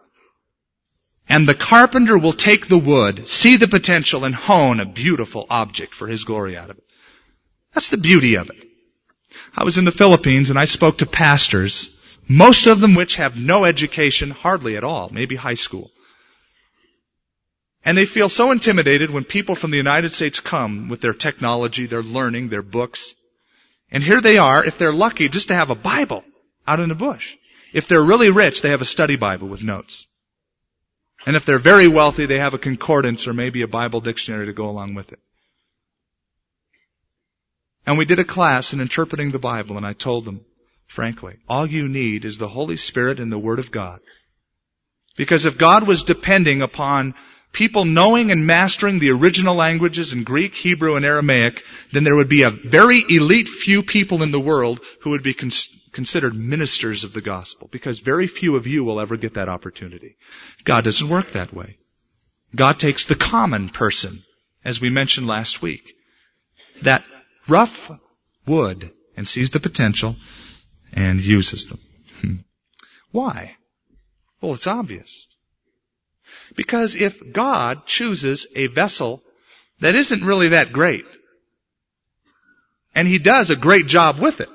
And 1.29 1.47
the 1.47 1.55
carpenter 1.55 2.17
will 2.17 2.33
take 2.33 2.67
the 2.67 2.77
wood, 2.77 3.27
see 3.27 3.57
the 3.57 3.67
potential, 3.67 4.25
and 4.25 4.35
hone 4.35 4.79
a 4.79 4.85
beautiful 4.85 5.45
object 5.49 5.93
for 5.93 6.07
his 6.07 6.23
glory 6.23 6.57
out 6.57 6.69
of 6.69 6.77
it. 6.77 6.83
That's 7.73 7.89
the 7.89 7.97
beauty 7.97 8.35
of 8.35 8.49
it. 8.49 8.67
I 9.55 9.63
was 9.63 9.77
in 9.77 9.85
the 9.85 9.91
Philippines 9.91 10.49
and 10.49 10.59
I 10.59 10.65
spoke 10.65 10.97
to 10.97 11.05
pastors, 11.05 11.89
most 12.27 12.67
of 12.67 12.81
them 12.81 12.95
which 12.95 13.15
have 13.15 13.37
no 13.37 13.65
education, 13.65 14.31
hardly 14.31 14.75
at 14.75 14.83
all, 14.83 15.09
maybe 15.09 15.35
high 15.35 15.53
school. 15.53 15.91
And 17.83 17.97
they 17.97 18.05
feel 18.05 18.29
so 18.29 18.51
intimidated 18.51 19.09
when 19.09 19.23
people 19.23 19.55
from 19.55 19.71
the 19.71 19.77
United 19.77 20.11
States 20.11 20.39
come 20.39 20.89
with 20.89 21.01
their 21.01 21.13
technology, 21.13 21.87
their 21.87 22.03
learning, 22.03 22.49
their 22.49 22.61
books, 22.61 23.13
and 23.91 24.03
here 24.03 24.21
they 24.21 24.37
are, 24.37 24.63
if 24.63 24.77
they're 24.77 24.93
lucky, 24.93 25.27
just 25.27 25.49
to 25.49 25.55
have 25.55 25.69
a 25.69 25.75
Bible 25.75 26.23
out 26.65 26.79
in 26.79 26.89
the 26.89 26.95
bush. 26.95 27.27
If 27.73 27.87
they're 27.87 28.03
really 28.03 28.29
rich, 28.29 28.61
they 28.61 28.69
have 28.69 28.81
a 28.81 28.85
study 28.85 29.17
Bible 29.17 29.47
with 29.47 29.61
notes. 29.61 30.07
And 31.25 31.35
if 31.35 31.45
they're 31.45 31.59
very 31.59 31.87
wealthy, 31.87 32.25
they 32.25 32.39
have 32.39 32.53
a 32.53 32.59
concordance 32.59 33.27
or 33.27 33.33
maybe 33.33 33.61
a 33.61 33.67
Bible 33.67 34.01
dictionary 34.01 34.47
to 34.47 34.53
go 34.53 34.69
along 34.69 34.95
with 34.95 35.11
it. 35.11 35.19
And 37.85 37.97
we 37.97 38.05
did 38.05 38.19
a 38.19 38.23
class 38.23 38.73
in 38.73 38.81
interpreting 38.81 39.31
the 39.31 39.39
Bible 39.39 39.77
and 39.77 39.85
I 39.85 39.93
told 39.93 40.25
them, 40.25 40.45
frankly, 40.87 41.37
all 41.47 41.65
you 41.65 41.87
need 41.87 42.25
is 42.25 42.37
the 42.37 42.47
Holy 42.47 42.77
Spirit 42.77 43.19
and 43.19 43.31
the 43.31 43.39
Word 43.39 43.59
of 43.59 43.71
God. 43.71 43.99
Because 45.17 45.45
if 45.45 45.57
God 45.57 45.87
was 45.87 46.03
depending 46.03 46.61
upon 46.61 47.15
people 47.51 47.85
knowing 47.85 48.31
and 48.31 48.47
mastering 48.47 48.99
the 48.99 49.11
original 49.11 49.55
languages 49.55 50.13
in 50.13 50.23
Greek, 50.23 50.55
Hebrew, 50.55 50.95
and 50.95 51.05
Aramaic, 51.05 51.63
then 51.91 52.03
there 52.03 52.15
would 52.15 52.29
be 52.29 52.43
a 52.43 52.49
very 52.49 53.03
elite 53.09 53.49
few 53.49 53.83
people 53.83 54.23
in 54.23 54.31
the 54.31 54.39
world 54.39 54.79
who 55.01 55.11
would 55.11 55.23
be 55.23 55.33
cons- 55.33 55.80
considered 55.91 56.35
ministers 56.35 57.03
of 57.03 57.13
the 57.13 57.21
gospel, 57.21 57.67
because 57.71 57.99
very 57.99 58.27
few 58.27 58.55
of 58.55 58.67
you 58.67 58.83
will 58.83 58.99
ever 58.99 59.17
get 59.17 59.33
that 59.33 59.49
opportunity. 59.49 60.17
God 60.63 60.83
doesn't 60.83 61.09
work 61.09 61.31
that 61.31 61.53
way. 61.53 61.77
God 62.55 62.79
takes 62.79 63.05
the 63.05 63.15
common 63.15 63.69
person, 63.69 64.23
as 64.63 64.81
we 64.81 64.89
mentioned 64.89 65.27
last 65.27 65.61
week, 65.61 65.95
that 66.83 67.03
rough 67.47 67.91
wood, 68.45 68.91
and 69.15 69.27
sees 69.27 69.51
the 69.51 69.59
potential 69.59 70.15
and 70.93 71.19
uses 71.19 71.65
them. 71.65 71.79
Hmm. 72.21 72.35
Why? 73.11 73.55
Well, 74.39 74.53
it's 74.53 74.67
obvious. 74.67 75.27
Because 76.55 76.95
if 76.95 77.31
God 77.31 77.85
chooses 77.85 78.47
a 78.55 78.67
vessel 78.67 79.21
that 79.79 79.95
isn't 79.95 80.23
really 80.23 80.49
that 80.49 80.71
great, 80.71 81.05
and 82.95 83.07
He 83.07 83.19
does 83.19 83.49
a 83.49 83.55
great 83.55 83.87
job 83.87 84.19
with 84.19 84.41
it, 84.41 84.49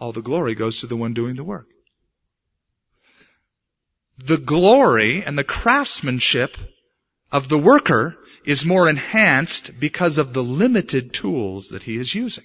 all 0.00 0.12
the 0.12 0.22
glory 0.22 0.54
goes 0.54 0.80
to 0.80 0.86
the 0.86 0.96
one 0.96 1.14
doing 1.14 1.36
the 1.36 1.44
work. 1.44 1.66
The 4.18 4.38
glory 4.38 5.22
and 5.24 5.38
the 5.38 5.44
craftsmanship 5.44 6.56
of 7.30 7.48
the 7.48 7.58
worker 7.58 8.16
is 8.44 8.64
more 8.64 8.88
enhanced 8.88 9.78
because 9.78 10.18
of 10.18 10.32
the 10.32 10.42
limited 10.42 11.12
tools 11.12 11.68
that 11.68 11.82
he 11.82 11.96
is 11.96 12.14
using. 12.14 12.44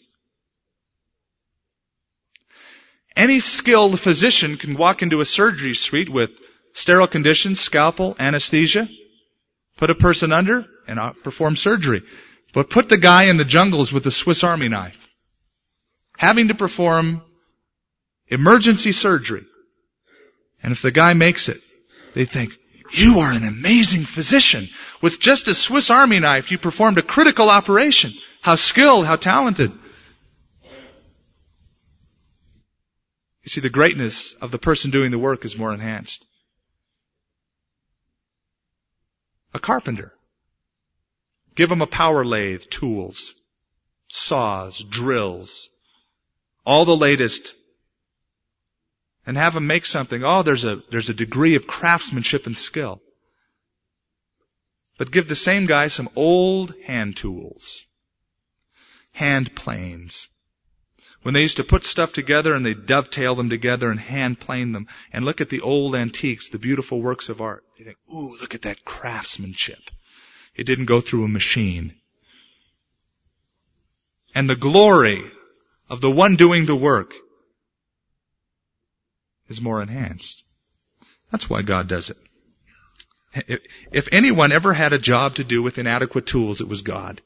Any 3.15 3.39
skilled 3.39 3.99
physician 3.99 4.57
can 4.57 4.75
walk 4.75 5.01
into 5.01 5.21
a 5.21 5.25
surgery 5.25 5.73
suite 5.73 6.09
with 6.09 6.31
sterile 6.73 7.07
conditions, 7.07 7.61
scalpel, 7.61 8.15
anesthesia, 8.19 8.89
put 9.77 9.89
a 9.89 9.95
person 9.95 10.33
under, 10.33 10.65
and 10.87 10.99
uh, 10.99 11.13
perform 11.23 11.55
surgery. 11.55 12.03
But 12.53 12.69
put 12.69 12.89
the 12.89 12.97
guy 12.97 13.23
in 13.23 13.37
the 13.37 13.45
jungles 13.45 13.93
with 13.93 14.05
a 14.05 14.11
Swiss 14.11 14.43
Army 14.43 14.67
knife, 14.67 14.97
having 16.17 16.49
to 16.49 16.55
perform 16.55 17.21
emergency 18.27 18.91
surgery. 18.91 19.45
And 20.61 20.71
if 20.71 20.81
the 20.81 20.91
guy 20.91 21.13
makes 21.13 21.49
it, 21.49 21.61
they 22.13 22.25
think, 22.25 22.53
you 22.91 23.19
are 23.19 23.31
an 23.31 23.43
amazing 23.43 24.05
physician. 24.05 24.69
With 25.01 25.19
just 25.19 25.47
a 25.47 25.53
Swiss 25.53 25.89
Army 25.89 26.19
knife, 26.19 26.51
you 26.51 26.57
performed 26.57 26.97
a 26.97 27.03
critical 27.03 27.49
operation. 27.49 28.13
How 28.41 28.55
skilled, 28.55 29.05
how 29.05 29.15
talented. 29.15 29.71
You 33.43 33.49
see, 33.49 33.61
the 33.61 33.69
greatness 33.69 34.33
of 34.33 34.51
the 34.51 34.57
person 34.57 34.91
doing 34.91 35.11
the 35.11 35.19
work 35.19 35.45
is 35.45 35.57
more 35.57 35.73
enhanced. 35.73 36.25
A 39.53 39.59
carpenter. 39.59 40.13
Give 41.55 41.71
him 41.71 41.81
a 41.81 41.87
power 41.87 42.25
lathe, 42.25 42.63
tools, 42.69 43.33
saws, 44.09 44.79
drills, 44.79 45.69
all 46.65 46.85
the 46.85 46.97
latest, 46.97 47.53
and 49.25 49.37
have 49.37 49.55
him 49.55 49.67
make 49.67 49.85
something. 49.85 50.23
Oh, 50.23 50.43
there's 50.43 50.65
a, 50.65 50.81
there's 50.91 51.09
a 51.09 51.13
degree 51.13 51.55
of 51.55 51.67
craftsmanship 51.67 52.45
and 52.45 52.55
skill. 52.55 53.01
But 54.97 55.11
give 55.11 55.27
the 55.27 55.35
same 55.35 55.65
guy 55.65 55.87
some 55.87 56.09
old 56.15 56.73
hand 56.85 57.17
tools, 57.17 57.83
hand 59.11 59.55
planes, 59.55 60.27
when 61.21 61.33
they 61.33 61.41
used 61.41 61.57
to 61.57 61.63
put 61.63 61.83
stuff 61.83 62.13
together 62.13 62.53
and 62.53 62.65
they 62.65 62.75
dovetail 62.75 63.33
them 63.33 63.49
together 63.49 63.89
and 63.89 63.99
hand 63.99 64.39
plane 64.39 64.73
them 64.73 64.87
and 65.11 65.25
look 65.25 65.41
at 65.41 65.49
the 65.49 65.61
old 65.61 65.95
antiques, 65.95 66.49
the 66.49 66.59
beautiful 66.59 67.01
works 67.01 67.29
of 67.29 67.41
art. 67.41 67.63
You 67.77 67.85
think, 67.85 67.97
ooh, 68.13 68.37
look 68.39 68.53
at 68.53 68.61
that 68.61 68.85
craftsmanship. 68.85 69.79
It 70.55 70.65
didn't 70.65 70.85
go 70.85 71.01
through 71.01 71.25
a 71.25 71.27
machine. 71.27 71.95
and 74.35 74.49
the 74.49 74.55
glory 74.55 75.23
of 75.89 76.01
the 76.01 76.11
one 76.11 76.35
doing 76.35 76.65
the 76.65 76.75
work 76.75 77.13
is 79.49 79.61
more 79.61 79.81
enhanced. 79.81 80.43
That's 81.31 81.49
why 81.49 81.61
God 81.61 81.87
does 81.87 82.09
it. 82.09 83.57
If 83.91 84.07
anyone 84.11 84.51
ever 84.51 84.73
had 84.73 84.93
a 84.93 84.99
job 84.99 85.35
to 85.35 85.43
do 85.43 85.61
with 85.61 85.77
inadequate 85.77 86.25
tools, 86.25 86.61
it 86.61 86.67
was 86.67 86.81
God. 86.81 87.21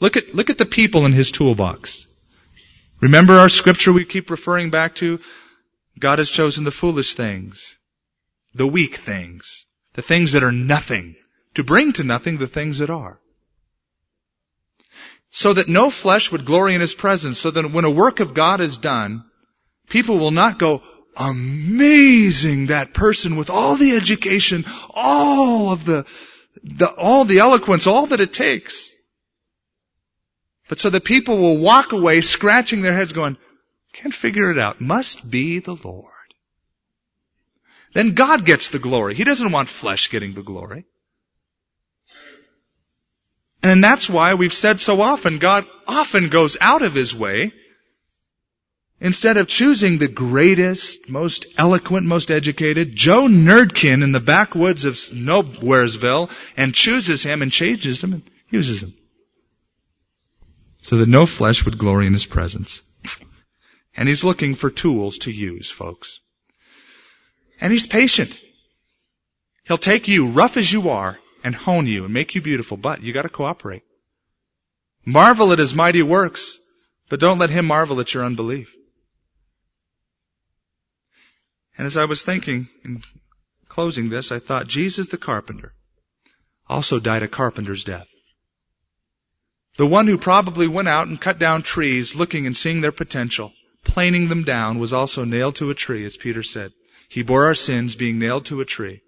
Look 0.00 0.16
at, 0.16 0.34
look 0.34 0.50
at 0.50 0.58
the 0.58 0.66
people 0.66 1.06
in 1.06 1.12
his 1.12 1.30
toolbox. 1.30 2.06
Remember 3.00 3.34
our 3.34 3.48
scripture 3.48 3.92
we 3.92 4.04
keep 4.04 4.30
referring 4.30 4.70
back 4.70 4.96
to? 4.96 5.20
God 5.98 6.18
has 6.18 6.30
chosen 6.30 6.64
the 6.64 6.70
foolish 6.70 7.14
things, 7.14 7.76
the 8.54 8.66
weak 8.66 8.96
things, 8.96 9.66
the 9.94 10.02
things 10.02 10.32
that 10.32 10.42
are 10.42 10.52
nothing, 10.52 11.14
to 11.54 11.62
bring 11.62 11.92
to 11.94 12.04
nothing 12.04 12.38
the 12.38 12.46
things 12.46 12.78
that 12.78 12.90
are. 12.90 13.20
So 15.30 15.52
that 15.52 15.68
no 15.68 15.90
flesh 15.90 16.32
would 16.32 16.44
glory 16.44 16.74
in 16.74 16.80
his 16.80 16.94
presence, 16.94 17.38
so 17.38 17.50
that 17.50 17.70
when 17.70 17.84
a 17.84 17.90
work 17.90 18.20
of 18.20 18.34
God 18.34 18.60
is 18.60 18.78
done, 18.78 19.24
people 19.88 20.18
will 20.18 20.30
not 20.30 20.58
go, 20.58 20.82
amazing 21.16 22.66
that 22.66 22.94
person 22.94 23.36
with 23.36 23.50
all 23.50 23.76
the 23.76 23.96
education, 23.96 24.64
all 24.90 25.72
of 25.72 25.84
the, 25.84 26.06
the, 26.62 26.90
all 26.90 27.24
the 27.24 27.40
eloquence, 27.40 27.86
all 27.86 28.06
that 28.06 28.20
it 28.20 28.32
takes. 28.32 28.90
But 30.68 30.78
so 30.78 30.90
the 30.90 31.00
people 31.00 31.36
will 31.38 31.58
walk 31.58 31.92
away 31.92 32.20
scratching 32.22 32.80
their 32.80 32.94
heads 32.94 33.12
going, 33.12 33.36
can't 33.92 34.14
figure 34.14 34.50
it 34.50 34.58
out. 34.58 34.80
Must 34.80 35.28
be 35.30 35.58
the 35.58 35.76
Lord. 35.76 36.08
Then 37.92 38.14
God 38.14 38.46
gets 38.46 38.68
the 38.68 38.78
glory. 38.78 39.14
He 39.14 39.24
doesn't 39.24 39.52
want 39.52 39.68
flesh 39.68 40.10
getting 40.10 40.34
the 40.34 40.42
glory. 40.42 40.86
And 43.62 43.84
that's 43.84 44.08
why 44.08 44.34
we've 44.34 44.52
said 44.52 44.80
so 44.80 45.00
often, 45.00 45.38
God 45.38 45.66
often 45.86 46.30
goes 46.30 46.56
out 46.60 46.82
of 46.82 46.94
His 46.94 47.14
way 47.14 47.52
Instead 49.02 49.36
of 49.36 49.48
choosing 49.48 49.98
the 49.98 50.06
greatest, 50.06 51.08
most 51.08 51.46
eloquent, 51.58 52.06
most 52.06 52.30
educated, 52.30 52.94
Joe 52.94 53.26
Nerdkin 53.26 54.00
in 54.00 54.12
the 54.12 54.20
backwoods 54.20 54.84
of 54.84 54.94
Nowheresville 54.94 56.30
and 56.56 56.72
chooses 56.72 57.24
him 57.24 57.42
and 57.42 57.50
changes 57.50 58.04
him 58.04 58.12
and 58.12 58.22
uses 58.48 58.80
him. 58.80 58.94
So 60.82 60.98
that 60.98 61.08
no 61.08 61.26
flesh 61.26 61.64
would 61.64 61.78
glory 61.78 62.06
in 62.06 62.12
his 62.12 62.26
presence. 62.26 62.80
And 63.96 64.08
he's 64.08 64.22
looking 64.22 64.54
for 64.54 64.70
tools 64.70 65.18
to 65.18 65.32
use, 65.32 65.68
folks. 65.68 66.20
And 67.60 67.72
he's 67.72 67.88
patient. 67.88 68.40
He'll 69.64 69.78
take 69.78 70.06
you, 70.06 70.28
rough 70.28 70.56
as 70.56 70.70
you 70.70 70.90
are, 70.90 71.18
and 71.42 71.56
hone 71.56 71.88
you 71.88 72.04
and 72.04 72.14
make 72.14 72.36
you 72.36 72.40
beautiful, 72.40 72.76
but 72.76 73.02
you 73.02 73.12
gotta 73.12 73.28
cooperate. 73.28 73.82
Marvel 75.04 75.52
at 75.52 75.58
his 75.58 75.74
mighty 75.74 76.02
works, 76.02 76.56
but 77.08 77.18
don't 77.18 77.40
let 77.40 77.50
him 77.50 77.66
marvel 77.66 77.98
at 77.98 78.14
your 78.14 78.24
unbelief. 78.24 78.72
And 81.78 81.86
as 81.86 81.96
I 81.96 82.04
was 82.04 82.22
thinking 82.22 82.68
in 82.84 83.02
closing 83.68 84.08
this, 84.08 84.30
I 84.30 84.38
thought 84.38 84.66
Jesus 84.66 85.06
the 85.06 85.16
carpenter 85.18 85.74
also 86.68 86.98
died 86.98 87.22
a 87.22 87.28
carpenter's 87.28 87.84
death. 87.84 88.08
The 89.76 89.86
one 89.86 90.06
who 90.06 90.18
probably 90.18 90.66
went 90.66 90.88
out 90.88 91.08
and 91.08 91.20
cut 91.20 91.38
down 91.38 91.62
trees 91.62 92.14
looking 92.14 92.46
and 92.46 92.56
seeing 92.56 92.80
their 92.80 92.92
potential, 92.92 93.52
planing 93.84 94.28
them 94.28 94.44
down, 94.44 94.78
was 94.78 94.92
also 94.92 95.24
nailed 95.24 95.56
to 95.56 95.70
a 95.70 95.74
tree, 95.74 96.04
as 96.04 96.16
Peter 96.16 96.42
said. 96.42 96.72
He 97.08 97.22
bore 97.22 97.46
our 97.46 97.54
sins 97.54 97.94
being 97.94 98.18
nailed 98.18 98.46
to 98.46 98.60
a 98.60 98.66
tree. 98.66 99.02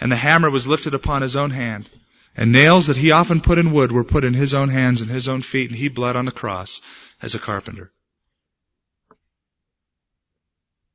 And 0.00 0.10
the 0.10 0.16
hammer 0.16 0.50
was 0.50 0.66
lifted 0.66 0.94
upon 0.94 1.22
his 1.22 1.36
own 1.36 1.50
hand. 1.50 1.88
And 2.34 2.52
nails 2.52 2.86
that 2.86 2.96
he 2.96 3.10
often 3.10 3.42
put 3.42 3.58
in 3.58 3.72
wood 3.72 3.92
were 3.92 4.04
put 4.04 4.24
in 4.24 4.32
his 4.32 4.54
own 4.54 4.70
hands 4.70 5.02
and 5.02 5.10
his 5.10 5.28
own 5.28 5.42
feet, 5.42 5.70
and 5.70 5.78
he 5.78 5.88
bled 5.88 6.16
on 6.16 6.24
the 6.24 6.32
cross 6.32 6.80
as 7.20 7.34
a 7.34 7.38
carpenter. 7.38 7.92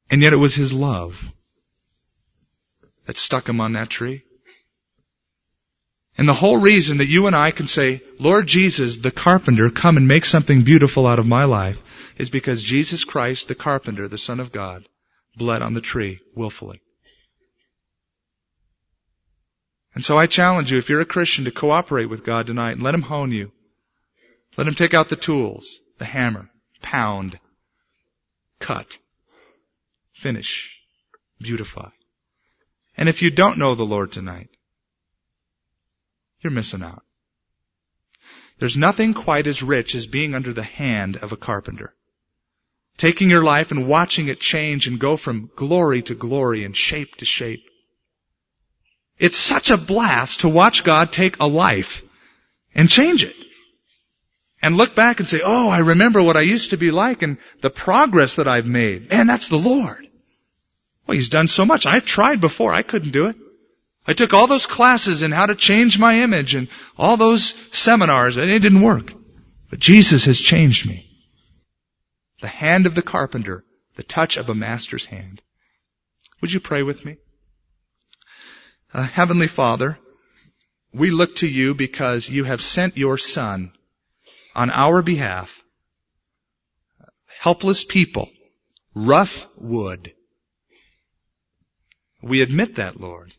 And 0.09 0.21
yet 0.21 0.33
it 0.33 0.37
was 0.37 0.55
his 0.55 0.71
love 0.71 1.15
that 3.05 3.17
stuck 3.17 3.47
him 3.47 3.59
on 3.59 3.73
that 3.73 3.89
tree. 3.89 4.23
And 6.17 6.27
the 6.27 6.33
whole 6.33 6.57
reason 6.57 6.97
that 6.97 7.07
you 7.07 7.27
and 7.27 7.35
I 7.35 7.51
can 7.51 7.67
say, 7.67 8.01
Lord 8.19 8.47
Jesus, 8.47 8.97
the 8.97 9.11
carpenter, 9.11 9.69
come 9.69 9.97
and 9.97 10.07
make 10.07 10.25
something 10.25 10.63
beautiful 10.63 11.05
out 11.05 11.19
of 11.19 11.27
my 11.27 11.43
life, 11.43 11.77
is 12.17 12.29
because 12.29 12.63
Jesus 12.63 13.03
Christ, 13.03 13.47
the 13.47 13.55
carpenter, 13.55 14.07
the 14.07 14.17
Son 14.17 14.39
of 14.39 14.51
God, 14.51 14.87
bled 15.35 15.61
on 15.61 15.73
the 15.73 15.81
tree 15.81 16.19
willfully. 16.35 16.81
And 19.93 20.03
so 20.03 20.17
I 20.17 20.25
challenge 20.25 20.71
you, 20.71 20.77
if 20.79 20.89
you're 20.89 21.01
a 21.01 21.05
Christian, 21.05 21.45
to 21.45 21.51
cooperate 21.51 22.05
with 22.05 22.25
God 22.25 22.47
tonight 22.47 22.73
and 22.73 22.83
let 22.83 22.95
Him 22.95 23.03
hone 23.03 23.31
you. 23.31 23.51
Let 24.55 24.67
Him 24.67 24.75
take 24.75 24.93
out 24.93 25.09
the 25.09 25.15
tools, 25.15 25.79
the 25.99 26.05
hammer, 26.05 26.49
pound, 26.81 27.39
cut 28.59 28.97
finish, 30.17 30.75
beautify. 31.39 31.89
And 32.97 33.07
if 33.07 33.21
you 33.21 33.29
don't 33.29 33.59
know 33.59 33.75
the 33.75 33.85
Lord 33.85 34.11
tonight, 34.11 34.49
you're 36.41 36.51
missing 36.51 36.83
out. 36.83 37.03
There's 38.59 38.77
nothing 38.77 39.13
quite 39.13 39.45
as 39.45 39.61
rich 39.61 39.93
as 39.93 40.07
being 40.07 40.33
under 40.33 40.53
the 40.53 40.63
hand 40.63 41.17
of 41.17 41.31
a 41.31 41.37
carpenter. 41.37 41.93
Taking 42.97 43.29
your 43.29 43.43
life 43.43 43.69
and 43.69 43.87
watching 43.87 44.27
it 44.27 44.39
change 44.39 44.87
and 44.87 44.99
go 44.99 45.17
from 45.17 45.51
glory 45.55 46.01
to 46.03 46.15
glory 46.15 46.63
and 46.63 46.75
shape 46.75 47.15
to 47.17 47.25
shape. 47.25 47.63
It's 49.19 49.37
such 49.37 49.69
a 49.69 49.77
blast 49.77 50.39
to 50.39 50.49
watch 50.49 50.83
God 50.83 51.11
take 51.11 51.39
a 51.39 51.47
life 51.47 52.03
and 52.73 52.89
change 52.89 53.23
it. 53.23 53.35
And 54.59 54.75
look 54.75 54.95
back 54.95 55.19
and 55.19 55.29
say, 55.29 55.41
oh, 55.43 55.69
I 55.69 55.79
remember 55.79 56.23
what 56.23 56.37
I 56.37 56.41
used 56.41 56.71
to 56.71 56.77
be 56.77 56.89
like 56.89 57.21
and 57.21 57.37
the 57.61 57.69
progress 57.69 58.37
that 58.37 58.47
I've 58.47 58.65
made. 58.65 59.11
Man, 59.11 59.27
that's 59.27 59.49
the 59.49 59.57
Lord. 59.57 60.06
Well, 61.07 61.15
he's 61.15 61.29
done 61.29 61.47
so 61.47 61.65
much. 61.65 61.85
I 61.85 61.99
tried 61.99 62.41
before. 62.41 62.73
I 62.73 62.81
couldn't 62.81 63.11
do 63.11 63.27
it. 63.27 63.37
I 64.05 64.13
took 64.13 64.33
all 64.33 64.47
those 64.47 64.65
classes 64.65 65.21
in 65.21 65.31
how 65.31 65.45
to 65.45 65.55
change 65.55 65.99
my 65.99 66.19
image 66.19 66.55
and 66.55 66.67
all 66.97 67.17
those 67.17 67.55
seminars 67.71 68.37
and 68.37 68.49
it 68.49 68.59
didn't 68.59 68.81
work. 68.81 69.11
But 69.69 69.79
Jesus 69.79 70.25
has 70.25 70.39
changed 70.39 70.87
me. 70.87 71.09
The 72.41 72.47
hand 72.47 72.85
of 72.85 72.95
the 72.95 73.01
carpenter, 73.01 73.65
the 73.95 74.03
touch 74.03 74.37
of 74.37 74.49
a 74.49 74.55
master's 74.55 75.05
hand. 75.05 75.41
Would 76.41 76.51
you 76.51 76.59
pray 76.59 76.83
with 76.83 77.03
me? 77.03 77.17
Uh, 78.93 79.03
Heavenly 79.03 79.47
Father, 79.47 79.97
we 80.93 81.11
look 81.11 81.35
to 81.37 81.47
you 81.47 81.73
because 81.73 82.29
you 82.29 82.45
have 82.45 82.61
sent 82.61 82.97
your 82.97 83.17
son 83.17 83.73
on 84.55 84.69
our 84.69 85.01
behalf. 85.01 85.61
Helpless 87.39 87.83
people, 87.83 88.29
rough 88.95 89.47
wood, 89.57 90.13
we 92.27 92.41
admit 92.41 92.75
that, 92.75 92.99
Lord. 92.99 93.33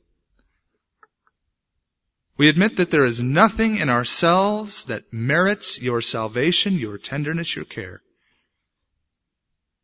We 2.36 2.49
admit 2.49 2.76
that 2.76 2.91
there 2.93 3.05
is 3.05 3.20
nothing 3.20 3.78
in 3.78 3.91
ourselves 3.91 4.84
that 4.84 5.12
merits 5.12 5.80
your 5.80 6.01
salvation, 6.01 6.78
your 6.78 6.97
tenderness, 6.97 7.57
your 7.57 7.64
care. 7.64 8.01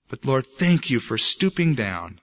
But 0.09 0.25
Lord, 0.25 0.47
thank 0.47 0.91
you 0.91 1.01
for 1.01 1.19
stooping 1.19 1.75
down, 1.75 2.21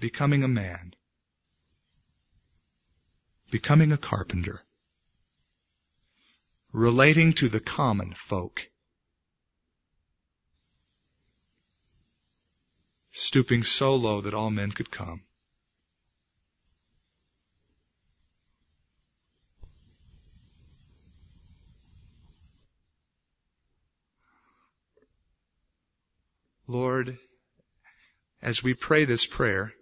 becoming 0.00 0.42
a 0.42 0.48
man, 0.48 0.94
becoming 3.52 3.92
a 3.92 3.98
carpenter, 3.98 4.62
relating 6.72 7.32
to 7.34 7.48
the 7.48 7.60
common 7.60 8.14
folk. 8.14 8.62
Stooping 13.12 13.64
so 13.64 13.94
low 13.94 14.20
that 14.20 14.34
all 14.34 14.50
men 14.50 14.72
could 14.72 14.90
come. 14.90 15.22
Lord, 26.66 27.18
as 28.40 28.62
we 28.62 28.74
pray 28.74 29.04
this 29.04 29.26
prayer, 29.26 29.72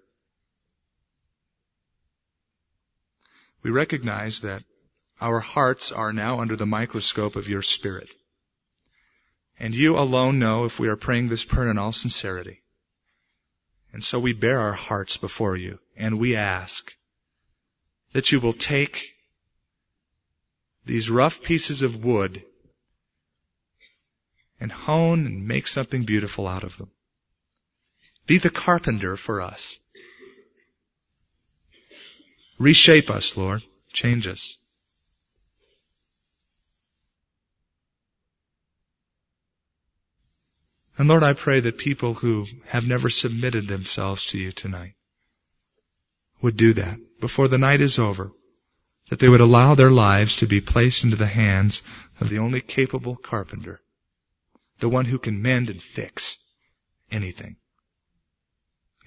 we 3.63 3.71
recognize 3.71 4.41
that 4.41 4.65
our 5.21 5.41
hearts 5.41 5.93
are 5.93 6.15
now 6.15 6.41
under 6.41 6.57
the 6.57 6.65
microscope 6.65 7.37
of 7.37 7.47
your 7.47 7.61
Spirit. 7.61 8.09
And 9.59 9.75
you 9.75 9.99
alone 9.99 10.39
know 10.39 10.65
if 10.65 10.79
we 10.79 10.89
are 10.89 10.97
praying 10.97 11.29
this 11.29 11.45
prayer 11.45 11.71
in 11.71 11.77
all 11.77 11.93
sincerity. 11.93 12.63
And 13.93 14.05
so 14.05 14.19
we 14.19 14.33
bare 14.33 14.61
our 14.61 14.73
hearts 14.73 15.17
before 15.17 15.57
you 15.57 15.79
and 15.97 16.19
we 16.19 16.37
ask 16.37 16.95
that 18.13 18.31
you 18.33 18.41
will 18.41 18.53
take 18.53 19.15
these 20.85 21.11
rough 21.11 21.43
pieces 21.43 21.83
of 21.83 21.97
wood 21.97 22.43
and 24.61 24.73
hone 24.73 25.27
and 25.27 25.47
make 25.47 25.69
something 25.69 26.05
beautiful 26.05 26.47
out 26.47 26.65
of 26.65 26.77
them. 26.79 26.91
Be 28.27 28.39
the 28.39 28.51
carpenter 28.51 29.17
for 29.17 29.41
us. 29.41 29.79
Reshape 32.59 33.11
us, 33.11 33.37
Lord. 33.37 33.63
Change 33.93 34.27
us. 34.27 34.57
And 40.99 41.09
Lord, 41.09 41.23
I 41.23 41.33
pray 41.33 41.61
that 41.61 41.79
people 41.79 42.15
who 42.15 42.49
have 42.67 42.85
never 42.85 43.09
submitted 43.09 43.69
themselves 43.69 44.27
to 44.27 44.39
you 44.39 44.51
tonight 44.51 44.95
would 46.43 46.57
do 46.57 46.73
that 46.73 46.99
before 47.21 47.47
the 47.47 47.57
night 47.57 47.81
is 47.81 48.01
over. 48.01 48.33
That 49.09 49.21
they 49.21 49.29
would 49.29 49.41
allow 49.41 49.75
their 49.75 49.93
lives 49.93 50.37
to 50.37 50.47
be 50.47 50.61
placed 50.61 51.05
into 51.05 51.17
the 51.17 51.29
hands 51.29 51.83
of 52.21 52.29
the 52.29 52.39
only 52.39 52.61
capable 52.61 53.17
carpenter. 53.17 53.81
The 54.81 54.89
one 54.89 55.07
who 55.07 55.19
can 55.19 55.41
mend 55.41 55.71
and 55.71 55.81
fix 55.81 56.37
anything. 57.11 57.57